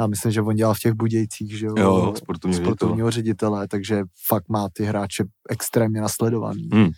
já 0.00 0.06
myslím, 0.06 0.32
že 0.32 0.42
on 0.42 0.54
dělal 0.54 0.74
v 0.74 0.78
těch 0.78 0.92
Budějcích, 0.92 1.58
že 1.58 1.66
jo, 1.66 1.74
jo, 1.78 2.14
sportovní 2.16 2.54
ředitel. 2.54 2.74
sportovního 2.74 3.10
ředitele, 3.10 3.68
takže 3.68 4.02
fakt 4.26 4.48
má 4.48 4.68
ty 4.72 4.84
hráče 4.84 5.24
extrémně 5.48 6.00
nasledovaný. 6.00 6.68
Hmm. 6.72 6.90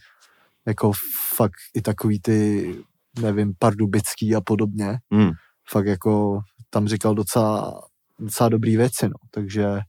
Jako 0.67 0.93
fakt 1.37 1.53
i 1.75 1.83
takový 1.83 2.21
ty, 2.21 2.75
nevím, 3.21 3.53
pardubický 3.59 4.35
a 4.35 4.41
podobně. 4.41 4.99
Hmm. 5.13 5.31
Fakt 5.71 5.87
jako 5.87 6.41
tam 6.71 6.89
říkal 6.89 7.15
docela, 7.15 7.81
docela 8.19 8.49
dobrý 8.49 8.77
věci, 8.77 9.09
no. 9.09 9.15
Takže 9.31 9.81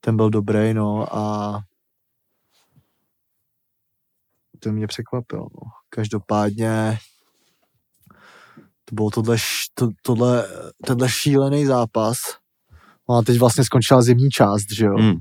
ten 0.00 0.16
byl 0.16 0.30
dobrý, 0.30 0.74
no 0.74 1.16
a 1.16 1.58
to 4.62 4.72
mě 4.72 4.86
překvapilo, 4.86 5.42
no. 5.42 5.70
Každopádně 5.88 6.98
to 8.84 8.94
bylo 8.94 9.10
tohle, 9.10 9.36
to, 9.74 9.88
tohle, 10.02 10.48
tenhle 10.86 11.08
šílený 11.08 11.66
zápas. 11.66 12.16
No 13.08 13.16
a 13.16 13.22
teď 13.22 13.38
vlastně 13.38 13.64
skončila 13.64 14.02
zimní 14.02 14.30
část, 14.30 14.72
že 14.72 14.84
jo? 14.86 14.94
Hmm. 14.98 15.16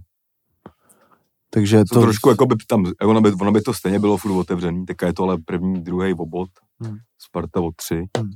Takže 1.49 1.83
To, 1.89 1.95
to, 1.95 2.01
trošku 2.01 2.29
jako 2.29 2.45
by 2.45 2.55
tam, 2.67 2.85
ono 3.01 3.21
by, 3.21 3.31
ono 3.31 3.51
by 3.51 3.61
to 3.61 3.73
stejně 3.73 3.99
bylo 3.99 4.17
furt 4.17 4.31
otevřený, 4.31 4.85
tak 4.85 5.01
je 5.01 5.13
to 5.13 5.23
ale 5.23 5.37
první, 5.45 5.83
druhý 5.83 6.13
obod, 6.13 6.49
Hmm. 6.83 6.97
Sparta 7.17 7.61
o 7.61 7.71
tři. 7.75 8.05
Hmm. 8.17 8.31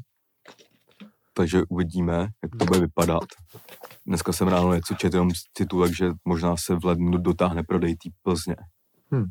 Takže 1.34 1.62
uvidíme, 1.70 2.28
jak 2.44 2.56
to 2.60 2.66
bude 2.66 2.80
vypadat. 2.80 3.24
Dneska 4.06 4.34
jsem 4.34 4.48
ráno 4.48 4.74
něco 4.74 4.94
četl 4.94 5.16
jenom 5.16 5.32
z 5.32 5.44
titulek, 5.54 5.96
že 5.96 6.12
možná 6.26 6.58
se 6.58 6.76
v 6.76 6.86
lednu 6.86 7.18
dotáhne 7.18 7.64
prodej 7.64 7.96
té 7.96 8.10
Plzně. 8.22 8.56
Hmm. 9.12 9.26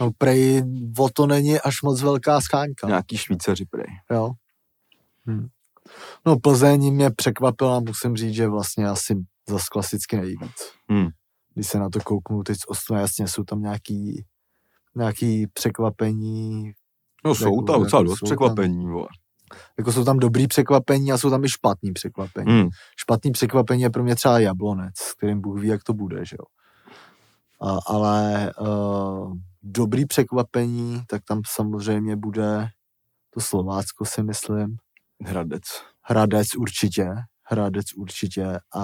No 0.00 0.10
prej 0.18 0.62
o 0.98 1.08
to 1.12 1.26
není 1.26 1.60
až 1.60 1.82
moc 1.82 2.02
velká 2.02 2.40
scháňka. 2.40 2.86
nějaký 2.86 3.16
Švýcaři 3.16 3.64
prej. 3.64 3.86
Jo. 4.10 4.30
Hm. 5.30 5.48
No 6.26 6.38
Plzeň 6.38 6.94
mě 6.94 7.10
překvapila, 7.10 7.80
musím 7.80 8.16
říct, 8.16 8.34
že 8.34 8.48
vlastně 8.48 8.88
asi 8.88 9.14
zas 9.48 9.68
klasicky 9.68 10.16
nejvíc. 10.16 10.52
Hmm. 10.90 11.08
Když 11.54 11.66
se 11.68 11.78
na 11.78 11.88
to 11.88 12.00
kouknu 12.00 12.42
teď 12.42 12.56
z 12.56 12.64
Ostuna, 12.68 13.00
jasně 13.00 13.28
jsou 13.28 13.44
tam 13.44 13.62
nějaký, 13.62 14.24
nějaký 14.96 15.46
překvapení, 15.46 16.72
No 17.24 17.34
jsou 17.34 17.44
Jako- 17.44 17.62
tam 17.72 17.82
docela 17.82 18.00
jako 18.02 18.10
dost 18.10 18.20
překvapení. 18.24 18.86
Vole. 18.86 19.08
jako 19.78 19.92
jsou 19.92 20.04
tam 20.04 20.18
dobrý 20.18 20.46
překvapení 20.46 21.12
a 21.12 21.18
jsou 21.18 21.30
tam 21.30 21.44
i 21.44 21.48
špatný 21.48 21.92
překvapení. 21.92 22.52
Hmm. 22.52 22.68
Špatný 23.00 23.32
překvapení 23.32 23.82
je 23.82 23.90
pro 23.90 24.02
mě 24.02 24.14
třeba 24.14 24.38
Jablonec, 24.38 24.94
s 24.98 25.14
kterým 25.14 25.40
Bůh 25.40 25.60
ví, 25.60 25.68
jak 25.68 25.82
to 25.84 25.92
bude, 25.94 26.24
že 26.24 26.36
jo. 26.40 26.44
A, 27.68 27.78
ale 27.86 28.50
uh, 28.60 29.32
dobrý 29.62 30.06
překvapení, 30.06 31.02
tak 31.08 31.22
tam 31.24 31.42
samozřejmě 31.46 32.16
bude 32.16 32.68
to 33.34 33.40
Slovácko, 33.40 34.04
si 34.04 34.22
myslím. 34.22 34.76
Hradec. 35.24 35.62
Hradec 36.04 36.54
určitě, 36.56 37.06
Hradec 37.50 37.86
určitě 37.96 38.46
a 38.74 38.82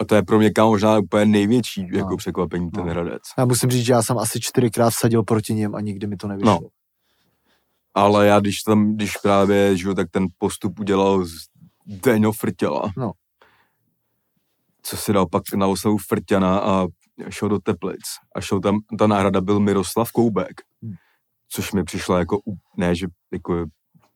A 0.00 0.04
to 0.06 0.14
je 0.14 0.22
pro 0.22 0.38
mě 0.38 0.50
kámo 0.50 0.70
možná 0.70 0.98
úplně 0.98 1.24
největší 1.26 1.88
jako 1.92 2.10
No. 2.10 2.16
překvapení, 2.16 2.70
ten 2.70 2.84
No. 2.86 2.90
Hradec. 2.90 3.22
já 3.38 3.44
musím 3.44 3.70
říct, 3.70 3.84
že 3.86 3.92
já 3.92 4.02
jsem 4.02 4.18
asi 4.18 4.40
čtyřikrát 4.40 4.90
vsadil 4.90 5.22
proti 5.22 5.54
ním 5.54 5.74
a 5.74 5.80
nikdy 5.80 6.06
mi 6.06 6.16
to 6.16 6.28
nevyšlo. 6.28 6.58
No. 6.62 6.68
Ale 7.94 8.26
já 8.26 8.40
když 8.40 8.62
tam, 8.62 8.94
když 8.94 9.16
právě, 9.16 9.76
že 9.76 9.88
jo, 9.88 9.94
tak 9.94 10.10
ten 10.10 10.26
postup 10.38 10.78
udělal 10.80 11.24
z 11.24 11.32
Deňo 11.86 12.32
Frtěla. 12.32 12.90
No. 12.96 13.12
Co 14.82 14.96
si 14.96 15.12
dal 15.12 15.26
pak 15.26 15.42
na 15.54 15.66
oslavu 15.66 15.98
Frťana 15.98 16.58
a 16.58 16.86
šel 17.28 17.48
do 17.48 17.58
Teplic. 17.58 18.00
A 18.36 18.40
šel 18.40 18.60
tam, 18.60 18.78
ta 18.98 19.06
náhrada 19.06 19.40
byl 19.40 19.60
Miroslav 19.60 20.12
Koubek. 20.12 20.60
Hmm. 20.82 20.92
Což 21.48 21.72
mi 21.72 21.84
přišlo 21.84 22.18
jako, 22.18 22.38
ne, 22.76 22.94
že 22.94 23.06
jako, 23.32 23.66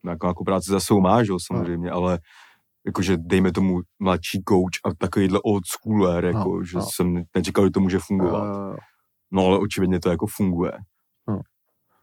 jako, 0.06 0.26
jako 0.26 0.44
práci 0.44 0.70
za 0.70 0.80
sebou 0.80 1.00
má, 1.00 1.24
že 1.24 1.32
jo, 1.32 1.38
samozřejmě, 1.46 1.90
ale 1.90 2.18
jakože 2.86 3.16
dejme 3.16 3.52
tomu 3.52 3.80
mladší 3.98 4.42
coach 4.48 4.78
a 4.84 4.94
takovýhle 4.98 5.40
old 5.44 5.62
schooler, 5.66 6.24
jako, 6.24 6.56
No, 6.56 6.64
že 6.64 6.76
no. 6.76 6.86
jsem 6.94 7.22
nečekal, 7.36 7.64
že 7.64 7.70
to 7.70 7.80
může 7.80 7.98
fungovat. 7.98 8.70
Uh, 8.70 8.76
No 9.32 9.46
ale 9.46 9.58
očividně 9.58 10.00
to 10.00 10.10
jako 10.10 10.26
funguje. 10.26 10.72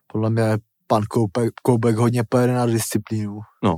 podle 0.07 0.29
mě 0.29 0.43
pan 0.87 1.03
Koubek, 1.09 1.53
Koubek 1.63 1.95
hodně 1.95 2.23
pojede 2.29 2.53
na 2.53 2.65
disciplínu. 2.65 3.39
No. 3.63 3.75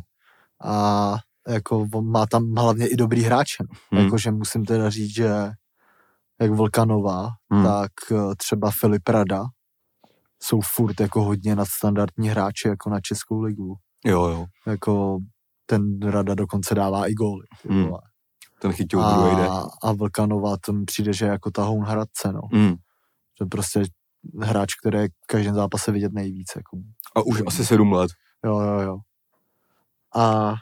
A 0.63 1.15
jako 1.47 1.87
on 1.93 2.11
má 2.11 2.25
tam 2.25 2.55
hlavně 2.55 2.87
i 2.87 2.95
dobrý 2.95 3.21
hráče. 3.21 3.63
No. 3.63 3.77
Hmm. 3.91 4.03
Jakože 4.05 4.31
musím 4.31 4.65
teda 4.65 4.89
říct, 4.89 5.15
že 5.15 5.29
jak 6.41 6.51
Volkanová, 6.51 7.29
Hmm. 7.51 7.63
tak 7.63 7.91
eh, 8.11 8.35
třeba 8.37 8.71
Filip 8.71 9.09
Rada 9.09 9.43
jsou 10.41 10.61
furt 10.75 10.99
jako 10.99 11.23
hodně 11.23 11.55
nadstandardní 11.55 12.29
hráči 12.29 12.67
jako 12.67 12.89
na 12.89 12.99
Českou 12.99 13.41
ligu. 13.41 13.75
Jo, 14.05 14.25
jo. 14.25 14.45
Jako 14.67 15.17
ten 15.65 15.99
Rada 15.99 16.35
dokonce 16.35 16.75
dává 16.75 17.07
i 17.07 17.13
góly. 17.13 17.45
Hmm. 17.69 17.89
Ten 18.59 18.73
chytil 18.73 19.05
a... 19.05 19.13
druhý. 19.17 19.47
A, 19.83 19.91
Vlkanová, 19.93 20.55
to 20.65 20.73
mi 20.73 20.85
přijde, 20.85 21.13
že 21.13 21.25
je 21.25 21.29
jako 21.31 21.51
tahoun 21.51 21.85
Hradce, 21.85 22.31
no. 22.33 22.41
Mm. 22.51 22.75
Že 23.39 23.45
prostě 23.51 23.83
hráč, 24.41 24.75
který 24.75 24.97
je 24.97 25.07
v 25.07 25.27
každém 25.27 25.55
zápase 25.55 25.91
vidět 25.91 26.13
nejvíc, 26.13 26.47
jako 26.55 26.77
A 27.15 27.21
už 27.21 27.41
asi 27.47 27.65
sedm 27.65 27.91
let. 27.91 28.11
Jo, 28.45 28.59
jo, 28.59 28.79
jo. 28.79 28.97
A 30.15 30.53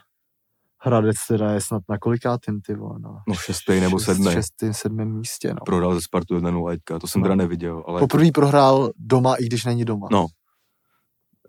Hradec 0.84 1.16
teda 1.28 1.52
je 1.52 1.60
snad 1.60 1.82
na 1.88 1.98
kolikátým, 1.98 2.60
ty 2.60 2.74
vole, 2.74 2.98
no. 3.00 3.18
No 3.28 3.34
šestý 3.34 3.80
nebo 3.80 3.96
Šest- 3.96 4.04
sedmý. 4.04 4.32
Šestým, 4.32 4.74
sedmém 4.74 5.16
místě, 5.18 5.48
no. 5.54 5.60
Prodal 5.66 5.94
ze 5.94 6.00
Spartu 6.00 6.34
1 6.34 6.50
lajtka, 6.50 6.98
to 6.98 7.06
jsem 7.06 7.20
No. 7.20 7.24
teda 7.24 7.34
neviděl, 7.34 7.84
ale 7.86 8.00
Poprvé 8.00 8.30
prohrál 8.34 8.90
doma, 8.96 9.34
i 9.34 9.44
když 9.44 9.64
není 9.64 9.84
doma. 9.84 10.08
No. 10.10 10.26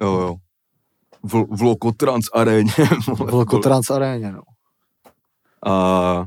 jo, 0.01 0.19
jo. 0.21 0.35
V, 1.23 1.45
v 1.57 1.61
Lokotrans 1.61 2.25
aréně. 2.33 2.71
V 3.15 3.33
Lokotrans 3.33 3.89
aréně, 3.89 4.31
no. 4.31 4.41
A 5.67 6.19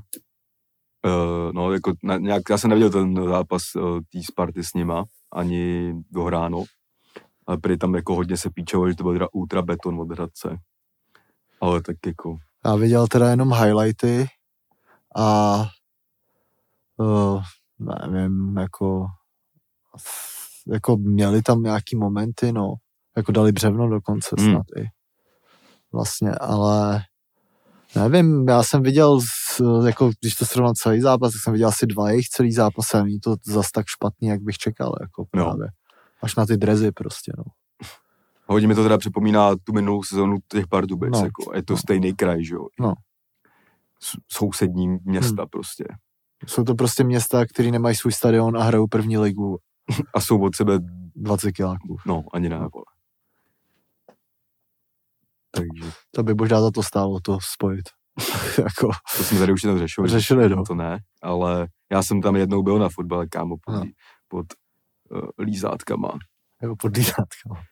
uh, 1.07 1.53
no, 1.53 1.73
jako 1.73 1.93
na, 2.03 2.17
nějak, 2.17 2.43
já 2.51 2.59
jsem 2.59 2.71
neviděl 2.71 2.91
ten 2.91 3.25
zápas 3.29 3.63
uh, 3.77 3.99
té 4.13 4.19
Sparty 4.33 4.65
s 4.65 4.75
nima, 4.75 5.05
ani 5.33 5.95
dohráno. 6.11 6.65
Ale 7.47 7.57
prý 7.59 7.79
tam 7.79 7.95
jako 7.95 8.15
hodně 8.15 8.37
se 8.37 8.51
píčelo, 8.55 8.89
že 8.89 8.95
to 8.95 9.03
byl 9.03 9.13
teda 9.13 9.27
ultra 9.33 9.63
beton 9.63 10.01
od 10.01 10.11
Hradce. 10.13 10.57
Ale 11.61 11.83
tak 11.83 11.97
jako, 12.07 12.37
Já 12.65 12.75
viděl 12.77 13.07
teda 13.07 13.31
jenom 13.31 13.53
highlighty 13.53 14.27
a 15.17 15.57
uh, 16.97 17.43
nevím, 18.11 18.57
jako 18.57 19.07
jako 20.73 20.97
měli 20.97 21.43
tam 21.43 21.63
nějaký 21.63 21.97
momenty, 21.97 22.53
no. 22.53 22.75
Jako 23.17 23.33
dali 23.33 23.53
břevno 23.53 23.89
dokonce 23.89 24.37
Hmm. 24.39 24.51
snad 24.51 24.67
i. 24.77 24.85
Vlastně, 25.93 26.31
ale 26.33 27.03
nevím, 27.97 28.49
já 28.49 28.63
jsem 28.63 28.83
viděl, 28.83 29.21
jako 29.87 30.11
když 30.21 30.35
to 30.35 30.47
srovnal 30.47 30.75
celý 30.75 31.01
zápas, 31.01 31.33
tak 31.33 31.41
jsem 31.43 31.53
viděl 31.53 31.69
asi 31.69 31.87
dva 31.87 32.11
jejich 32.11 32.29
celý 32.29 32.53
zápas 32.53 32.95
a 32.95 33.03
není 33.03 33.21
to 33.21 33.37
zas 33.47 33.71
tak 33.71 33.87
špatný, 33.87 34.29
jak 34.29 34.41
bych 34.43 34.57
čekal, 34.59 34.95
jako 35.01 35.23
No. 35.35 35.45
právě. 35.45 35.69
Až 36.23 36.37
na 36.37 36.47
ty 36.47 36.57
drezy 36.57 36.93
prostě, 36.93 37.33
no. 37.39 37.45
Hodně 38.49 38.69
mi 38.69 38.75
to 38.75 38.83
teda 38.83 38.99
připomíná 38.99 39.57
tu 39.65 39.73
minulou 39.73 40.03
sezonu 40.03 40.37
těch 40.49 40.67
Pardubic, 40.67 41.11
No. 41.13 41.19
jako, 41.25 41.55
je 41.55 41.63
to 41.63 41.73
No. 41.73 41.79
stejný 41.79 42.15
kraj, 42.15 42.45
že 42.45 42.55
jo. 42.55 42.67
No. 42.81 42.95
S- 44.03 44.17
Sousední 44.29 44.99
města 45.05 45.47
prostě. 45.47 45.85
Jsou 46.47 46.65
to 46.65 46.75
prostě 46.75 47.05
města, 47.05 47.47
které 47.47 47.71
nemají 47.71 47.97
svůj 47.97 48.13
stadion 48.13 48.57
a 48.57 48.63
hrajou 48.63 48.87
první 48.87 49.19
ligu 49.19 49.59
A 50.15 50.21
jsou 50.21 50.41
od 50.43 50.57
sebe, 50.57 50.79
20 51.17 51.53
kiláků. 51.53 51.97
no, 52.07 52.25
ani 52.33 52.49
ne, 52.49 52.59
vole. 52.59 52.85
Takže 55.51 55.93
To 56.11 56.23
by 56.23 56.35
možná 56.35 56.61
za 56.61 56.71
to 56.71 56.83
stálo 56.83 57.21
to 57.21 57.39
spojit. 57.55 57.85
jako, 58.59 58.89
to 59.17 59.25
jsme 59.25 59.39
tady 59.39 59.53
už 59.53 59.63
jednou 59.65 59.79
řešili. 59.79 60.09
Řešili, 60.09 60.49
no. 60.49 60.65
To 60.65 60.75
ne, 60.75 60.99
ale 61.23 61.69
já 61.93 62.03
jsem 62.03 62.23
tam 62.23 62.37
jednou 62.37 62.63
byl 62.63 62.79
na 62.79 62.89
fotbale, 62.89 63.27
kámo, 63.27 63.57
pod, 63.65 63.73
No. 63.73 63.83
pod 64.29 64.47
uh, 65.11 65.29
lízátkama. 65.39 66.19
jako 66.63 66.77
pod 66.77 66.97
lízátkama. 66.97 67.63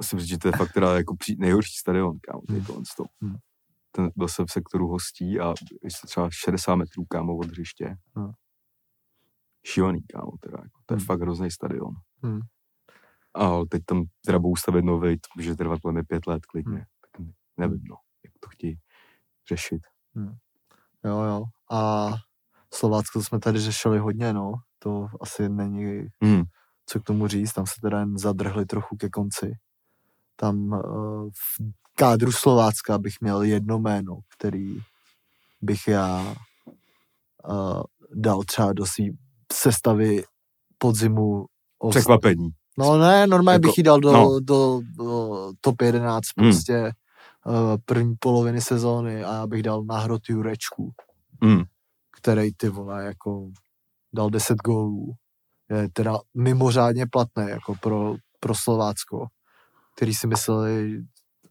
Musím 0.00 0.18
říct, 0.18 0.28
že 0.28 0.38
to 0.38 0.48
je 0.48 0.52
fakt 0.56 0.72
teda 0.72 0.96
jako 0.96 1.16
při, 1.16 1.36
nejhorší 1.38 1.72
stadion, 1.74 2.18
kámo, 2.22 2.40
Hmm. 2.48 2.60
hmm. 2.60 2.84
to. 2.96 3.04
Hmm. 3.20 3.36
Ten 3.92 4.10
byl 4.16 4.28
jsem 4.28 4.46
v 4.46 4.52
sektoru 4.52 4.88
hostí 4.88 5.40
a 5.40 5.48
je 5.82 5.90
to 6.00 6.06
třeba 6.06 6.28
60 6.32 6.74
metrů, 6.74 7.04
kámo, 7.04 7.36
od 7.36 7.46
hřiště. 7.46 7.96
Hmm. 8.16 8.30
Šílený, 9.66 10.02
kámo, 10.02 10.32
teda, 10.40 10.58
jako, 10.62 10.80
to 10.86 10.94
je 10.94 10.96
Hmm. 10.96 11.06
fakt 11.06 11.20
hrozný 11.20 11.50
stadion. 11.50 11.94
Hmm. 12.22 12.40
A 13.34 13.60
teď 13.70 13.82
tam 13.84 14.04
teda 14.24 14.38
budou 14.38 14.56
stavět 14.56 14.84
nový, 14.84 15.16
to 15.16 15.28
může 15.36 15.54
trvat 15.54 15.80
podle 15.82 15.92
mě 15.92 16.02
pět 16.04 16.26
let 16.26 16.46
klidně. 16.46 16.76
Hmm. 16.76 16.84
Tak 17.00 17.26
nevím, 17.56 17.80
no, 17.90 17.96
jak 18.24 18.32
to 18.40 18.48
chtějí 18.48 18.78
řešit. 19.48 19.80
Jo, 21.04 21.20
jo. 21.22 21.44
A 21.70 22.10
Slovácko 22.74 23.22
jsme 23.22 23.40
tady 23.40 23.58
řešili 23.60 23.98
hodně, 23.98 24.32
no. 24.32 24.52
To 24.78 25.06
asi 25.20 25.48
není 25.48 26.06
Hmm. 26.22 26.42
co 26.86 27.00
k 27.00 27.04
tomu 27.04 27.26
říct, 27.26 27.52
tam 27.52 27.66
se 27.66 27.74
teda 27.82 27.98
jen 28.00 28.18
zadrhli 28.18 28.66
trochu 28.66 28.96
ke 28.96 29.08
konci. 29.08 29.52
Tam 30.40 30.72
uh, 30.72 31.28
v 31.30 31.72
kádru 31.94 32.32
Slovácka 32.32 32.98
bych 32.98 33.14
měl 33.20 33.42
jedno 33.42 33.78
jméno, 33.78 34.18
který 34.38 34.76
bych 35.62 35.88
já 35.88 36.34
uh, 37.48 37.82
dal 38.14 38.42
třeba 38.42 38.72
do 38.72 38.86
svý 38.86 39.18
sestavy 39.52 40.24
podzimu. 40.78 41.46
Os- 41.82 41.90
Překvapení. 41.90 42.48
No 42.78 42.98
ne, 42.98 43.26
normálně 43.26 43.54
Jako- 43.56 43.68
bych 43.68 43.78
ji 43.78 43.84
dal 43.84 44.00
do, 44.00 44.12
no. 44.12 44.40
do, 44.40 44.80
do 44.96 45.52
top 45.60 45.82
11 45.82 46.26
Hmm. 46.36 46.46
prostě 46.50 46.92
uh, 47.46 47.76
první 47.84 48.14
poloviny 48.18 48.60
sezóny 48.60 49.24
a 49.24 49.32
já 49.34 49.46
bych 49.46 49.62
dal 49.62 49.84
na 49.84 49.98
hrot 49.98 50.22
Jurečku, 50.28 50.92
Hmm. 51.42 51.62
který 52.20 52.52
ty 52.52 52.68
vole 52.68 53.04
jako 53.04 53.50
dal 54.12 54.30
10 54.30 54.56
gólů. 54.64 55.12
Je 55.70 55.88
teda 55.92 56.18
mimořádně 56.34 57.06
platné 57.06 57.50
jako 57.50 57.74
pro, 57.80 58.14
pro 58.40 58.54
Slovácko, 58.54 59.26
který 59.96 60.14
si 60.14 60.26
mysleli 60.26 61.02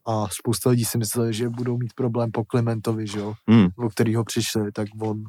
a 0.06 0.28
spousta 0.28 0.70
lidí 0.70 0.84
si 0.84 0.98
mysleli, 0.98 1.34
že 1.34 1.48
budou 1.48 1.78
mít 1.78 1.92
problém 1.94 2.30
po 2.32 2.44
Klementovi, 2.44 3.06
že 3.06 3.18
jo, 3.18 3.34
Hmm. 3.48 3.68
o 3.76 3.88
kterýho 3.90 4.24
přišli, 4.24 4.72
tak 4.72 4.88
on 5.00 5.22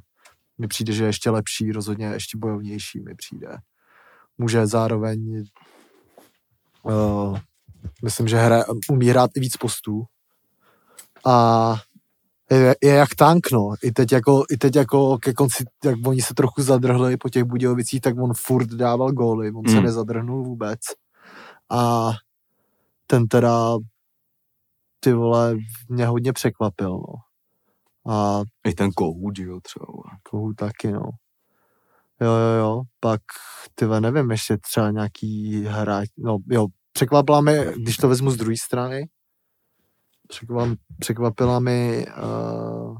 mi 0.57 0.67
přijde, 0.67 0.93
že 0.93 1.03
je 1.03 1.07
ještě 1.09 1.29
lepší, 1.29 1.71
rozhodně 1.71 2.05
ještě 2.05 2.37
bojovnější 2.37 2.99
mi 2.99 3.15
přijde. 3.15 3.57
Může 4.37 4.67
zároveň 4.67 5.43
uh, 6.83 7.37
myslím, 8.03 8.27
že 8.27 8.37
hra, 8.37 8.63
umí 8.89 9.07
hrát 9.07 9.31
i 9.35 9.39
víc 9.39 9.57
postů 9.57 10.03
a 11.25 11.75
je, 12.51 12.75
je 12.83 12.93
jak 12.93 13.15
tank, 13.15 13.51
no. 13.51 13.73
I 13.83 13.91
teď 13.91 14.11
jako, 14.11 14.43
i 14.51 14.57
teď 14.57 14.75
jako 14.75 15.17
ke 15.17 15.33
konci, 15.33 15.65
jak 15.85 15.95
oni 16.05 16.21
se 16.21 16.33
trochu 16.33 16.61
zadrhli 16.61 17.17
po 17.17 17.29
těch 17.29 17.43
Budějovicích, 17.43 18.01
tak 18.01 18.17
on 18.19 18.33
furt 18.33 18.69
dával 18.69 19.11
góly, 19.11 19.51
on 19.51 19.65
se 19.67 19.75
Hmm. 19.75 19.83
nezadrhnul 19.83 20.43
vůbec. 20.43 20.79
A 21.69 22.11
ten 23.11 23.27
teda 23.27 23.77
ty 24.99 25.13
vole, 25.13 25.55
mě 25.89 26.05
hodně 26.05 26.33
překvapil, 26.33 26.89
no. 26.89 27.13
A 28.13 28.41
I 28.67 28.73
ten 28.73 28.91
kohout, 28.91 29.37
jo, 29.37 29.59
třeba. 29.61 29.85
Kohu 30.23 30.53
taky, 30.53 30.91
no. 30.91 31.09
Jo, 32.21 32.31
jo, 32.31 32.59
jo. 32.59 32.81
Pak, 32.99 33.21
ty 33.75 33.85
nevím, 33.99 34.31
ještě 34.31 34.57
třeba 34.57 34.91
nějaký 34.91 35.63
hráč, 35.65 36.09
no 36.17 36.37
jo, 36.49 36.67
překvapila 36.91 37.41
mi, 37.41 37.57
když 37.75 37.97
to 37.97 38.09
vezmu 38.09 38.31
z 38.31 38.37
druhé 38.37 38.57
strany, 38.57 39.09
překvapila, 40.27 40.75
překvapila 40.99 41.59
mi 41.59 42.05
uh, 42.07 42.97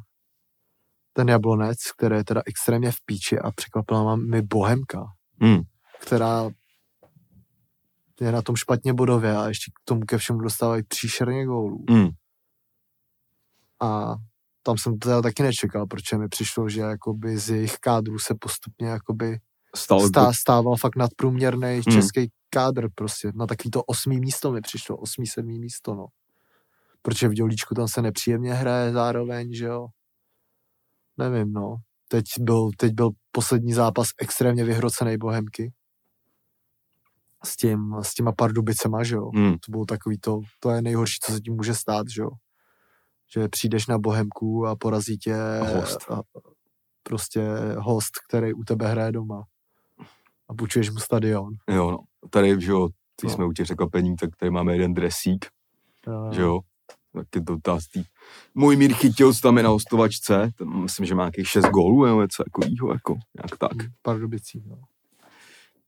ten 1.13 1.29
Jablonec, 1.29 1.77
který 1.97 2.15
je 2.15 2.23
teda 2.23 2.41
extrémně 2.45 2.91
v 2.91 3.05
píči 3.05 3.39
a 3.39 3.51
překvapila 3.51 4.15
mi 4.15 4.41
Bohemka, 4.41 5.05
Hmm. 5.41 5.61
která 6.01 6.49
je 8.21 8.31
na 8.31 8.41
tom 8.41 8.55
špatně 8.55 8.93
bodově 8.93 9.37
a 9.37 9.47
ještě 9.47 9.71
k 9.71 9.85
tomu 9.85 10.01
ke 10.01 10.17
všemu 10.17 10.39
dostávají 10.39 10.83
příšerně 10.83 11.45
gólů. 11.45 11.85
Hmm. 11.89 12.09
A 13.81 14.15
tam 14.63 14.77
jsem 14.77 14.99
to 14.99 15.09
teda 15.09 15.21
taky 15.21 15.43
nečekal, 15.43 15.87
protože 15.87 16.17
mi 16.17 16.27
přišlo, 16.27 16.69
že 16.69 16.81
jakoby 16.81 17.37
z 17.37 17.49
jejich 17.49 17.75
kádru 17.79 18.19
se 18.19 18.35
postupně 18.39 18.87
jakoby 18.87 19.39
Stal 19.75 20.07
stá, 20.07 20.33
stával 20.33 20.75
fakt 20.75 20.95
nadprůměrný 20.95 21.67
Hmm. 21.73 21.81
český 21.81 22.31
kádr 22.49 22.87
prostě. 22.95 23.31
Na 23.35 23.47
takový 23.47 23.71
to 23.71 23.83
osmý 23.83 24.19
místo 24.19 24.51
mi 24.51 24.61
přišlo, 24.61 24.97
osmý, 24.97 25.27
sedmý 25.27 25.59
místo, 25.59 25.95
no. 25.95 26.05
Protože 27.01 27.27
v 27.27 27.33
Dělíčku 27.33 27.75
tam 27.75 27.87
se 27.87 28.01
nepříjemně 28.01 28.53
hraje 28.53 28.91
zároveň, 28.91 29.53
že 29.53 29.65
jo. 29.65 29.87
Nevím, 31.17 31.53
no. 31.53 31.75
Teď 32.07 32.25
byl, 32.39 32.69
teď 32.77 32.93
byl 32.93 33.09
poslední 33.31 33.73
zápas 33.73 34.07
extrémně 34.21 34.63
vyhrocený 34.63 35.17
Bohemky. 35.17 35.73
S, 37.45 37.55
tím, 37.55 37.95
s 38.01 38.13
těma 38.13 38.31
Pardubicema, 38.31 39.03
že 39.03 39.15
jo 39.15 39.29
Hmm. 39.35 39.51
to 39.53 39.71
bylo 39.71 39.85
takový 39.85 40.17
to, 40.17 40.39
to 40.59 40.69
je 40.71 40.81
nejhorší, 40.81 41.17
co 41.25 41.31
se 41.31 41.39
tím 41.39 41.53
může 41.55 41.73
stát, 41.75 42.07
že 42.09 42.21
jo. 42.21 42.29
Že 43.33 43.49
přijdeš 43.49 43.87
na 43.87 43.97
Bohemku 43.99 44.67
a 44.67 44.75
porazí 44.75 45.17
tě 45.17 45.35
Host. 45.75 46.11
A, 46.11 46.21
prostě 47.03 47.47
host, 47.77 48.11
který 48.27 48.53
u 48.53 48.63
tebe 48.63 48.87
hraje 48.87 49.11
doma. 49.11 49.43
A 50.49 50.53
půjčuješ 50.53 50.89
mu 50.89 50.99
stadion. 50.99 51.53
Jo, 51.69 51.91
no. 51.91 51.99
Tady, 52.29 52.61
že 52.61 52.71
jo, 52.71 52.89
když 53.21 53.31
No. 53.31 53.35
jsme 53.35 53.45
u 53.45 53.51
těch 53.53 53.63
překvapení, 53.63 54.15
tak 54.15 54.29
tady 54.39 54.49
máme 54.49 54.73
jeden 54.73 54.93
dresík, 54.93 55.45
A, 56.07 56.33
že 56.33 56.41
jo. 56.41 56.59
Tak 57.13 57.27
je 57.35 57.41
to 57.43 57.57
tý... 57.93 58.03
Můj 58.55 58.75
mír 58.75 58.93
chytil, 58.93 59.33
tam 59.41 59.57
je 59.57 59.63
na 59.63 59.69
hostovačce, 59.69 60.51
myslím, 60.65 61.05
že 61.05 61.15
má 61.15 61.23
nějakých 61.23 61.47
6 61.49 61.65
gólů, 61.65 62.05
nebo 62.05 62.21
něco 62.21 62.43
takového, 62.43 62.93
jako, 62.93 63.13
nějak 63.13 63.57
tak. 63.59 63.71
Pardubicí, 64.01 64.63
no. 64.65 64.77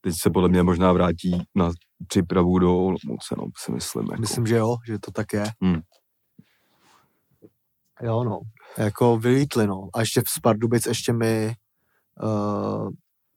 Teď 0.04 0.16
se 0.22 0.30
podle 0.30 0.50
mě 0.50 0.64
možná 0.64 0.92
vrátí 0.94 1.44
na 1.56 1.72
přípravu 2.08 2.60
do 2.60 2.78
Olomouce, 2.78 3.36
no, 3.38 3.44
si 3.58 3.72
myslím. 3.72 4.04
Jako. 4.12 4.22
Myslím, 4.22 4.48
že 4.48 4.56
jo, 4.56 4.76
že 4.88 5.00
to 5.00 5.12
tak 5.12 5.34
je. 5.34 5.46
Hmm. 5.62 5.82
Jo, 8.02 8.24
no. 8.24 8.40
Jako 8.78 9.18
vylítli, 9.18 9.68
no. 9.68 9.90
A 9.94 10.00
ještě 10.00 10.22
z 10.28 10.40
Pardubic 10.40 10.86
ještě 10.86 11.14
mi 11.14 11.54
uh, 12.24 12.90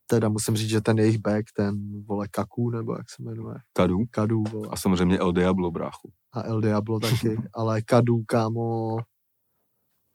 teda 0.06 0.28
musím 0.28 0.56
říct, 0.56 0.68
že 0.68 0.80
ten 0.80 0.98
jejich 0.98 1.18
back, 1.18 1.44
ten 1.56 2.02
vole 2.06 2.28
Kaku, 2.28 2.70
nebo 2.70 2.96
jak 2.96 3.10
se 3.10 3.22
jmenuje, 3.22 3.54
Kadu 3.72 3.98
Kadu, 4.10 4.42
vole. 4.52 4.68
a 4.72 4.76
samozřejmě 4.76 5.18
El 5.18 5.32
Diablo, 5.32 5.70
bráchu. 5.70 6.12
a 6.32 6.42
El 6.42 6.60
Diablo 6.60 7.00
taky, 7.00 7.36
ale 7.54 7.82
Kadu, 7.82 8.22
kámo, 8.26 8.96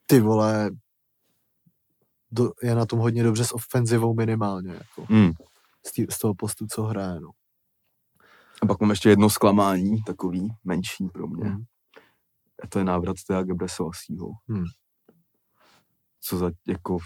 ty 0.05 0.19
vole, 0.19 0.71
do, 2.31 2.51
je 2.63 2.75
na 2.75 2.85
tom 2.85 2.99
hodně 2.99 3.23
dobře 3.23 3.45
s 3.45 3.51
ofenzivou 3.55 4.13
minimálně, 4.13 4.71
jako, 4.73 5.05
Hmm. 5.09 5.31
Z, 5.85 5.91
tý, 5.91 6.05
z 6.09 6.19
toho 6.19 6.35
postu, 6.35 6.65
co 6.71 6.83
hraje, 6.83 7.19
no. 7.19 7.29
A 8.61 8.65
pak 8.65 8.79
mám 8.79 8.89
ještě 8.89 9.09
jedno 9.09 9.29
zklamání, 9.29 10.03
takový 10.03 10.49
menší 10.63 11.07
pro 11.07 11.27
mě. 11.27 11.45
Hmm. 11.49 11.63
A 12.63 12.67
to 12.67 12.79
je 12.79 12.85
návrat 12.85 13.17
Tea 13.27 13.43
Gebreselasího. 13.43 14.31
Hmm. 14.49 14.65
Co 16.19 16.37
za, 16.37 16.51
jako, 16.67 16.97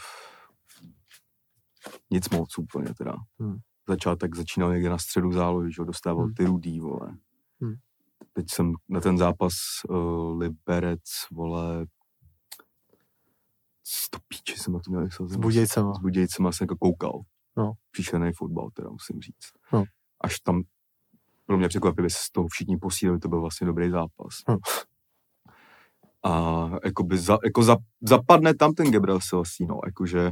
nic 2.12 2.30
moc 2.30 2.58
úplně 2.58 2.94
teda. 2.94 3.16
Hmm. 3.40 3.58
Začátek 3.90 4.36
začínal 4.36 4.74
někde 4.74 4.90
na 4.90 4.98
středu 4.98 5.32
zálohy, 5.32 5.74
že 5.74 5.84
dostával 5.84 6.24
Hmm. 6.24 6.34
ty 6.34 6.46
rudý, 6.46 6.80
vole. 6.80 7.18
Hmm. 7.62 7.76
Teď 8.34 8.46
jsem 8.50 8.74
na 8.90 9.00
ten 9.00 9.18
zápas 9.18 9.54
uh, 9.90 10.38
Liberec, 10.40 11.02
vole, 11.32 11.86
to 14.10 14.20
píči 14.28 14.58
jsem 14.58 14.74
na 14.74 14.80
to 14.80 14.92
měl, 14.92 15.02
jak 15.02 15.14
se 15.14 15.24
S? 15.28 15.36
Budějcema. 15.36 15.94
s 15.94 16.00
Budějcema 16.00 16.52
jsem 16.52 16.66
jako 16.66 16.76
koukal. 16.78 17.22
No. 17.58 17.74
Příšerný 17.92 18.32
fotbal, 18.36 18.70
teda 18.74 18.90
musím 18.90 19.22
říct. 19.22 19.52
No. 19.74 19.84
Až 20.22 20.40
tam 20.40 20.62
pro 21.46 21.58
mě 21.58 21.68
překvapivě 21.68 22.10
se 22.10 22.18
z 22.22 22.32
toho 22.32 22.48
všichni 22.48 22.78
posílili, 22.78 23.20
to 23.20 23.28
byl 23.30 23.42
vlastně 23.42 23.68
dobrý 23.68 23.90
zápas. 23.90 24.34
No. 24.50 24.58
A 26.26 26.70
jakoby 26.86 27.18
za, 27.18 27.38
jako 27.44 27.64
za, 27.64 27.78
zapadne 28.02 28.54
tam 28.54 28.74
ten 28.74 28.92
Gabriel 28.92 29.20
Selassie, 29.22 29.68
no, 29.68 29.80
jakože 29.86 30.32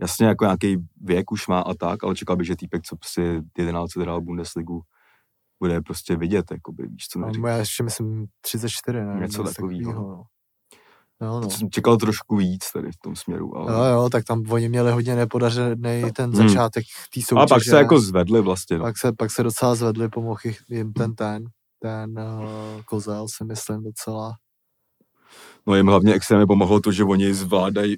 jasně 0.00 0.26
jako 0.26 0.44
nějaký 0.44 0.76
věk 1.00 1.32
už 1.32 1.46
má 1.46 1.60
a 1.60 1.74
tak, 1.74 2.04
ale 2.04 2.14
čekal 2.14 2.36
bych, 2.36 2.46
že 2.46 2.56
týpek, 2.56 2.82
co 2.82 2.96
si 3.04 3.42
11 3.58 3.96
hrál 3.96 4.20
Bundesligu, 4.20 4.82
bude 5.60 5.80
prostě 5.80 6.16
vidět, 6.16 6.44
jakoby, 6.50 6.86
víš, 6.86 7.08
co 7.08 7.18
No, 7.18 7.48
já 7.48 7.56
ještě 7.56 7.82
myslím 7.82 8.26
34, 8.40 9.00
ne? 9.04 9.16
Něco 9.20 9.42
Nebo 9.42 9.54
takovýho. 9.54 9.92
no. 9.92 10.24
Jo, 11.24 11.40
no. 11.40 11.50
Jsem 11.50 11.70
čekal 11.70 11.96
trošku 11.96 12.36
víc 12.36 12.72
tady 12.72 12.92
v 12.92 12.96
tom 12.96 13.16
směru, 13.16 13.56
ale... 13.56 13.72
Jo, 13.72 13.84
jo, 13.84 14.08
tak 14.10 14.24
tam 14.24 14.42
oni 14.50 14.68
měli 14.68 14.92
hodně 14.92 15.16
nepodařený 15.16 16.02
ten 16.12 16.30
Hmm. 16.32 16.48
začátek 16.48 16.84
té 17.14 17.20
soutěže. 17.20 17.44
a 17.44 17.46
pak 17.46 17.64
se 17.64 17.76
jako 17.76 18.00
zvedli 18.00 18.40
vlastně, 18.40 18.78
no. 18.78 18.84
pak, 18.84 18.98
se, 18.98 19.12
pak 19.12 19.30
se 19.30 19.42
docela 19.42 19.74
zvedli, 19.74 20.08
pomohl 20.08 20.40
jim 20.68 20.92
ten 20.92 21.14
ten, 21.14 21.44
ten 21.78 22.18
uh, 22.18 22.82
kozel, 22.82 23.26
si 23.36 23.44
myslím 23.44 23.82
docela. 23.82 24.32
No 25.66 25.74
jim 25.74 25.86
hlavně 25.86 26.14
extrémně 26.14 26.46
pomohlo 26.46 26.80
to, 26.80 26.92
že 26.92 27.04
oni 27.04 27.34
zvládají 27.34 27.96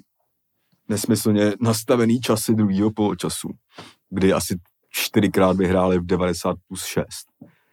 nesmyslně 0.89 1.53
nastavený 1.61 2.19
časy 2.19 2.55
druhého 2.55 2.91
poločasu, 2.91 3.49
kdy 4.09 4.33
asi 4.33 4.59
čtyřikrát 4.89 5.57
vyhráli 5.57 5.99
v 5.99 6.05
90 6.05 6.55
plus 6.67 6.85
6. 6.85 7.05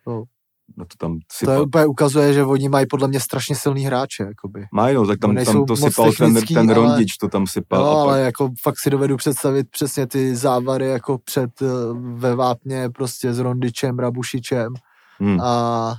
No. 0.06 0.24
No 0.76 0.84
to 0.84 0.94
tam 0.98 1.12
To 1.12 1.16
je 1.18 1.56
sypal. 1.56 1.62
úplně 1.62 1.86
ukazuje, 1.86 2.32
že 2.32 2.44
oni 2.44 2.68
mají 2.68 2.86
podle 2.86 3.08
mě 3.08 3.20
strašně 3.20 3.56
silný 3.56 3.84
hráče, 3.84 4.22
jakoby. 4.22 4.66
Mají, 4.72 4.94
no, 4.94 5.06
tak 5.06 5.18
tam, 5.18 5.36
tam 5.36 5.66
to 5.66 5.76
sypal 5.76 6.12
ten, 6.12 6.34
ten 6.46 6.58
ale- 6.58 6.74
rondič, 6.74 7.16
to 7.16 7.28
tam 7.28 7.46
sypal. 7.46 7.84
No, 7.84 7.90
a 7.90 7.94
pak, 7.94 8.02
ale 8.02 8.20
jako 8.20 8.50
fakt 8.62 8.78
si 8.78 8.90
dovedu 8.90 9.16
představit 9.16 9.70
přesně 9.70 10.06
ty 10.06 10.36
závary 10.36 10.86
jako 10.86 11.18
před 11.18 11.62
uh, 11.62 11.68
ve 12.18 12.34
Vápně 12.34 12.90
prostě 12.90 13.32
s 13.32 13.38
Rondičem, 13.38 13.98
Rabušičem 13.98 14.74
hm, 15.20 15.40
a 15.40 15.94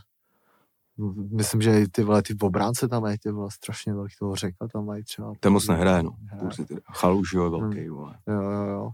Myslím, 1.31 1.61
že 1.61 1.85
ty 1.91 2.03
vole, 2.03 2.23
ty 2.23 2.35
obránce 2.41 2.87
tam 2.87 3.01
mají, 3.01 3.17
ty 3.17 3.31
vole, 3.31 3.51
strašně 3.51 3.93
velký 3.93 4.13
toho 4.19 4.35
řeka 4.35 4.67
tam 4.73 4.85
mají 4.85 5.03
třeba. 5.03 5.33
Ten 5.39 5.53
moc 5.53 5.67
nehraje, 5.67 6.03
no. 6.03 6.11
Chaluš, 6.93 7.33
jo, 7.33 7.49
velký, 7.49 7.89
vole. 7.89 8.17
Jo, 8.27 8.41
jo, 8.41 8.65
jo. 8.67 8.89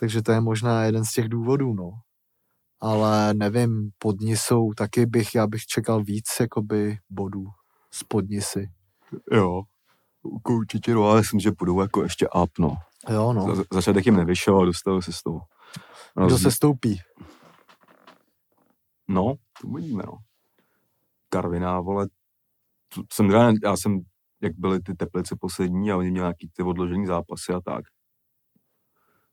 Takže 0.00 0.22
to 0.22 0.32
je 0.32 0.40
možná 0.40 0.84
jeden 0.84 1.04
z 1.04 1.12
těch 1.12 1.28
důvodů, 1.28 1.74
no. 1.74 1.90
Ale 2.80 3.34
nevím, 3.34 3.90
pod 3.98 4.20
jsou 4.20 4.72
taky 4.74 5.06
bych, 5.06 5.34
já 5.34 5.46
bych 5.46 5.66
čekal 5.66 6.02
víc, 6.04 6.26
jakoby, 6.40 6.98
bodů 7.10 7.46
z 7.92 8.04
podnisy. 8.04 8.70
Jo. 9.32 9.62
Určitě, 10.48 10.94
no, 10.94 11.04
ale 11.04 11.20
myslím, 11.20 11.40
že 11.40 11.52
půjdou 11.52 11.80
jako 11.80 12.02
ještě 12.02 12.28
up, 12.42 12.50
no. 12.58 12.76
Jo, 13.08 13.32
no. 13.32 13.56
Za- 13.56 13.64
Začátek 13.72 14.06
jim 14.06 14.16
nevyšel 14.16 14.60
a 14.60 14.64
dostali 14.64 15.02
se 15.02 15.12
z 15.12 15.22
toho. 15.22 15.40
Kdo 16.26 16.38
se 16.38 16.50
stoupí? 16.50 17.00
No, 19.08 19.34
to 19.62 19.68
uvidíme, 19.68 20.02
no. 20.06 20.12
Karviná, 21.28 21.80
vole, 21.80 22.06
to 22.94 23.02
jsem 23.12 23.30
já 23.64 23.76
jsem, 23.76 24.00
jak 24.42 24.52
byly 24.58 24.80
ty 24.80 24.94
teplice 24.94 25.36
poslední 25.40 25.90
a 25.92 25.96
oni 25.96 26.10
měli 26.10 26.22
nějaký 26.24 26.50
ty 26.56 26.62
odložený 26.62 27.06
zápasy 27.06 27.52
a 27.52 27.60
tak. 27.60 27.84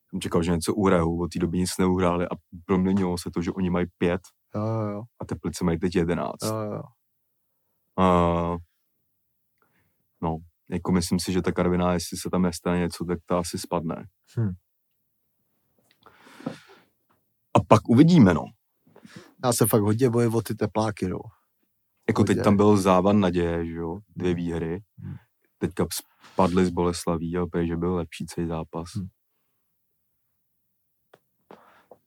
Jsem 0.09 0.21
čekal, 0.21 0.43
že 0.43 0.51
něco 0.51 0.73
uhrajou, 0.73 1.21
od 1.21 1.31
té 1.33 1.39
doby 1.39 1.57
nic 1.57 1.77
neuhráli 1.79 2.25
a 2.25 2.35
proměnilo 2.65 3.17
se 3.17 3.31
to, 3.33 3.41
že 3.41 3.51
oni 3.51 3.69
mají 3.69 3.85
pět 3.97 4.21
Jo, 4.55 4.61
jo, 4.65 5.01
a 5.19 5.25
teplice 5.25 5.65
mají 5.65 5.79
teď 5.79 5.95
jedenáct. 5.95 6.43
jo, 6.43 6.55
jo. 6.55 6.81
A, 7.99 8.57
no, 10.21 10.37
jako 10.69 10.91
myslím 10.91 11.19
si, 11.19 11.31
že 11.33 11.41
ta 11.41 11.51
Karviná, 11.51 11.93
jestli 11.93 12.17
se 12.17 12.29
tam 12.29 12.41
nestane 12.41 12.79
něco, 12.79 13.05
tak 13.05 13.19
ta 13.25 13.39
asi 13.39 13.57
spadne. 13.57 14.05
Hm. 14.39 14.53
A 17.53 17.59
pak 17.67 17.89
uvidíme, 17.89 18.33
no. 18.33 18.43
Já 19.45 19.53
se 19.53 19.65
fakt 19.67 19.81
hodně 19.81 20.09
bojím 20.09 20.35
o 20.35 20.41
ty 20.41 20.55
tepláky, 20.55 21.07
no. 21.07 21.19
Jako 22.07 22.23
teď 22.23 22.37
Hodně. 22.37 22.43
tam 22.43 22.57
byl 22.57 22.77
závan 22.77 23.19
naděje, 23.19 23.65
že 23.65 23.73
jo, 23.73 23.99
dvě 24.15 24.33
výhry. 24.33 24.83
Hmm. 24.99 25.15
Teďka 25.57 25.85
spadli 25.91 26.65
z 26.65 26.69
Boleslaví 26.69 27.37
a 27.37 27.43
opět, 27.43 27.67
že 27.67 27.75
byl 27.77 27.95
lepší 27.95 28.25
celý 28.25 28.47
zápas. 28.47 28.87
Hmm. 28.95 29.07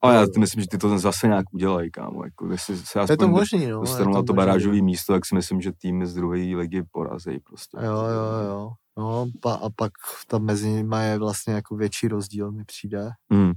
Ale 0.02 0.14
já 0.14 0.26
si 0.26 0.40
myslím, 0.40 0.62
že 0.62 0.68
ty 0.68 0.78
to 0.78 0.98
zase 0.98 1.26
nějak 1.28 1.44
udělají, 1.52 1.90
kámo. 1.90 2.24
Jako, 2.24 2.46
jestli 2.52 2.76
se 2.76 2.98
Je 2.98 3.02
aspoň 3.02 3.16
to 3.16 3.28
možný, 3.28 3.66
no. 3.66 3.80
dostanou 3.80 4.10
je 4.10 4.14
na 4.14 4.22
to 4.22 4.32
barážové 4.32 4.82
místo, 4.82 5.12
tak 5.12 5.26
si 5.26 5.34
myslím, 5.34 5.60
že 5.60 5.72
týmy 5.72 6.06
z 6.06 6.14
druhé 6.14 6.38
ligy 6.38 6.82
porazí 6.92 7.38
prostě. 7.38 7.76
Jo, 7.82 7.92
jo, 7.92 8.48
jo. 8.48 8.70
No, 8.98 9.26
pa, 9.40 9.54
a 9.54 9.70
pak 9.76 9.92
tam 10.26 10.42
mezi 10.44 10.68
nimi 10.68 10.96
je 11.00 11.18
vlastně 11.18 11.54
jako 11.54 11.76
větší 11.76 12.08
rozdíl, 12.08 12.52
mi 12.52 12.64
přijde, 12.64 13.10
Hmm. 13.32 13.52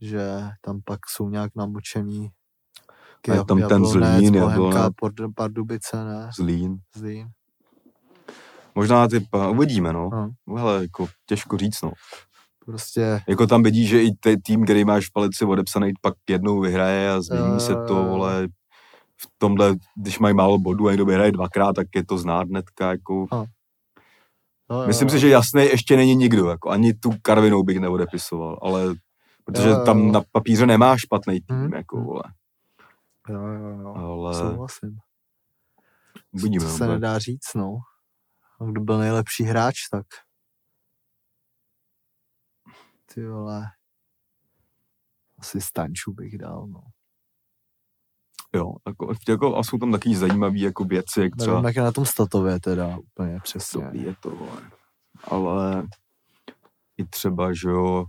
že 0.00 0.42
tam 0.60 0.80
pak 0.84 1.00
jsou 1.08 1.28
nějak 1.28 1.50
namočený 1.56 2.30
A 3.30 3.34
je 3.34 3.44
tam 3.44 3.68
ten 3.68 3.84
Zlín, 3.86 4.32
Bohemka, 4.40 4.78
Jablonec. 4.78 5.34
Pardubice, 5.34 6.04
ne? 6.04 6.30
Zlín. 6.36 6.78
Zlín. 6.96 7.28
Možná 8.74 9.08
ty, 9.08 9.28
uvidíme, 9.50 9.92
no. 9.92 10.10
No. 10.46 10.56
Hele, 10.56 10.82
jako 10.82 11.06
těžko 11.26 11.56
říct, 11.56 11.82
no. 11.82 11.92
Prostě, 12.64 13.20
Jako 13.28 13.46
tam 13.46 13.62
vidíš, 13.62 13.88
že 13.88 14.02
i 14.02 14.10
te, 14.20 14.36
tým, 14.36 14.64
který 14.64 14.84
máš 14.84 15.06
v 15.08 15.12
palici 15.12 15.44
odepsaný, 15.44 15.92
pak 16.00 16.14
jednou 16.30 16.60
vyhraje 16.60 17.10
a 17.12 17.20
změní 17.20 17.52
Jo, 17.54 17.60
se 17.60 17.74
to, 17.74 17.94
jo. 17.96 18.04
vole, 18.04 18.48
v 19.20 19.26
tomhle, 19.38 19.74
když 19.96 20.18
mají 20.18 20.34
málo 20.34 20.58
bodů 20.58 20.86
a 20.88 20.90
někdo 20.90 21.04
vyhraje 21.04 21.32
dvakrát, 21.32 21.72
tak 21.72 21.86
je 21.94 22.04
to 22.04 22.18
znát 22.18 22.48
hnedka, 22.48 22.90
jako. 22.90 23.26
no, 23.32 23.46
jo, 24.80 24.86
Myslím 24.86 25.08
jo. 25.08 25.12
si, 25.12 25.20
že 25.20 25.28
jasný 25.28 25.62
ještě 25.64 25.96
není 25.96 26.14
nikdo, 26.16 26.48
jako 26.48 26.70
ani 26.70 26.94
tu 26.94 27.10
Karvinou 27.22 27.62
bych 27.62 27.80
neodepisoval, 27.80 28.58
ale 28.62 28.94
protože 29.44 29.68
Jo, 29.68 29.78
jo, 29.78 29.84
tam 29.84 30.12
na 30.12 30.20
papíře 30.32 30.66
nemá 30.66 30.96
špatný 30.96 31.40
tým, 31.40 31.56
Mhm, 31.56 31.74
jako, 31.74 32.00
vole. 32.00 32.22
Jo, 33.28 33.40
jo, 33.46 33.78
jo. 33.80 33.94
Ale 33.96 34.34
Souhlasím. 34.34 34.96
to 36.40 36.48
no, 36.64 36.70
se 36.70 36.84
bude. 36.84 36.94
nedá 36.94 37.18
říct, 37.18 37.54
no. 37.54 37.76
Kdo 38.70 38.80
byl 38.80 38.98
nejlepší 38.98 39.44
hráč, 39.44 39.74
tak 39.90 40.06
ty 43.14 43.26
vole, 43.26 43.66
asi 45.38 45.60
Stanču 45.60 46.12
bych 46.12 46.38
dal, 46.38 46.66
no. 46.66 46.80
jo, 48.54 48.72
jako, 48.86 49.12
jako, 49.28 49.56
a 49.56 49.62
jsou 49.62 49.78
tam 49.78 49.92
taky 49.92 50.16
zajímavé 50.16 50.58
jako 50.58 50.84
věci, 50.84 51.20
jak 51.20 51.36
třeba 51.36 51.52
Nevím, 51.54 51.66
jak 51.66 51.76
je 51.76 51.82
na 51.82 51.92
tom 51.92 52.06
statově 52.06 52.60
teda 52.60 52.98
úplně 52.98 53.38
přesně. 53.42 53.84
Dobrý 53.84 54.02
je 54.02 54.14
to, 54.20 54.30
vole. 54.30 54.70
Ale 55.24 55.86
i 56.96 57.04
třeba, 57.06 57.52
že 57.52 57.68
jo, 57.68 58.04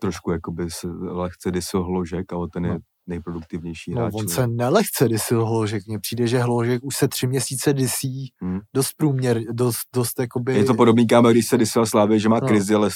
trošku 0.00 0.30
jakoby 0.32 0.70
se 0.70 0.88
lehce 0.88 1.50
dysil 1.50 1.82
Hložek, 1.84 2.32
ale 2.32 2.48
ten 2.52 2.64
je 2.64 2.72
No. 2.72 2.78
nejproduktivnější 3.06 3.90
No, 3.94 4.00
hráč. 4.00 4.14
on 4.14 4.24
ne? 4.26 4.34
se 4.34 4.46
nelehce 4.46 5.08
dysil 5.08 5.46
Hložek. 5.46 5.86
Mně 5.86 5.98
přijde, 5.98 6.26
že 6.26 6.38
Hložek 6.38 6.84
už 6.84 6.96
se 6.96 7.08
tři 7.08 7.26
měsíce 7.26 7.72
disí 7.72 8.32
Hmm. 8.40 8.60
dost 8.74 8.92
průměr, 8.96 9.40
dost, 9.52 9.78
dost 9.94 10.18
jakoby... 10.20 10.54
Je 10.54 10.64
to 10.64 10.74
podobný 10.74 11.06
kámo, 11.06 11.30
když 11.30 11.46
se 11.46 11.58
dysil 11.58 11.86
Slávě, 11.86 12.18
že 12.18 12.28
má 12.28 12.38
No. 12.40 12.48
krizi, 12.48 12.74
ale 12.74 12.90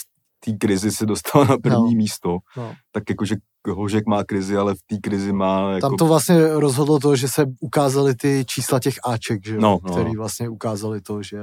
té 0.44 0.52
krizi 0.52 0.90
se 0.92 1.06
dostal 1.06 1.44
na 1.44 1.56
první 1.58 1.94
No. 1.94 1.98
místo. 1.98 2.38
No. 2.56 2.74
Tak 2.92 3.02
jakože 3.10 3.36
Hložek 3.74 4.06
má 4.06 4.24
krizi, 4.24 4.56
ale 4.56 4.74
v 4.74 4.78
té 4.86 4.96
krizi 5.02 5.32
má 5.32 5.72
jako... 5.72 5.88
Tam 5.88 5.96
to 5.96 6.06
vlastně 6.06 6.48
rozhodlo 6.48 6.98
to, 6.98 7.16
že 7.16 7.28
se 7.28 7.44
ukázaly 7.60 8.14
ty 8.14 8.44
čísla 8.48 8.80
těch 8.80 8.94
Aček, 9.04 9.46
že? 9.46 9.56
No, 9.58 9.78
no, 9.84 9.92
který 9.92 10.16
vlastně 10.16 10.48
ukázali 10.48 11.00
to, 11.00 11.22
že 11.22 11.38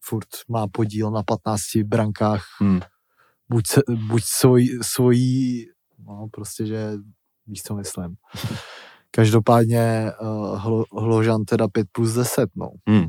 furt 0.00 0.28
má 0.48 0.66
podíl 0.68 1.10
na 1.10 1.22
15 1.22 1.60
brankách, 1.84 2.44
Hmm. 2.60 2.80
buď, 3.48 3.66
se, 3.66 3.80
buď 4.08 4.22
svoj, 4.24 4.78
svojí, 4.82 5.66
no 5.98 6.28
prostě, 6.30 6.66
že 6.66 6.92
víš, 7.46 7.62
co 7.62 7.74
myslím. 7.74 8.14
Každopádně 9.10 10.12
uh, 10.20 10.58
hlo, 10.58 10.84
Hložan 10.92 11.44
teda 11.44 11.68
5 11.68 11.86
plus 11.92 12.12
10, 12.12 12.50
no. 12.56 12.70
Hmm. 12.88 13.06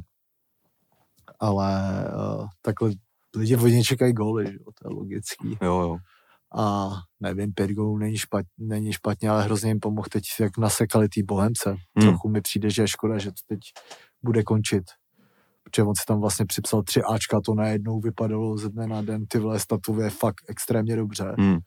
Ale 1.40 2.04
uh, 2.40 2.48
takhle 2.62 2.92
lidi 3.36 3.56
od 3.56 3.68
něj 3.68 3.84
čekají 3.84 4.14
góly, 4.14 4.46
že 4.46 4.54
jo, 4.54 4.72
to 4.82 4.90
je 4.90 4.96
logický. 4.96 5.58
Jo, 5.62 5.82
jo. 5.82 5.98
A 6.58 6.90
nevím, 7.20 7.54
pět 7.54 7.72
gólů 7.72 7.98
není, 7.98 8.18
špat, 8.18 8.46
není 8.58 8.94
špatně, 8.94 9.30
ale 9.30 9.44
hrozně 9.44 9.70
jim 9.70 9.80
pomohl 9.80 10.08
teď, 10.12 10.24
jak 10.40 10.58
nasekali 10.58 11.10
tý 11.10 11.24
Bohemce. 11.24 11.70
Hmm. 11.70 12.08
Trochu 12.08 12.30
mi 12.30 12.42
přijde, 12.42 12.70
že 12.70 12.82
je 12.82 12.88
škoda, 12.88 13.18
že 13.18 13.32
to 13.32 13.42
teď 13.48 13.60
bude 14.24 14.44
končit. 14.44 14.84
Protože 15.64 15.84
on 15.84 15.96
si 15.96 16.06
tam 16.08 16.22
vlastně 16.22 16.46
připsal 16.46 16.84
tři 16.84 17.02
Ačka, 17.04 17.42
to 17.42 17.54
najednou 17.54 18.00
vypadalo 18.00 18.58
ze 18.58 18.70
dne 18.70 18.88
na 18.88 19.02
den, 19.02 19.26
ty 19.26 19.40
vole 19.40 19.60
statově 19.60 20.10
fakt 20.10 20.46
extrémně 20.48 20.96
dobře. 20.96 21.36
Hmm. 21.38 21.58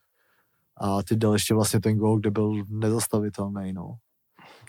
A 0.77 1.03
ty 1.03 1.15
dal 1.15 1.33
ještě 1.33 1.53
vlastně 1.53 1.79
ten 1.79 1.97
gól, 1.97 2.19
kde 2.19 2.31
byl 2.31 2.63
nezastavitelný, 2.69 3.73
no. 3.73 3.95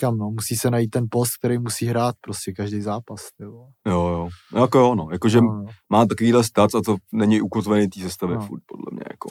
Říkám, 0.01 0.19
no, 0.19 0.31
musí 0.31 0.57
se 0.57 0.71
najít 0.71 0.91
ten 0.91 1.07
post, 1.11 1.37
který 1.39 1.59
musí 1.59 1.87
hrát 1.87 2.15
prostě 2.21 2.53
každý 2.53 2.81
zápas, 2.83 3.21
vole. 3.41 3.69
Jo, 3.87 4.09
jo. 4.09 4.29
No, 4.53 4.61
jako 4.61 4.79
jo, 4.79 4.95
no. 4.95 5.09
Jakože 5.13 5.41
No, 5.41 5.47
no. 5.47 5.65
má 5.93 6.07
takovýhle 6.07 6.45
stat 6.45 6.75
a 6.75 6.81
to 6.85 6.97
není 7.13 7.41
ukotvený 7.41 7.89
té 7.89 8.01
sestavě 8.01 8.37
No. 8.37 8.47
furt, 8.47 8.63
podle 8.67 8.85
mě, 8.93 9.03
jako. 9.11 9.29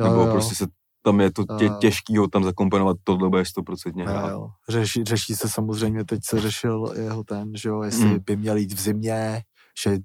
Jo, 0.00 0.06
Nebo 0.08 0.20
jo, 0.20 0.26
jo. 0.26 0.32
prostě 0.32 0.54
se 0.54 0.66
tam 1.04 1.20
je 1.20 1.32
to 1.32 1.44
tě, 1.58 1.64
Jo. 1.64 1.74
těžký 1.80 2.16
ho 2.16 2.28
tam 2.28 2.44
zakomponovat, 2.44 2.96
tohle 3.04 3.28
bude 3.30 3.44
stoprocentně 3.44 4.02
Jo, 4.02 4.08
hrát. 4.10 4.30
jo. 4.30 4.48
Řeší, 4.68 5.04
řeší 5.04 5.34
se 5.34 5.48
samozřejmě, 5.48 6.04
teď 6.04 6.20
se 6.24 6.40
řešil 6.40 6.94
jeho 6.96 7.24
ten, 7.24 7.52
že 7.56 7.68
jo, 7.68 7.82
jestli 7.82 8.04
Mm. 8.06 8.18
by 8.26 8.36
měl 8.36 8.56
jít 8.56 8.72
v 8.72 8.80
zimě, 8.80 9.42
že 9.84 9.98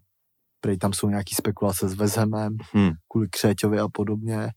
prej 0.61 0.77
tam 0.77 0.93
jsou 0.93 1.09
nějaký 1.09 1.35
spekulace 1.35 1.89
s 1.89 1.93
Vezhemem, 1.93 2.57
Hmm. 2.73 2.91
kvůli 3.11 3.27
Křéťovi 3.29 3.79
a 3.79 3.87
podobně. 3.93 4.49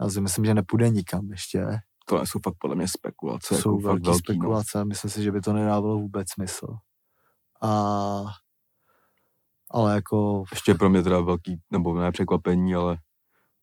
Já 0.00 0.08
si 0.08 0.20
myslím, 0.20 0.44
že 0.44 0.54
nepůjde 0.54 0.88
nikam 0.90 1.30
ještě. 1.30 1.66
To 2.18 2.26
jsou 2.26 2.38
fakt 2.44 2.54
podle 2.58 2.76
mě 2.76 2.88
spekulace. 2.88 3.54
Jsou 3.54 3.70
jako 3.70 3.86
velký 3.86 4.02
velký, 4.04 4.08
no. 4.08 4.18
spekulace, 4.18 4.84
myslím 4.84 5.10
si, 5.10 5.22
že 5.22 5.32
by 5.32 5.40
to 5.40 5.52
nedávalo 5.52 5.98
vůbec 5.98 6.26
smysl. 6.32 6.66
A 7.62 8.24
ale 9.70 9.94
jako 9.94 10.44
Ještě 10.50 10.74
pro 10.74 10.90
mě 10.90 11.02
teda 11.02 11.20
velký, 11.20 11.60
nebo 11.70 11.94
ne 11.94 12.12
překvapení, 12.12 12.74
ale 12.74 12.98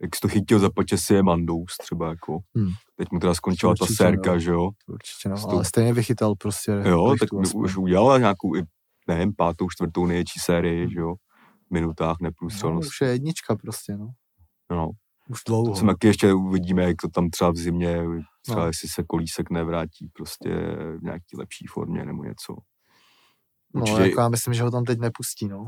jak 0.02 0.16
jsi 0.16 0.22
to 0.22 0.28
chytil 0.28 0.60
za 0.60 0.70
počasí 0.76 1.14
je 1.14 1.24
Mandous 1.24 1.78
třeba 1.82 2.10
jako. 2.10 2.39
Hmm. 2.56 2.70
Teď 2.95 3.12
mu 3.12 3.20
teda 3.20 3.34
skončila 3.34 3.74
ta 3.80 3.84
Určitě, 3.84 4.04
sérka, 4.04 4.34
no. 4.34 4.39
že 4.39 4.52
jo. 4.52 4.70
určitě 4.88 5.30
no, 5.30 5.38
Stou- 5.38 5.52
ale 5.52 5.66
stejně 5.66 5.93
vychytal 5.93 6.36
prostě 6.36 6.72
Jo, 6.86 7.16
tak 7.20 7.30
už 7.56 7.78
udělala 7.78 8.18
nějakou 8.18 8.56
i, 8.56 8.64
nevím, 9.08 9.36
pátou, 9.36 9.70
čtvrtou 9.70 10.06
největší 10.06 10.39
sérii, 10.39 10.89
že 10.89 11.00
jo. 11.00 11.16
V 11.68 11.74
minutách 11.74 12.18
no, 12.22 12.26
neprůstřelnost. 12.28 12.88
už 12.88 13.02
je 13.02 13.08
jednička 13.08 13.56
prostě, 13.56 13.97
no. 13.97 14.08
No, 14.72 14.89
Už 15.30 15.39
dlouho. 15.47 15.69
to 15.69 15.75
jsem 15.75 15.88
taky 15.88 16.07
ještě 16.07 16.34
uvidíme, 16.34 16.84
jak 16.84 16.95
to 17.01 17.07
tam 17.09 17.30
třeba 17.30 17.51
v 17.51 17.55
zimě, 17.55 18.03
třeba 18.41 18.59
No. 18.61 18.67
jestli 18.67 18.89
se 18.89 19.03
kolísek 19.03 19.49
nevrátí 19.49 20.07
prostě 20.13 20.49
v 20.99 21.03
nějaký 21.03 21.38
lepší 21.38 21.65
formě 21.69 22.05
nebo 22.05 22.23
něco. 22.23 22.55
no, 23.75 23.82
určitě- 23.82 24.01
jako 24.01 24.21
já 24.21 24.30
myslím, 24.30 24.53
že 24.53 24.63
ho 24.63 24.71
tam 24.71 24.84
teď 24.84 24.99
nepustí, 24.99 25.47
no. 25.47 25.65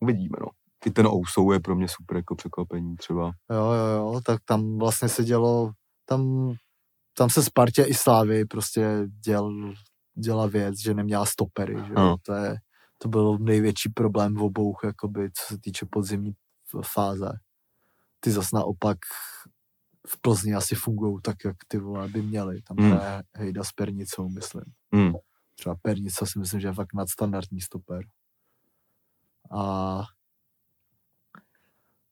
Uvidíme, 0.00 0.36
no. 0.40 0.46
I 0.86 0.90
ten 0.90 1.06
Ousou 1.06 1.52
je 1.52 1.60
pro 1.60 1.76
mě 1.76 1.88
super 1.88 2.16
jako 2.16 2.34
překvapení 2.36 2.96
třeba. 2.96 3.32
Jo, 3.50 3.56
jo, 3.72 3.86
jo, 4.14 4.20
tak 4.26 4.38
tam 4.44 4.78
vlastně 4.78 5.08
se 5.08 5.24
dělo, 5.24 5.72
tam, 6.04 6.52
tam 7.16 7.30
se 7.30 7.42
Spartě 7.42 7.82
i 7.82 7.94
Slávy 7.94 8.44
prostě 8.44 9.06
děl, 9.24 9.74
děla 10.18 10.46
věc, 10.46 10.78
že 10.82 10.94
neměla 10.94 11.26
stopery, 11.26 11.74
že 11.86 11.92
jo? 11.92 11.98
Ano. 11.98 12.16
To, 12.22 12.32
je, 12.34 12.56
to 12.98 13.08
byl 13.08 13.38
největší 13.38 13.88
problém 13.88 14.34
v 14.34 14.42
obou, 14.42 14.74
jakoby, 14.84 15.30
co 15.34 15.54
se 15.54 15.58
týče 15.60 15.86
podzimní 15.90 16.32
fáze. 16.94 17.28
Ty 18.20 18.30
zas 18.30 18.52
naopak 18.52 18.98
v 20.08 20.20
Plzni 20.20 20.54
asi 20.54 20.74
fungují 20.74 21.18
tak, 21.22 21.36
jak 21.44 21.56
ty 21.68 21.78
vole 21.78 22.08
by 22.08 22.22
měly. 22.22 22.62
Tam 22.62 22.76
Hmm. 22.80 22.90
hraje 22.90 23.22
Hejda 23.36 23.64
s 23.64 23.72
Pernicou, 23.72 24.28
myslím. 24.28 24.62
Hmm. 24.94 25.12
třeba 25.54 25.74
Pernica 25.82 26.26
si 26.26 26.38
myslím, 26.38 26.60
že 26.60 26.68
je 26.68 26.72
fakt 26.72 26.94
nadstandardní 26.94 27.60
stoper. 27.60 28.00
A, 29.50 30.02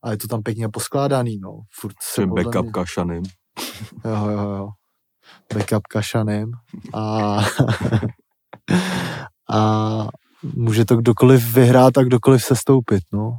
a 0.02 0.10
je 0.10 0.16
to 0.16 0.28
tam 0.28 0.42
pěkně 0.42 0.68
poskládaný, 0.68 1.38
no. 1.38 1.60
Furt 1.80 1.94
se 2.02 2.26
backup 2.26 2.62
mě- 2.62 2.70
Kašanym. 2.72 3.22
Jo, 4.04 4.30
jo, 4.30 4.50
jo. 4.50 4.68
Backup 5.54 5.86
Kašanem. 5.86 6.50
A, 6.94 7.36
a 9.50 10.08
může 10.42 10.84
to 10.84 10.96
kdokoliv 10.96 11.54
vyhrát 11.54 11.98
a 11.98 12.02
kdokoliv 12.02 12.44
se 12.44 12.56
stoupit, 12.56 13.02
no. 13.12 13.38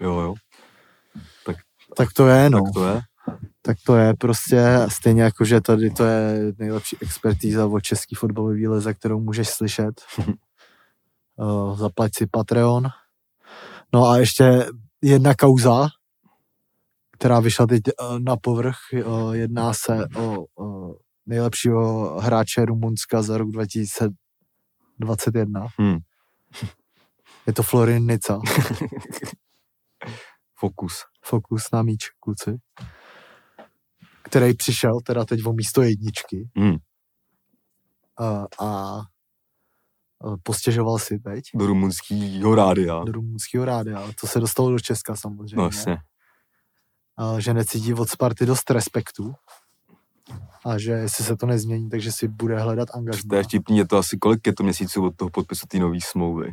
Jo, 0.00 0.20
jo, 0.20 0.34
Tak 1.96 2.12
to 2.12 2.26
je, 2.26 2.50
no. 2.50 2.62
tak 2.62 2.72
to 2.74 2.86
je. 2.86 3.00
Tak 3.62 3.76
to 3.86 3.96
je 3.96 4.14
prostě 4.14 4.64
stejně 4.88 5.22
jako, 5.22 5.44
že 5.44 5.60
tady 5.60 5.90
to 5.90 6.04
je 6.04 6.52
nejlepší 6.58 6.96
expertíza 7.02 7.66
o 7.66 7.80
český 7.80 8.14
fotbalový 8.14 8.68
lize, 8.68 8.94
kterou 8.94 9.20
můžeš 9.20 9.48
slyšet. 9.48 10.02
uh, 11.36 11.78
zaplať 11.78 12.12
si 12.16 12.26
Patreon. 12.26 12.88
No 13.92 14.08
a 14.08 14.18
ještě 14.18 14.66
jedna 15.02 15.34
kauza, 15.34 15.88
která 17.12 17.40
vyšla 17.40 17.66
teď 17.66 17.82
uh, 17.86 18.18
na 18.18 18.36
povrch. 18.36 18.76
Uh, 19.06 19.32
jedná 19.32 19.74
se 19.74 20.08
o 20.16 20.44
nejlepšího 21.26 22.16
hráče 22.20 22.64
Rumunska 22.64 23.22
za 23.22 23.38
rok 23.38 23.50
2021. 23.50 25.66
Hmm. 25.78 25.98
Je 27.46 27.52
to 27.52 27.62
Florin 27.62 28.06
Nica. 28.06 28.40
Fokus. 30.58 31.13
Fokus 31.24 31.62
na 31.72 31.82
míč, 31.82 32.08
kluci. 32.20 32.56
Který 34.22 34.54
přišel 34.56 35.00
teda 35.00 35.24
teď 35.24 35.46
o 35.46 35.52
místo 35.52 35.82
jedničky. 35.82 36.48
Hmm. 36.56 36.76
a, 38.20 38.46
a 38.64 39.00
postěžoval 40.42 40.98
si 40.98 41.18
teď 41.18 41.44
Do 41.54 41.66
rumunského 41.66 42.54
rádia. 42.54 43.04
do 43.04 43.12
rumunského 43.12 43.64
rádia, 43.64 43.98
ale 43.98 44.12
to 44.20 44.26
se 44.26 44.40
dostalo 44.40 44.70
do 44.70 44.78
Česka 44.78 45.16
samozřejmě. 45.16 45.56
No 45.56 45.64
jasně. 45.64 45.98
A 47.16 47.40
že 47.40 47.54
necítí 47.54 47.94
od 47.94 48.08
Sparty 48.08 48.46
dost 48.46 48.70
respektu 48.70 49.34
a 50.64 50.78
že 50.78 50.90
jestli 50.92 51.24
se 51.24 51.36
to 51.36 51.46
nezmění, 51.46 51.90
takže 51.90 52.12
si 52.12 52.28
bude 52.28 52.58
hledat 52.60 52.86
To 52.88 52.96
angažma. 52.96 53.36
je 53.36 53.42
vtipný, 53.42 53.78
je 53.78 53.86
to 53.86 53.96
asi 53.96 54.18
kolik 54.18 54.46
je 54.46 54.54
to 54.54 54.62
měsíců 54.62 55.06
od 55.06 55.16
toho 55.16 55.30
podpisu 55.30 55.66
té 55.66 55.78
nové 55.78 55.98
smlouvy? 56.04 56.52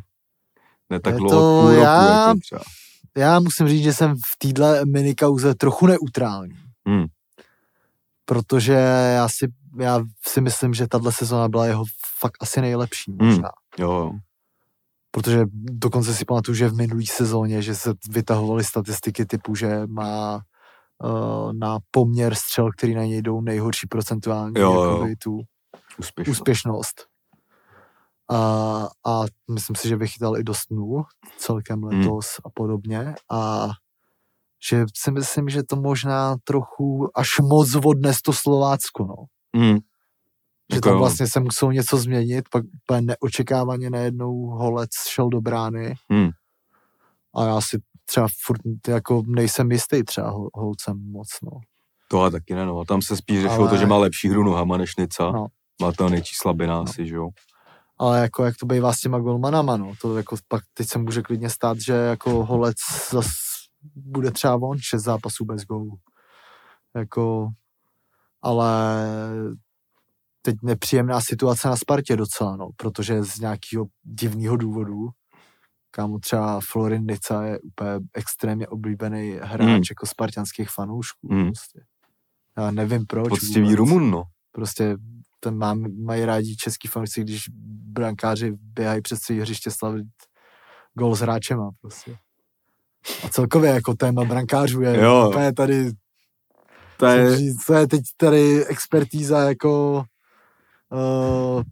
Ne 0.90 1.00
tak 1.00 1.14
Je 1.14 1.18
dlouho, 1.20 1.36
to- 1.36 1.62
půl 1.62 1.70
roku 1.76 1.82
já- 1.84 2.28
jako 2.28 2.40
třeba. 2.40 2.62
Já 3.18 3.40
musím 3.40 3.68
říct, 3.68 3.84
že 3.84 3.94
jsem 3.94 4.16
v 4.16 4.38
téhle 4.38 4.86
minikauze 4.86 5.56
trochu 5.56 5.88
neutrální. 5.88 6.54
Hmm. 6.88 7.06
Protože 8.26 8.74
já 9.16 9.30
si, 9.30 9.48
já 9.80 10.00
si 10.28 10.42
myslím, 10.42 10.74
že 10.74 10.88
tahle 10.88 11.12
sezona 11.12 11.50
byla 11.50 11.66
jeho 11.66 11.84
fakt 12.20 12.34
asi 12.42 12.62
nejlepší 12.62 13.12
Hmm. 13.20 13.28
možná. 13.30 13.50
Jo, 13.80 13.92
jo. 13.92 14.12
Protože 15.12 15.44
dokonce 15.54 16.14
si 16.14 16.26
pamatuju, 16.26 16.56
že 16.56 16.68
v 16.70 16.76
minulý 16.76 17.06
sezóně, 17.08 17.62
že 17.62 17.76
se 17.76 17.94
vytahovaly 18.10 18.64
statistiky 18.64 19.26
typu, 19.26 19.56
že 19.56 19.82
má 19.88 20.42
uh, 21.04 21.54
na 21.54 21.78
poměr 21.92 22.36
střel, 22.36 22.72
který 22.72 22.96
na 22.96 23.04
něj 23.06 23.22
jdou 23.22 23.42
nejhorší 23.42 23.88
procentuální 23.88 24.54
Jo, 24.58 24.74
jo. 24.84 25.08
tu 25.24 25.42
Úspěšně. 26.00 26.32
úspěšnost. 26.32 27.08
A, 28.32 28.88
a 29.06 29.22
myslím 29.52 29.76
si, 29.76 29.88
že 29.88 29.96
vychytal 29.96 30.38
i 30.38 30.44
dost 30.44 30.72
nul 30.72 31.04
celkem 31.38 31.82
Hmm. 31.82 32.00
letos 32.02 32.26
a 32.46 32.50
podobně. 32.50 33.16
A 33.32 33.70
že 34.70 34.86
si 34.98 35.12
myslím, 35.12 35.50
že 35.50 35.64
to 35.64 35.76
možná 35.76 36.36
trochu 36.44 37.10
až 37.16 37.28
moc 37.40 37.76
odnes 37.86 38.22
to 38.22 38.34
Slovácko, 38.34 39.06
no. 39.06 39.16
Hmm. 39.56 39.78
Že 40.72 40.76
Jako 40.78 40.90
tam 40.90 40.98
vlastně 40.98 41.28
se 41.28 41.40
muselo 41.40 41.72
něco 41.72 41.98
změnit, 41.98 42.46
pak 42.52 42.64
úplně 42.84 43.02
neočekávaně 43.02 43.90
najednou 43.90 44.34
holec 44.46 44.90
šel 45.10 45.30
do 45.30 45.42
brány 45.42 45.94
Hmm. 46.10 46.30
a 47.36 47.46
já 47.46 47.62
si 47.62 47.82
třeba 48.06 48.28
furt 48.46 48.62
jako 48.88 49.24
nejsem 49.28 49.72
jistý 49.72 50.04
třeba 50.04 50.30
hol, 50.30 50.50
holcem 50.54 51.12
moc, 51.12 51.28
no. 51.44 51.52
To 52.10 52.22
a 52.22 52.30
taky 52.30 52.56
ne, 52.56 52.66
no. 52.66 52.86
Tam 52.86 53.02
se 53.02 53.18
spíš 53.18 53.42
řešilo 53.42 53.60
Ale- 53.62 53.70
to, 53.70 53.78
že 53.78 53.86
má 53.86 53.98
lepší 53.98 54.30
hru 54.30 54.44
nohama 54.44 54.78
než 54.78 54.96
Nica. 54.96 55.32
No. 55.32 55.48
Má 55.82 55.92
to 55.92 56.10
nejčí 56.10 56.36
slabina 56.36 56.80
asi, 56.82 57.08
že 57.08 57.16
jo. 57.16 57.30
Ale 58.02 58.20
jako 58.20 58.46
jak 58.46 58.58
to 58.58 58.66
bývá 58.66 58.94
s 58.94 59.00
těma 59.00 59.20
golmanama, 59.20 59.78
no, 59.78 59.94
to 60.02 60.18
jako 60.18 60.36
pak 60.48 60.64
teď 60.74 60.88
se 60.88 61.00
může 61.00 61.22
klidně 61.22 61.50
stát, 61.50 61.78
že 61.80 61.94
jako 61.94 62.46
holec 62.46 62.76
zas 63.12 63.28
bude 63.96 64.32
třeba 64.32 64.56
on 64.56 64.78
šest 64.80 65.04
zápasů 65.04 65.46
bez 65.46 65.64
gólu. 65.64 65.98
Jako, 66.96 67.50
ale 68.42 69.06
teď 70.42 70.56
nepříjemná 70.64 71.22
situace 71.22 71.68
na 71.68 71.76
Spartě 71.76 72.16
docela, 72.16 72.56
no, 72.56 72.70
protože 72.78 73.24
z 73.24 73.40
nějakého 73.40 73.86
divného 74.04 74.58
důvodu, 74.58 75.10
kámo 75.92 76.20
třeba 76.20 76.60
Florin 76.72 77.06
Nica 77.06 77.44
je 77.44 77.60
úplně 77.60 77.92
extrémně 78.14 78.68
oblíbený 78.68 79.40
hráč 79.42 79.68
Hmm. 79.68 79.82
jako 79.90 80.06
spartianských 80.06 80.70
fanoušků. 80.70 81.28
Hmm. 81.34 81.46
Prostě. 81.46 81.84
Já 82.58 82.72
nevím 82.72 83.06
proč. 83.06 83.30
Poctivý 83.30 83.62
vůbec 83.62 83.78
Rumun, 83.78 84.12
no. 84.12 84.24
prostě 84.52 84.98
ten 85.44 85.58
má, 85.58 85.74
mají 86.04 86.26
rádi 86.26 86.56
český 86.56 86.88
fanoušci, 86.88 87.22
když 87.22 87.44
brankáři 87.94 88.54
běhají 88.62 89.02
přes 89.02 89.20
celý 89.20 89.40
hřiště 89.40 89.72
slavit 89.72 90.08
gol 90.94 91.16
s 91.16 91.20
hráčema 91.20 91.70
prostě. 91.82 92.18
A 93.26 93.30
celkově 93.30 93.72
jako 93.72 93.94
téma 93.94 94.24
brankářů 94.24 94.82
je 94.82 95.02
Jo. 95.02 95.30
úplně 95.30 95.54
tady, 95.54 95.92
To 96.98 97.06
je, 97.06 97.38
říct, 97.38 97.66
to 97.66 97.74
je 97.74 97.88
teď 97.88 98.02
tady 98.18 98.66
expertíza 98.66 99.40
jako 99.50 100.04
uh, 100.90 101.64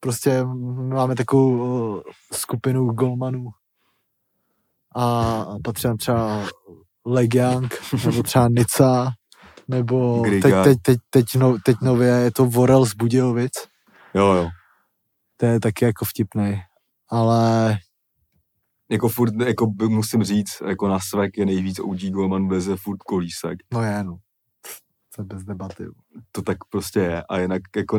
prostě 0.00 0.44
máme 0.88 1.14
takovou 1.14 1.50
uh, 1.50 2.00
skupinu 2.32 2.86
golmanů 2.92 3.48
a 4.96 5.44
patří 5.64 5.88
třeba 5.98 6.46
Legiang, 7.06 7.74
nebo 8.06 8.22
třeba 8.22 8.48
Nica, 8.48 9.12
nebo 9.68 10.22
teď, 10.22 10.42
teď, 10.64 10.78
teď, 10.82 10.98
teď, 11.10 11.26
no, 11.36 11.58
teď 11.64 11.76
nově 11.82 12.08
je 12.08 12.30
to 12.30 12.46
Vorel 12.46 12.84
z 12.84 12.94
Budějovic, 12.94 13.52
jo, 14.14 14.26
jo. 14.26 14.48
to 15.36 15.46
je 15.46 15.60
taky 15.60 15.84
jako 15.84 16.04
vtipný, 16.04 16.62
ale 17.10 17.78
Jako 18.90 19.08
furt, 19.08 19.34
jako 19.46 19.72
musím 19.88 20.22
říct, 20.24 20.62
jako 20.66 20.88
na 20.88 20.98
svek 21.00 21.38
je 21.38 21.46
nejvíc 21.46 21.78
OG 21.78 22.00
Golman 22.00 22.48
veze 22.48 22.76
furt 22.76 22.98
kolísek. 22.98 23.58
no 23.72 23.82
je 23.82 24.04
no, 24.04 24.18
to 25.16 25.22
je 25.22 25.26
bez 25.26 25.44
debaty. 25.44 25.84
To 26.32 26.42
tak 26.42 26.58
prostě 26.70 27.00
je. 27.00 27.22
A 27.22 27.38
jinak 27.38 27.62
jako 27.76 27.98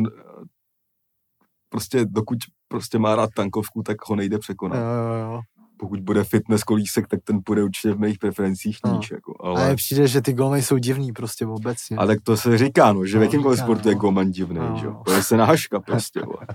prostě 1.68 2.04
dokud 2.04 2.38
prostě 2.68 2.98
má 2.98 3.16
rád 3.16 3.30
tankovku, 3.34 3.82
tak 3.82 3.96
ho 4.08 4.16
nejde 4.16 4.38
překonat. 4.38 4.76
Jo, 4.78 4.84
jo, 4.84 5.14
jo. 5.14 5.40
Pokud 5.78 6.00
bude 6.00 6.24
fitness 6.24 6.62
kolísek, 6.62 7.08
tak 7.08 7.20
ten 7.24 7.40
půjde 7.44 7.62
určitě 7.64 7.92
v 7.94 7.98
mých 8.00 8.18
preferencích 8.18 8.78
No. 8.86 8.96
níž. 8.96 9.10
Jako, 9.10 9.34
Ale 9.40 9.64
ale, 9.64 9.76
přijde, 9.76 10.06
že 10.08 10.20
ty 10.22 10.32
golmy 10.32 10.62
jsou 10.62 10.78
divný 10.78 11.12
prostě 11.12 11.46
obecně. 11.46 11.96
a 11.96 12.06
tak 12.06 12.18
to 12.22 12.36
se 12.36 12.58
říká, 12.58 12.92
no, 12.92 13.06
že 13.06 13.16
No, 13.16 13.20
v 13.20 13.24
jakýmkoliv 13.24 13.56
říká, 13.56 13.66
sportu 13.66 13.88
je 13.88 13.94
no. 13.94 14.00
Golman 14.00 14.30
divný, 14.30 14.58
No. 14.58 14.76
že 14.80 14.86
jo. 14.86 15.02
Se 15.20 15.36
na 15.36 15.44
haška 15.44 15.80
prostě, 15.80 16.20
vole. 16.20 16.46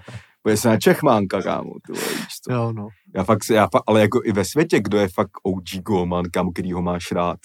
Poje 0.41 0.57
se 0.57 0.69
na 0.69 0.77
Čechmánka, 0.77 1.41
kámo, 1.41 1.71
ty 1.87 1.93
vole, 1.93 2.07
víš 2.15 2.39
co. 2.43 2.53
Jo, 2.53 2.73
no. 2.73 2.87
Já 3.15 3.23
fakt, 3.23 3.39
já 3.51 3.67
fakt, 3.67 3.83
ale 3.87 4.01
jako 4.01 4.21
i 4.25 4.31
ve 4.31 4.45
světě, 4.45 4.79
kdo 4.79 4.97
je 4.97 5.07
fakt 5.07 5.31
OG 5.43 5.81
Golman, 5.81 6.25
kam, 6.31 6.51
který 6.53 6.71
ho 6.71 6.81
máš 6.81 7.11
rád, 7.11 7.39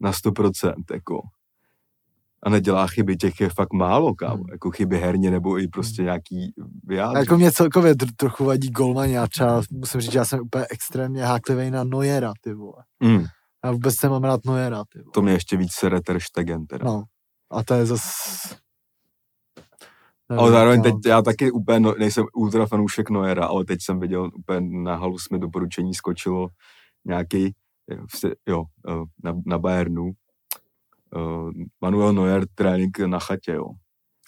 na 0.00 0.12
100%, 0.12 0.72
jako. 0.92 1.20
A 2.42 2.50
nedělá 2.50 2.86
chyby, 2.86 3.16
těch 3.16 3.40
je 3.40 3.48
fakt 3.48 3.72
málo, 3.72 4.14
kámo. 4.14 4.36
Hmm. 4.36 4.52
Jako 4.52 4.70
chyby 4.70 4.98
herně, 4.98 5.30
nebo 5.30 5.58
i 5.58 5.68
prostě 5.68 6.02
nějaký 6.02 6.54
vyjádření. 6.84 7.22
Jako 7.22 7.36
mě 7.36 7.52
celkově 7.52 7.94
tr- 7.94 8.12
trochu 8.16 8.44
vadí 8.44 8.70
golmani 8.70 9.18
a 9.18 9.26
třeba 9.26 9.62
musím 9.72 10.00
říct, 10.00 10.12
že 10.12 10.18
já 10.18 10.24
jsem 10.24 10.40
úplně 10.40 10.66
extrémně 10.70 11.24
háklivý 11.24 11.70
na 11.70 11.84
Neuera, 11.84 12.32
ty 12.40 12.54
vole. 12.54 12.84
Mm, 13.02 13.24
Já 13.64 13.72
vůbec 13.72 14.02
nemám 14.02 14.24
rád 14.24 14.44
Neuera, 14.46 14.84
ty 14.92 14.98
vole. 14.98 15.10
to 15.14 15.22
mě 15.22 15.32
ještě 15.32 15.56
víc 15.56 15.72
sere 15.72 16.00
Ter 16.00 16.18
Stegen, 16.20 16.66
teda. 16.66 16.84
No. 16.84 17.02
A 17.50 17.64
to 17.64 17.74
je 17.74 17.86
zas... 17.86 18.04
Ale 20.38 20.50
zároveň 20.50 20.78
no. 20.78 20.84
teď 20.84 20.94
já 21.06 21.22
taky 21.22 21.50
úplně 21.50 21.80
no, 21.80 21.94
nejsem 21.98 22.24
ultra 22.34 22.66
fanoušek 22.66 23.10
Noera, 23.10 23.46
ale 23.46 23.64
teď 23.64 23.78
jsem 23.82 24.00
viděl 24.00 24.30
úplně 24.38 24.82
na 24.82 24.96
halu 24.96 25.18
jsme 25.18 25.38
doporučení 25.38 25.94
skočilo 25.94 26.48
nějaký, 27.04 27.44
jo, 27.90 28.04
vsi- 28.06 28.34
jo, 28.48 28.64
eh, 28.88 28.92
na, 29.24 29.34
na 29.46 29.58
Bayernu, 29.58 30.10
eh, 31.16 31.64
Manuel 31.80 32.12
Neuer 32.12 32.44
trénink 32.54 32.98
na 32.98 33.18
chatě, 33.18 33.52
jo. 33.52 33.64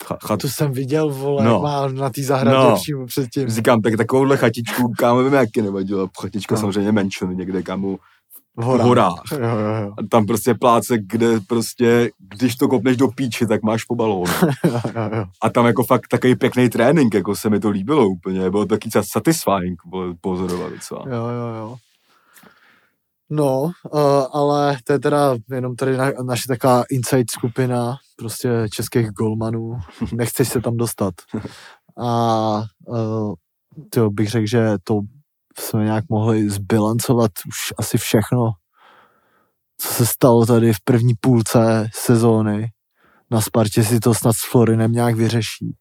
Cha, 0.06 0.18
chat, 0.26 0.40
To 0.40 0.48
jsem 0.48 0.72
viděl, 0.72 1.10
vole, 1.10 1.44
No. 1.44 1.60
má 1.60 1.88
na 1.88 2.10
té 2.10 2.22
zahradě 2.22 2.56
No. 2.56 2.74
přímo 2.76 3.06
předtím. 3.06 3.48
říkám, 3.48 3.80
tak 3.80 3.96
takovouhle 3.96 4.36
chatičku, 4.36 4.92
kámo, 4.98 5.22
vím, 5.24 5.32
jak 5.32 5.48
je 5.56 5.62
nevadilo, 5.62 6.08
chatička 6.20 6.54
No. 6.54 6.60
samozřejmě 6.60 6.92
menšin, 6.92 7.30
někde 7.30 7.62
kámo 7.62 7.96
V 7.96 8.00
v 8.56 8.64
horách. 8.64 8.86
horách. 8.86 9.22
Jo, 9.32 9.38
jo, 9.38 9.82
jo. 9.82 9.92
A 9.98 10.02
tam 10.10 10.26
prostě 10.26 10.54
pláce, 10.54 10.98
kde 10.98 11.40
prostě, 11.40 12.10
když 12.18 12.56
to 12.56 12.68
kopneš 12.68 12.96
do 12.96 13.08
píči, 13.08 13.46
tak 13.46 13.62
máš 13.62 13.84
po 13.84 13.94
balónu. 13.94 14.32
jo, 14.64 14.72
jo, 14.94 15.10
jo. 15.16 15.24
A 15.42 15.50
tam 15.50 15.66
jako 15.66 15.84
fakt 15.84 16.08
takový 16.08 16.36
pěkný 16.36 16.68
trénink, 16.68 17.14
jako 17.14 17.36
se 17.36 17.50
mi 17.50 17.60
to 17.60 17.70
líbilo 17.70 18.08
úplně, 18.08 18.50
bylo 18.50 18.66
taky 18.66 18.90
satisfying 19.02 19.78
pozorovat 20.20 20.72
docela. 20.72 21.04
Jo, 21.06 21.12
jo, 21.28 21.54
jo. 21.58 21.76
No, 23.34 23.62
uh, 23.62 24.26
ale 24.32 24.76
to 24.84 24.92
je 24.92 24.98
teda 24.98 25.36
jenom 25.50 25.76
tady 25.76 25.96
na, 25.96 26.10
naše 26.22 26.48
taková 26.48 26.84
inside 26.90 27.24
skupina 27.30 27.96
prostě 28.16 28.66
českých 28.72 29.10
golmanů. 29.10 29.78
Nechceš 30.12 30.48
se 30.48 30.60
tam 30.60 30.76
dostat. 30.76 31.14
a 31.98 32.62
uh, 32.86 33.34
to 33.90 34.10
bych 34.10 34.30
řekl, 34.30 34.46
že 34.46 34.76
to 34.84 35.00
jsme 35.58 35.84
nějak 35.84 36.04
mohli 36.08 36.50
zbilancovat 36.50 37.30
už 37.48 37.74
asi 37.78 37.98
všechno, 37.98 38.50
co 39.78 39.88
se 39.88 40.06
stalo 40.06 40.46
tady 40.46 40.72
v 40.72 40.80
první 40.84 41.14
půlce 41.20 41.88
sezóny. 41.94 42.70
Na 43.30 43.40
Spartě 43.40 43.84
si 43.84 44.00
to 44.00 44.14
snad 44.14 44.32
s 44.32 44.50
Florinem 44.50 44.92
nějak 44.92 45.14
vyřeší. 45.14 45.76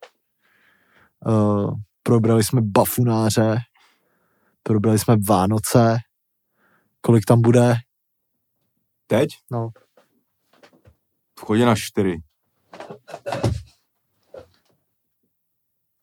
Uh, 1.27 1.73
probrali 2.03 2.43
jsme 2.43 2.61
bafunáře, 2.61 3.57
probrali 4.63 4.99
jsme 4.99 5.15
Vánoce, 5.27 5.97
kolik 7.01 7.25
tam 7.25 7.41
bude? 7.41 7.75
Teď? 9.07 9.29
No. 9.51 9.69
V 11.39 11.41
chodě 11.45 11.65
na 11.65 11.75
čtyři. 11.75 12.17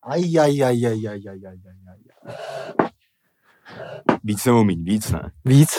Aj, 0.03 0.21
aj, 0.41 0.63
aj, 0.65 0.87
aj, 0.87 0.87
aj, 0.87 1.19
aj, 1.19 1.29
aj, 1.29 1.47
aj, 1.47 1.59
aj. 1.89 2.89
Víc 4.25 4.45
nebo 4.45 4.65
míň, 4.65 4.85
víc 4.85 5.11
ne. 5.11 5.33
Víc? 5.45 5.71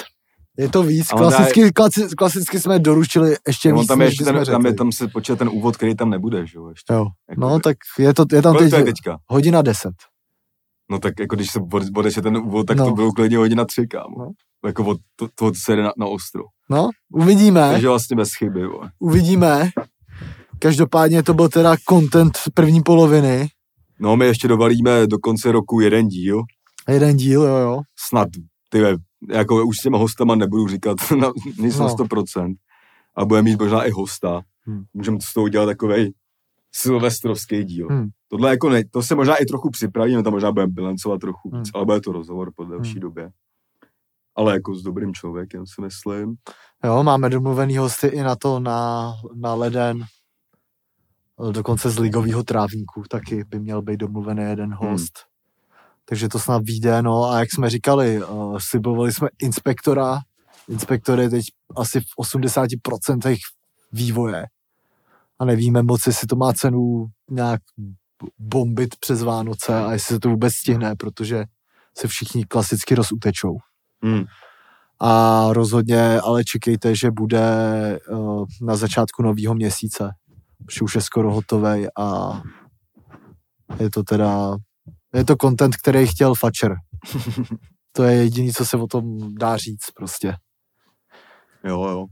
Je 0.58 0.70
to 0.70 0.84
víc. 0.84 1.08
A 1.12 1.16
on 1.16 1.20
Klasicky, 1.20 1.72
klasi, 1.72 2.08
klasicky 2.18 2.60
jsme 2.60 2.80
doručili 2.80 3.36
ještě 3.48 3.74
víc, 3.74 3.88
tam, 3.88 4.02
je 4.02 4.08
ještě 4.08 4.24
ten, 4.24 4.46
tam, 4.46 4.66
je, 4.66 4.74
tam 4.74 4.92
se 4.92 5.08
počítá 5.08 5.36
ten 5.36 5.50
úvod, 5.50 5.78
který 5.78 5.96
tam 5.96 6.10
nebude, 6.10 6.48
že 6.48 6.58
jo? 6.58 6.70
Ještě. 6.70 6.94
Jo. 6.94 7.06
Jako, 7.30 7.42
No, 7.42 7.60
tak 7.60 7.78
je, 8.00 8.14
to, 8.14 8.26
je 8.32 8.42
tam 8.42 8.54
Kolik 8.56 8.66
teď, 8.66 8.72
to 8.72 8.88
je 8.88 8.94
teďka? 8.94 9.18
hodina 9.28 9.62
10. 9.62 9.90
No 10.92 11.00
tak 11.00 11.14
jako 11.20 11.36
když 11.36 11.52
se 11.52 11.60
bod- 11.60 11.98
odeše 11.98 12.22
ten 12.22 12.38
úvod, 12.38 12.68
tak 12.68 12.78
No. 12.78 12.86
to 12.86 12.92
bylo 12.92 13.12
klidně 13.12 13.38
hodina 13.38 13.66
tři, 13.66 13.88
kámo. 13.88 14.16
No. 14.20 14.32
Jako 14.66 14.86
od 14.86 14.98
to, 15.16 15.28
to 15.36 15.52
se 15.64 15.76
jde 15.76 15.84
na, 15.84 15.92
na 15.98 16.06
ostro. 16.06 16.44
No, 16.70 16.90
uvidíme, 17.14 17.70
Takže 17.72 17.88
vlastně 17.88 18.16
bez 18.18 18.34
chyby, 18.34 18.68
vole. 18.68 18.92
uvidíme. 19.00 19.70
Každopádně 20.60 21.24
to 21.24 21.34
byl 21.34 21.50
teda 21.50 21.76
content 21.90 22.38
první 22.54 22.84
poloviny. 22.84 23.48
No 24.00 24.16
my 24.18 24.26
ještě 24.26 24.48
dovalíme 24.48 25.08
do 25.08 25.18
konce 25.20 25.52
roku 25.52 25.80
jeden 25.80 26.08
díl. 26.08 26.42
Jeden 26.90 27.18
díl, 27.18 27.42
jo, 27.44 27.56
jo. 27.58 27.82
Snad, 28.08 28.28
ty 28.70 28.82
ve, 28.82 28.96
jako 29.30 29.66
už 29.66 29.78
s 29.78 29.82
těma 29.82 29.98
hostama 29.98 30.36
nebudu 30.36 30.68
říkat 30.68 30.98
na, 31.20 31.32
nic 31.60 31.78
No. 31.78 31.88
na 31.88 31.94
100%. 31.94 32.54
A 33.16 33.26
bude 33.26 33.42
mít 33.42 33.60
možná 33.60 33.84
i 33.84 33.92
hosta. 33.92 34.42
Hmm. 34.68 34.84
Můžeme 34.94 35.18
z 35.30 35.34
toho 35.34 35.44
udělat 35.44 35.66
takovej 35.66 36.14
silvestrovský 36.72 37.64
díl. 37.64 37.88
Hmm. 37.90 38.08
Tohle 38.28 38.50
jako 38.50 38.70
ne, 38.70 38.84
to 38.92 39.04
se 39.04 39.16
možná 39.16 39.36
i 39.36 39.46
trochu 39.46 39.70
připravíme, 39.70 40.24
tam 40.24 40.34
možná 40.34 40.52
budeme 40.52 40.72
bilancovat 40.72 41.22
trochu 41.22 41.50
Hmm. 41.50 41.62
víc, 41.62 41.72
ale 41.74 41.86
bude 41.86 42.02
to 42.02 42.12
rozhovor 42.12 42.52
po 42.56 42.66
delší 42.66 42.92
Hmm. 42.92 43.00
době. 43.02 43.30
Ale 44.36 44.54
jako 44.54 44.76
s 44.76 44.82
dobrým 44.84 45.14
člověkem 45.14 45.64
si 45.68 45.82
myslím. 45.82 46.36
Jo, 46.84 47.04
máme 47.04 47.30
domluvený 47.30 47.78
hosty 47.78 48.08
i 48.08 48.22
na 48.22 48.36
to 48.36 48.60
na, 48.60 49.14
na 49.36 49.54
leden. 49.54 50.06
Dokonce 51.52 51.90
z 51.90 52.00
ligového 52.00 52.44
trávníku 52.44 53.04
taky 53.10 53.44
by 53.44 53.60
měl 53.60 53.82
být 53.82 53.98
domluvený 53.98 54.44
jeden 54.44 54.74
host. 54.74 55.14
Takže 56.06 56.30
to 56.30 56.40
snad 56.40 56.62
vyjde, 56.66 57.02
no 57.02 57.24
a 57.24 57.40
jak 57.40 57.50
jsme 57.54 57.70
říkali, 57.70 58.24
uh, 58.26 58.58
slibovali 58.62 59.12
jsme 59.12 59.28
inspektora. 59.42 60.20
Inspektor 60.70 61.20
je 61.20 61.30
teď 61.30 61.46
asi 61.78 62.00
v 62.00 62.04
80% 62.20 63.38
vývoje. 63.92 64.46
A 65.40 65.46
nevíme 65.46 65.84
moc, 65.84 66.08
jestli 66.08 66.28
to 66.28 66.36
má 66.36 66.54
cenu 66.54 67.06
nějak 67.32 67.62
bombit 68.40 68.96
přes 69.00 69.24
Vánoce 69.24 69.76
a 69.76 69.94
jestli 69.94 70.16
se 70.16 70.20
to 70.20 70.30
vůbec 70.30 70.54
stihne, 70.54 70.96
protože 70.96 71.46
se 71.98 72.08
všichni 72.08 72.46
klasicky 72.46 72.96
rozutečou. 72.96 73.58
Hmm. 74.04 74.24
A 75.02 75.46
rozhodně 75.54 76.20
ale 76.20 76.44
čekejte, 76.44 76.96
že 76.96 77.12
bude 77.12 77.40
uh, 78.10 78.46
na 78.62 78.76
začátku 78.76 79.24
nového 79.24 79.56
měsíce. 79.56 80.12
Že 80.72 80.82
už 80.82 80.96
je 80.96 81.02
skoro 81.02 81.34
hotový 81.34 81.88
a 82.00 82.42
je 83.80 83.90
to 83.90 84.04
teda, 84.04 84.58
je 85.14 85.26
to 85.26 85.36
content, 85.42 85.76
který 85.76 86.08
chtěl 86.08 86.36
Fatcher. 86.36 86.76
To 87.92 88.04
je 88.04 88.16
jediný, 88.16 88.54
co 88.54 88.66
se 88.66 88.78
o 88.78 88.88
tom 88.88 89.36
dá 89.36 89.58
říct 89.58 89.92
prostě. 89.96 90.36
Jo, 91.64 91.84
jo. 91.84 92.06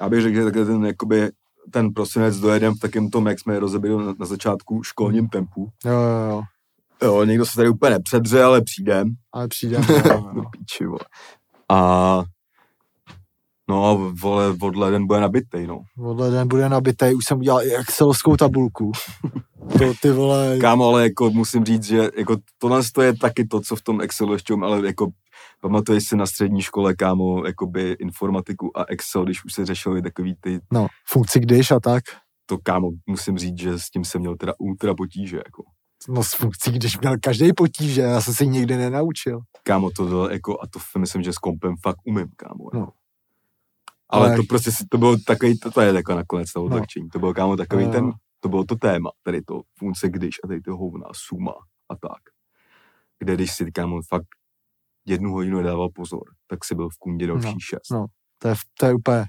Já 0.00 0.08
bych 0.08 0.22
řekl, 0.22 0.36
že 0.36 0.44
takhle 0.44 0.64
ten, 0.64 0.84
jakoby, 0.84 1.30
ten 1.70 1.92
prosinec 1.92 2.38
dojedem 2.38 2.74
v 2.74 2.78
takém 2.78 3.10
tom, 3.10 3.26
jak 3.26 3.40
jsme 3.40 3.54
je 3.54 3.60
rozebili 3.60 4.04
na, 4.06 4.14
na 4.18 4.26
začátku, 4.26 4.82
školním 4.82 5.28
tempu. 5.28 5.68
Jo, 5.84 5.92
jo, 5.92 6.30
jo. 6.30 6.42
Jo, 7.02 7.24
někdo 7.24 7.46
se 7.46 7.56
tady 7.56 7.68
úplně 7.68 7.90
nepředře, 7.90 8.42
ale 8.42 8.62
přijdem. 8.62 9.14
Ale 9.32 9.48
přijde. 9.48 9.76
jo, 9.76 10.02
Do 10.34 10.40
jo. 10.40 10.44
píči, 10.50 10.86
vole. 10.86 11.00
A 11.68 12.22
no, 13.68 14.12
vole, 14.20 14.56
od 14.62 14.76
leden 14.76 15.06
bude 15.06 15.20
nabitej, 15.20 15.66
no. 15.66 15.82
Odle 15.98 16.30
den 16.30 16.48
bude 16.48 16.68
nabitej, 16.68 17.16
už 17.16 17.24
jsem 17.24 17.38
udělal 17.38 17.62
i 17.62 17.76
excelovskou 17.76 18.36
tabulku. 18.36 18.92
To 19.78 19.92
ty 20.02 20.10
vole, 20.10 20.58
Kámo, 20.60 20.88
ale 20.88 21.02
jako 21.02 21.30
musím 21.30 21.64
říct, 21.64 21.84
že 21.84 22.10
jako 22.16 22.36
tohle 22.58 22.80
to 22.94 23.02
je 23.02 23.16
taky 23.16 23.46
to, 23.46 23.60
co 23.60 23.76
v 23.76 23.82
tom 23.82 24.00
Excelu 24.00 24.32
ještě, 24.32 24.54
ale 24.62 24.86
jako 24.86 25.08
pamatuješ 25.62 26.08
si 26.08 26.16
na 26.16 26.26
střední 26.26 26.62
škole, 26.62 26.94
kámo, 26.94 27.46
jakoby 27.46 27.96
informatiku 28.00 28.78
a 28.78 28.84
Excel, 28.88 29.24
když 29.24 29.44
už 29.44 29.52
se 29.54 29.66
řešili 29.66 30.02
takový 30.02 30.34
ty, 30.40 30.60
no, 30.72 30.86
funkci 31.08 31.40
když 31.40 31.70
a 31.70 31.80
tak. 31.80 32.04
to 32.46 32.58
kámo, 32.58 32.90
musím 33.06 33.38
říct, 33.38 33.58
že 33.58 33.78
s 33.78 33.90
tím 33.90 34.04
jsem 34.04 34.20
měl 34.20 34.36
teda 34.36 34.52
ultra 34.58 34.94
potíže, 34.94 35.36
jako. 35.36 35.62
No 36.08 36.22
s 36.22 36.34
funkcí, 36.34 36.70
když 36.70 36.98
měl 36.98 37.14
každý 37.20 37.52
potíže, 37.52 38.00
já 38.00 38.20
jsem 38.20 38.34
se 38.34 38.46
nikdy 38.46 38.76
nenaučil. 38.76 39.40
Kámo, 39.62 39.90
to 39.90 40.04
bylo 40.04 40.30
jako, 40.30 40.60
a 40.62 40.66
to 40.66 40.78
myslím, 40.98 41.22
že 41.22 41.32
s 41.32 41.38
kompem 41.38 41.74
fakt 41.82 41.96
umím, 42.04 42.28
kámo. 42.36 42.64
No. 42.74 42.80
Jako. 42.80 42.92
Ale, 44.08 44.26
Ale- 44.28 44.36
to 44.36 44.42
prostě, 44.48 44.70
to 44.88 44.98
bylo 44.98 45.16
takový, 45.26 45.58
to, 45.58 45.70
to 45.70 45.80
je 45.80 45.92
jako 45.94 46.14
nakonec 46.14 46.52
to 46.52 46.58
No. 46.60 46.64
odlehčení. 46.64 47.08
To 47.08 47.18
bylo, 47.18 47.34
kámo, 47.34 47.56
takový 47.56 47.84
No. 47.84 47.90
ten, 47.92 48.12
to 48.40 48.48
bylo 48.48 48.64
to 48.64 48.76
téma, 48.76 49.10
tady 49.22 49.42
to 49.42 49.62
funkce 49.78 50.08
když 50.08 50.36
a 50.44 50.46
tady 50.48 50.60
to 50.60 50.76
hovna, 50.76 51.06
suma 51.12 51.54
a 51.88 51.96
tak. 51.96 52.22
Kde 53.18 53.34
když 53.34 53.52
si, 53.54 53.72
kámo, 53.72 54.00
fakt 54.08 54.26
jednu 55.06 55.32
hodinu 55.32 55.58
nedával 55.58 55.88
pozor, 55.94 56.22
tak 56.46 56.64
si 56.64 56.74
byl 56.74 56.88
v 56.88 56.98
kundě 56.98 57.26
další 57.26 57.46
No, 57.46 57.54
šest. 57.60 57.90
no. 57.90 58.06
To 58.38 58.48
je, 58.48 58.54
to 58.78 58.86
je 58.86 58.94
úplně, 58.94 59.24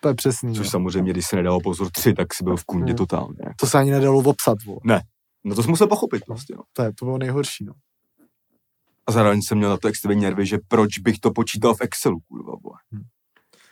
úplně 0.00 0.14
přesný. 0.14 0.54
Což 0.54 0.66
no. 0.66 0.70
samozřejmě, 0.70 1.12
když 1.12 1.26
si 1.26 1.36
nedával 1.36 1.60
pozor 1.60 1.90
tři, 1.90 2.12
tak 2.14 2.34
si 2.34 2.44
byl 2.44 2.56
v 2.56 2.64
kundě 2.64 2.94
totálně. 2.94 3.38
To 3.60 3.66
se 3.66 3.78
ani 3.78 3.90
nedalo 3.90 4.18
obsat, 4.18 4.58
vo. 4.66 4.78
No 5.44 5.54
to 5.54 5.62
jsem 5.62 5.70
musel 5.70 5.86
pochopit 5.86 6.22
prostě, 6.26 6.54
no. 6.56 6.62
To, 6.72 6.82
je, 6.82 6.92
to 6.98 7.04
bylo 7.04 7.18
nejhorší, 7.18 7.64
no. 7.64 7.72
A 9.06 9.12
zároveň 9.12 9.42
jsem 9.42 9.58
měl 9.58 9.70
na 9.70 9.76
to 9.76 9.88
extrémní 9.88 10.22
nervy, 10.22 10.46
že 10.46 10.58
proč 10.68 10.98
bych 10.98 11.18
to 11.18 11.30
počítal 11.30 11.74
v 11.74 11.80
Excelu, 11.80 12.18
kurva, 12.28 12.52
vole. 12.62 12.78
Hmm. 12.92 13.02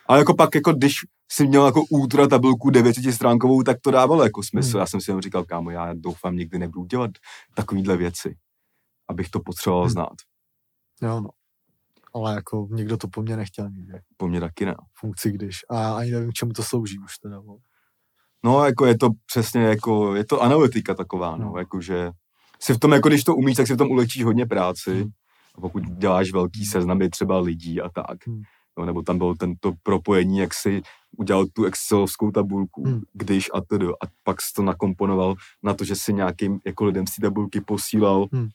Ale 0.07 0.19
jako 0.19 0.35
pak, 0.35 0.55
jako 0.55 0.73
když 0.73 0.93
si 1.33 1.47
měl 1.47 1.67
jako 1.67 1.83
ultra 1.91 2.27
tabulku 2.29 2.71
900 2.71 3.15
stránkovou, 3.15 3.63
tak 3.63 3.77
to 3.81 3.91
dávalo 3.91 4.23
jako 4.23 4.43
smysl. 4.43 4.71
Hmm. 4.71 4.81
Já 4.81 4.87
jsem 4.87 5.01
si 5.01 5.11
jenom 5.11 5.23
říkal, 5.23 5.45
kámo, 5.45 5.71
já 5.71 5.95
doufám, 5.95 6.37
nikdy 6.37 6.59
nebudu 6.59 6.85
dělat 6.87 7.11
takovýhle 7.55 7.97
věci, 7.97 8.37
abych 9.09 9.29
to 9.31 9.41
potřeboval 9.41 9.83
Hmm. 9.85 9.91
znát. 9.93 10.15
Jo, 11.03 11.21
no. 11.21 11.29
Ale 12.15 12.35
jako 12.35 12.69
nikdo 12.71 12.97
to 12.97 13.09
po 13.09 13.23
mně 13.23 13.37
nechtěl 13.37 13.71
nikdy. 13.71 13.99
Po 14.17 14.29
mně 14.29 14.41
taky 14.41 14.67
ne. 14.67 14.75
Funkci 14.99 15.31
když. 15.33 15.57
A 15.71 15.95
ani 15.97 16.11
nevím, 16.11 16.31
k 16.31 16.35
čemu 16.35 16.53
to 16.53 16.63
slouží 16.63 16.99
už 16.99 17.19
teda. 17.19 17.41
Vo. 17.41 17.57
No, 18.45 18.65
jako 18.65 18.87
je 18.87 18.99
to 18.99 19.11
přesně 19.27 19.61
jako, 19.63 20.15
je 20.15 20.25
to 20.25 20.43
analytika 20.43 20.95
taková, 20.95 21.37
no, 21.37 21.45
No. 21.53 21.59
jakože 21.59 22.11
si 22.61 22.75
v 22.75 22.79
tom, 22.79 22.93
jako 22.93 23.09
když 23.09 23.25
to 23.25 23.37
umíš, 23.37 23.57
tak 23.57 23.67
si 23.67 23.75
v 23.75 23.79
tom 23.79 23.91
ulečíš 23.91 24.25
hodně 24.25 24.47
práci. 24.47 24.95
Hmm. 25.01 25.11
A 25.55 25.61
pokud 25.61 25.83
děláš 25.83 26.33
velký 26.33 26.67
seznamy 26.67 27.11
třeba 27.11 27.39
lidí 27.39 27.81
a 27.81 27.89
tak, 27.89 28.27
Hmm. 28.27 28.43
no, 28.79 28.85
nebo 28.85 29.03
tam 29.03 29.19
bylo 29.19 29.35
tento 29.35 29.73
propojení, 29.83 30.39
jak 30.39 30.55
si 30.55 30.83
udělal 31.19 31.47
tu 31.47 31.65
excelovskou 31.65 32.31
tabulku, 32.31 32.85
Hmm. 32.87 33.01
když 33.13 33.51
a 33.55 33.61
tedy, 33.61 33.87
a 33.87 34.07
pak 34.23 34.41
si 34.43 34.53
to 34.53 34.63
nakomponoval 34.63 35.35
na 35.63 35.75
to, 35.75 35.85
že 35.85 35.97
si 35.97 36.13
nějakým 36.13 36.61
jako 36.67 36.85
lidem 36.85 37.07
z 37.07 37.15
té 37.15 37.23
tabulky 37.23 37.61
posílal 37.61 38.27
Hmm. 38.33 38.49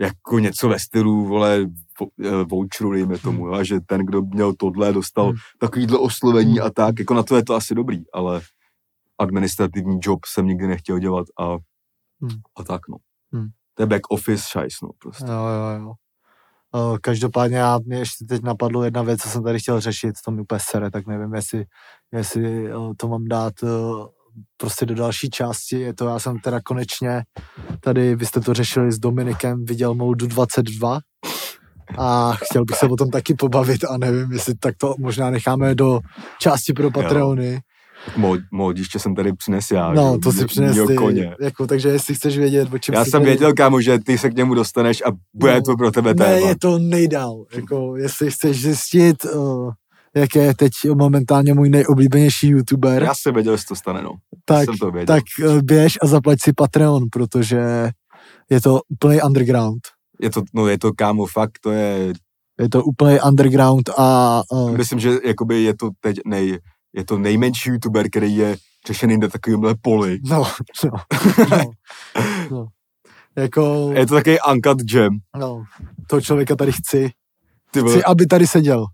Jako 0.00 0.38
něco 0.38 0.68
ve 0.68 0.78
stylu, 0.78 1.24
vole, 1.24 1.64
vo- 2.00 2.08
eh, 2.24 2.44
voucheru, 2.44 2.92
dejme 2.92 3.18
tomu, 3.18 3.46
jo, 3.46 3.52
a 3.54 3.62
že 3.64 3.80
ten, 3.80 4.06
kdo 4.06 4.22
měl 4.22 4.52
tohle, 4.54 4.92
dostal 4.92 5.24
Hmm. 5.26 5.36
takovýhle 5.60 5.98
oslovení 5.98 6.60
a 6.60 6.70
tak, 6.70 6.98
jako 6.98 7.14
na 7.14 7.22
to 7.22 7.36
je 7.36 7.44
to 7.44 7.54
asi 7.54 7.74
dobrý, 7.74 8.02
ale 8.12 8.40
administrativní 9.18 9.98
job 10.02 10.24
jsem 10.24 10.46
nikdy 10.46 10.66
nechtěl 10.66 10.98
dělat 10.98 11.26
a, 11.40 11.48
Hmm. 12.20 12.40
a 12.56 12.64
tak, 12.64 12.88
no. 12.88 12.96
Hmm. 13.32 13.48
To 13.74 13.82
je 13.82 13.86
back 13.86 14.10
office 14.10 14.44
šajs, 14.48 14.74
no, 14.82 14.88
prostě. 14.98 15.24
Jo, 15.24 15.32
jo, 15.32 15.80
jo. 15.84 15.92
Uh, 16.74 16.98
každopádně 17.00 17.56
já, 17.56 17.78
mě 17.86 17.96
ještě 17.98 18.24
teď 18.24 18.42
napadlo 18.42 18.84
jedna 18.84 19.02
věc, 19.02 19.22
co 19.22 19.28
jsem 19.28 19.42
tady 19.44 19.58
chtěl 19.58 19.80
řešit, 19.80 20.14
to 20.24 20.30
mi 20.30 20.40
úplně 20.40 20.58
sere, 20.62 20.90
tak 20.90 21.06
nevím, 21.06 21.34
jestli, 21.34 21.64
jestli 22.12 22.74
uh, 22.76 22.92
to 22.96 23.08
mám 23.08 23.24
dát 23.24 23.52
prostě 24.56 24.86
do 24.86 24.94
další 24.94 25.30
části. 25.30 25.80
Je 25.80 25.94
to, 25.94 26.06
já 26.08 26.18
jsem 26.18 26.38
teda 26.38 26.60
konečně 26.64 27.22
tady, 27.80 28.16
vy 28.16 28.26
jste 28.26 28.40
to 28.40 28.54
řešili 28.54 28.92
s 28.92 28.98
Dominikem, 28.98 29.64
viděl 29.64 29.94
Moldu 29.94 30.26
22 30.26 30.98
a 31.98 32.32
chtěl 32.44 32.64
bych 32.64 32.76
se 32.76 32.86
o 32.88 32.96
tom 32.96 33.10
taky 33.10 33.34
pobavit 33.34 33.84
a 33.84 33.96
nevím, 33.98 34.32
jestli 34.32 34.54
tak 34.54 34.74
to 34.78 34.94
možná 34.98 35.30
necháme 35.30 35.74
do 35.74 36.00
části 36.40 36.72
pro 36.72 36.90
Patreony. 36.90 37.60
Mo, 38.16 38.36
modiště 38.52 38.98
jsem 38.98 39.14
tady 39.14 39.32
přines 39.32 39.70
já. 39.70 39.92
No, 39.92 40.18
to 40.18 40.32
si 40.32 40.44
přines 40.46 40.76
ty, 40.86 40.94
koně. 40.94 41.36
jako, 41.40 41.66
takže 41.66 41.88
jestli 41.88 42.14
chceš 42.14 42.38
vědět, 42.38 42.72
o 42.74 42.78
čem 42.78 42.94
Já 42.94 43.04
se 43.04 43.10
jsem 43.10 43.20
tady- 43.20 43.30
věděl, 43.30 43.52
kámo, 43.54 43.80
že 43.80 43.98
ty 43.98 44.18
se 44.18 44.30
k 44.30 44.36
němu 44.36 44.54
dostaneš 44.54 45.02
a 45.06 45.12
bude 45.34 45.54
No, 45.54 45.62
to 45.62 45.76
pro 45.76 45.90
tebe 45.90 46.10
Ne, 46.10 46.14
téma. 46.24 46.48
je 46.48 46.56
to 46.58 46.78
nejdál. 46.78 47.44
Jako, 47.54 47.96
jestli 47.96 48.30
chceš 48.30 48.62
zjistit, 48.62 49.24
uh, 49.24 49.70
jak 50.16 50.34
je 50.34 50.54
teď 50.54 50.72
momentálně 50.94 51.54
můj 51.54 51.70
nejoblíbenější 51.70 52.48
youtuber, 52.48 53.02
Já 53.02 53.14
jsem 53.14 53.34
věděl, 53.34 53.56
že 53.56 53.64
to 53.68 53.76
stane, 53.76 54.02
no. 54.02 54.10
tak, 54.44 54.64
jsem 54.64 54.74
to 54.78 54.90
věděl. 54.90 55.16
tak 55.16 55.24
uh, 55.48 55.60
běž 55.62 55.98
a 56.02 56.06
zaplať 56.06 56.38
si 56.42 56.52
Patreon, 56.52 57.02
protože 57.12 57.90
Je 58.50 58.60
to 58.60 58.80
úplný 58.88 59.20
underground. 59.22 59.80
Je 60.20 60.30
to, 60.30 60.42
no 60.54 60.68
je 60.68 60.78
to 60.78 60.92
kámo, 60.92 61.26
fakt, 61.26 61.58
to 61.62 61.70
je, 61.70 62.12
Je 62.60 62.68
to 62.68 62.84
úplný 62.84 63.18
underground 63.28 63.88
a 63.98 64.42
uh, 64.52 64.76
myslím, 64.76 65.00
že 65.00 65.18
jakoby 65.24 65.62
je 65.62 65.76
to 65.76 65.90
teď 66.00 66.16
nej, 66.26 66.58
je 66.92 67.04
to 67.04 67.18
nejmenší 67.18 67.70
youtuber, 67.70 68.06
který 68.10 68.36
je 68.36 68.56
řešený 68.86 69.18
na 69.18 69.28
takovémhle 69.28 69.74
poli. 69.82 70.18
no, 70.24 70.44
no, 70.84 70.90
no, 71.50 71.70
no. 72.50 72.66
Jako, 73.36 73.90
Je 73.94 74.06
to 74.06 74.14
takový 74.14 74.36
uncut 74.52 74.82
gem. 74.82 75.18
no, 75.38 75.64
toho 76.06 76.20
člověka 76.20 76.56
tady 76.56 76.72
chci. 76.72 77.10
Ty 77.70 77.80
vole, 77.80 77.92
Chci, 77.92 78.04
aby 78.04 78.26
tady 78.26 78.46
seděl. 78.46 78.86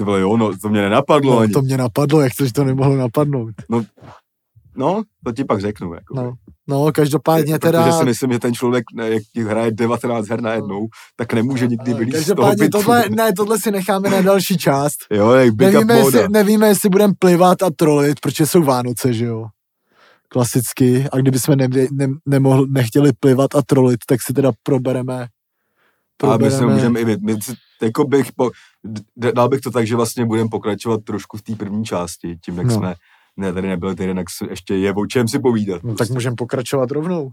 Ty 0.00 0.04
vole, 0.04 0.20
jo, 0.20 0.36
no, 0.36 0.58
to 0.62 0.68
mě 0.68 0.80
nenapadlo 0.80 1.32
No, 1.34 1.38
ani. 1.38 1.52
to 1.52 1.62
mě 1.62 1.76
napadlo, 1.76 2.20
jak 2.20 2.32
to, 2.38 2.44
že 2.46 2.52
to 2.52 2.64
nemohlo 2.64 2.96
napadnout. 2.96 3.54
No, 4.76 5.02
to 5.24 5.32
ti 5.32 5.44
pak 5.44 5.60
řeknu. 5.60 5.94
Jako. 5.94 6.14
No, 6.14 6.32
no 6.68 6.92
každopádně 6.92 7.58
Protože 7.58 7.72
teda... 7.72 7.92
si 7.98 8.04
myslím, 8.04 8.32
že 8.32 8.38
ten 8.38 8.54
člověk, 8.54 8.84
ne, 8.94 9.10
jak 9.10 9.46
hraje 9.46 9.70
19 9.70 10.28
her 10.28 10.40
najednou, 10.40 10.86
tak 11.16 11.32
nemůže 11.32 11.66
nikdy 11.66 11.90
Ale 11.92 11.98
vylít 12.00 12.16
z 12.16 12.34
toho 12.34 12.50
bytu. 12.54 12.78
tohle, 12.78 13.04
ne, 13.10 13.32
tohle 13.32 13.58
si 13.60 13.70
necháme 13.70 14.10
na 14.10 14.22
další 14.22 14.56
část. 14.58 14.96
Jo, 15.10 15.30
jak 15.30 15.54
big 15.54 15.68
up 15.68 15.74
Nevíme 15.74 15.94
moda. 16.02 16.18
jestli, 16.18 16.32
nevíme, 16.32 16.68
jestli 16.68 16.88
budeme 16.88 17.14
plivat 17.18 17.62
a 17.62 17.70
trolit, 17.76 18.20
protože 18.20 18.46
jsou 18.46 18.62
Vánoce, 18.62 19.12
že 19.12 19.24
jo. 19.24 19.46
Klasicky. 20.28 21.06
A 21.12 21.16
kdyby 21.16 21.38
jsme 21.38 21.56
nevě, 21.56 21.88
ne, 21.92 22.06
nemohli, 22.26 22.66
nechtěli 22.70 23.12
plivat 23.20 23.54
a 23.54 23.62
trolit, 23.62 23.98
tak 24.06 24.22
si 24.22 24.32
teda 24.32 24.52
probereme. 24.62 25.26
A 26.22 26.36
my 26.36 26.50
se 26.50 26.56
probereme- 26.58 26.72
můžeme 26.74 27.00
i 27.00 27.04
my, 27.04 27.16
my 27.22 27.42
si, 27.42 27.52
jako 27.82 28.04
bych 28.04 28.32
po, 28.32 28.50
dal 29.34 29.48
bych 29.48 29.60
to 29.60 29.70
tak, 29.70 29.86
že 29.86 29.96
vlastně 29.96 30.24
budeme 30.26 30.48
pokračovat 30.50 31.00
trošku 31.04 31.36
v 31.36 31.42
té 31.42 31.54
první 31.56 31.84
části, 31.84 32.36
tím, 32.44 32.58
jak 32.58 32.66
No. 32.66 32.74
jsme 32.74 32.94
ne, 33.36 33.52
tady 33.52 33.68
nebyli 33.68 33.94
týden, 33.96 34.16
tak 34.16 34.30
se 34.30 34.46
ještě 34.50 34.74
je 34.74 34.94
o 34.94 35.06
čem 35.06 35.28
si 35.28 35.38
povídat. 35.38 35.82
No, 35.82 35.90
tak 35.90 35.96
prostě. 35.96 36.14
můžeme 36.14 36.36
pokračovat 36.36 36.90
rovnou. 36.90 37.30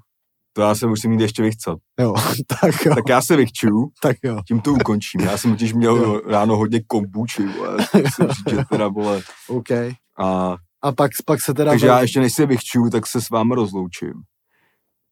To 0.54 0.62
já 0.62 0.76
se 0.76 0.88
musím 0.88 1.12
jít 1.12 1.22
ještě 1.22 1.44
vychcat. 1.44 1.78
Jo, 2.00 2.14
tak 2.62 2.86
jo, 2.86 2.96
Tak 2.96 3.10
já 3.10 3.22
se 3.22 3.36
vychču, 3.36 3.68
tak 4.02 4.18
jo. 4.24 4.38
tím 4.48 4.62
to 4.62 4.74
ukončím. 4.74 5.22
Já 5.22 5.38
jsem 5.38 5.52
totiž 5.52 5.74
měl 5.74 5.96
Jo. 5.96 6.22
ráno 6.28 6.58
hodně 6.58 6.82
kombuči, 6.88 7.44
že 8.50 8.58
teda, 8.70 8.88
vole. 8.88 9.22
OK. 9.48 9.72
A, 10.20 10.56
A 10.82 10.92
pak, 10.98 11.12
pak 11.26 11.42
se 11.42 11.54
teda... 11.54 11.72
takže 11.72 11.86
vel- 11.88 11.90
já 11.90 12.02
ještě 12.02 12.20
než 12.20 12.34
se 12.34 12.46
vychču, 12.46 12.90
tak 12.92 13.08
se 13.08 13.22
s 13.22 13.30
vámi 13.30 13.56
rozloučím. 13.56 14.14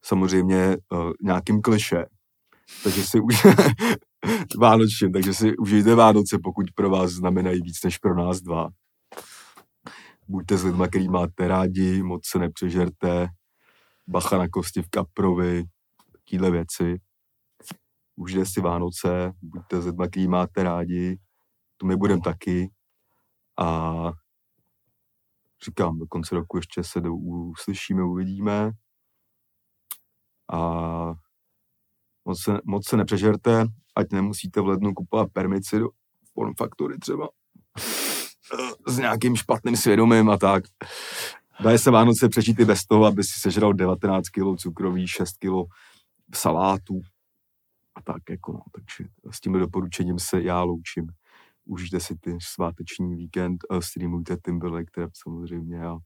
Samozřejmě 0.05 0.77
uh, 0.93 1.11
nějakým 1.23 1.61
kliše. 1.61 2.05
Takže 2.83 3.03
si 3.03 3.19
už 3.21 3.35
Vánočním, 4.59 5.11
takže 5.11 5.33
si 5.33 5.57
užijte 5.57 5.95
Vánoce, 5.95 6.37
pokud 6.43 6.65
pro 6.75 6.89
vás 6.89 7.11
znamenají 7.11 7.61
víc 7.61 7.83
než 7.83 7.97
pro 7.97 8.15
nás 8.15 8.41
dva. 8.41 8.69
Buďte 10.27 10.57
s 10.57 10.63
lidma, 10.63 10.87
který 10.87 11.09
máte 11.09 11.47
rádi, 11.47 12.03
moc 12.03 12.27
se 12.27 12.39
nepřežerte, 12.39 13.27
bacha 14.07 14.37
na 14.37 14.47
kosti 14.49 14.81
v 14.81 14.89
kaprovi, 14.89 15.63
takovéhle 16.11 16.51
věci. 16.51 17.01
Užijte 18.15 18.45
si 18.45 18.61
Vánoce, 18.61 19.33
buďte 19.41 19.81
s 19.81 19.85
lidma, 19.85 20.07
který 20.07 20.27
máte 20.27 20.63
rádi, 20.63 21.17
tu 21.77 21.85
my 21.87 21.95
budeme 21.95 22.21
taky. 22.21 22.71
A 23.59 24.11
říkám, 25.65 25.99
do 25.99 26.07
konce 26.07 26.35
roku 26.35 26.57
ještě 26.57 26.83
se 26.83 27.01
uslyšíme, 27.09 28.03
uvidíme. 28.03 28.71
A 30.53 31.13
moc 32.25 32.41
se, 32.41 32.59
moc 32.63 32.87
se 32.87 32.97
nepřežerte, 32.97 33.65
ať 33.95 34.11
nemusíte 34.11 34.61
v 34.61 34.67
lednu 34.67 34.93
kupovat 34.93 35.29
permici 35.33 35.79
do 35.79 35.89
Form 36.33 36.53
Factory 36.57 36.97
třeba 36.99 37.27
Eh, 38.53 38.91
s 38.91 38.97
nějakým 38.97 39.35
špatným 39.35 39.75
svědomím 39.75 40.29
a 40.29 40.37
tak. 40.37 40.63
Daje 41.63 41.79
se 41.79 41.91
Vánoce 41.91 42.29
přežít 42.29 42.59
i 42.59 42.65
bez 42.65 42.85
toho, 42.85 43.05
aby 43.05 43.23
si 43.23 43.39
sežral 43.39 43.73
19 43.73 44.29
kg 44.29 44.57
cukroví, 44.57 45.07
6 45.07 45.37
kg 45.37 45.69
salátu 46.35 47.01
a 47.95 48.01
tak 48.01 48.21
jako 48.29 48.51
no. 48.53 48.61
Takže 48.71 49.09
s 49.31 49.41
tím 49.41 49.53
doporučením 49.53 50.19
se 50.19 50.41
já 50.41 50.63
loučím. 50.63 51.07
Užijte 51.65 51.99
si 51.99 52.15
ty 52.15 52.37
sváteční 52.41 53.15
víkend, 53.15 53.57
uh, 53.69 53.79
streamujte 53.79 54.37
Timberlake, 54.37 54.91
které 54.91 55.07
samozřejmě 55.13 55.85
a 55.85 55.97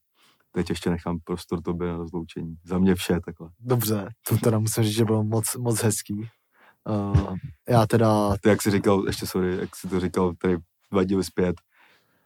teď 0.52 0.70
ještě 0.70 0.90
nechám 0.90 1.18
prostor 1.24 1.62
tobě 1.62 1.88
na 1.88 1.98
rozloučení. 1.98 2.56
Za 2.66 2.80
mě 2.80 2.96
vše 2.96 3.20
takhle. 3.26 3.50
Dobře, 3.60 4.10
to 4.28 4.38
teda 4.38 4.60
musím 4.60 4.84
říct, 4.84 4.96
že 4.96 5.06
bylo 5.06 5.24
moc, 5.24 5.56
moc 5.56 5.82
hezký. 5.84 6.30
Uh, 6.90 7.36
já 7.70 7.86
teda... 7.88 8.38
Ty, 8.42 8.50
jak 8.50 8.62
jsi 8.62 8.72
říkal, 8.72 9.04
ještě 9.08 9.28
sorry, 9.28 9.58
jak 9.58 9.76
jsi 9.76 9.88
to 9.88 10.00
říkal 10.00 10.34
tady 10.42 10.58
dva 10.92 11.04
díly 11.04 11.24
zpět, 11.24 11.56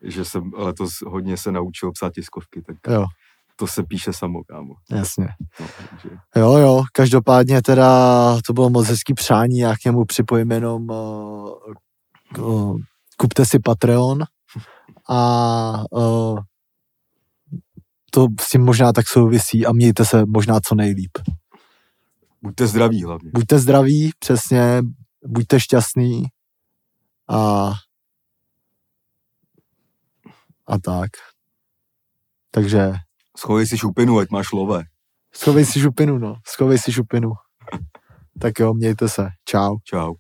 že 0.02 0.26
jsem 0.26 0.52
letos 0.56 0.92
hodně 1.08 1.38
se 1.38 1.52
naučil 1.52 1.92
psát 1.92 2.14
tiskovky, 2.14 2.62
tak 2.62 2.76
Jo, 2.88 3.06
to 3.56 3.68
se 3.68 3.84
píše 3.84 4.14
samo, 4.14 4.44
kámo. 4.44 4.74
jasně. 4.92 5.28
No, 5.60 5.68
takže, 5.90 6.10
Jo, 6.36 6.58
jo, 6.58 6.84
každopádně 6.94 7.62
teda 7.62 7.88
to 8.48 8.54
bylo 8.54 8.70
moc 8.70 8.88
hezký 8.88 9.14
přání, 9.14 9.58
já 9.60 9.74
k 9.76 9.86
němu 9.86 10.06
připojím 10.06 10.52
jenom 10.52 10.90
uh, 10.90 11.50
uh, 12.40 12.78
kupte 13.18 13.46
si 13.46 13.60
Patreon 13.60 14.24
a 15.10 15.84
uh, 15.92 16.40
to 18.14 18.28
s 18.42 18.50
tím 18.50 18.62
možná 18.66 18.94
tak 18.94 19.08
souvisí 19.08 19.66
a 19.66 19.74
mějte 19.74 20.06
se 20.06 20.26
možná 20.26 20.60
co 20.60 20.76
nejlíp. 20.76 21.12
buďte 22.42 22.68
zdraví 22.68 23.04
hlavně. 23.04 23.32
Buďte 23.34 23.60
zdraví, 23.60 24.12
přesně, 24.20 24.82
buďte 25.28 25.60
šťastný 25.60 26.24
a 27.30 27.72
a 30.68 30.78
tak. 30.80 31.12
Takže 32.52 32.94
Schovej 33.38 33.68
si 33.68 33.78
šupinu, 33.78 34.20
ať 34.20 34.30
máš 34.30 34.52
lové. 34.52 34.84
schovej 35.34 35.66
si 35.66 35.80
šupinu, 35.80 36.18
no, 36.18 36.36
schovej 36.48 36.78
si 36.78 36.92
šupinu. 36.92 37.32
Tak 38.42 38.60
jo, 38.60 38.74
mějte 38.74 39.10
se. 39.10 39.30
Čau. 39.46 39.78
Čau. 39.84 40.14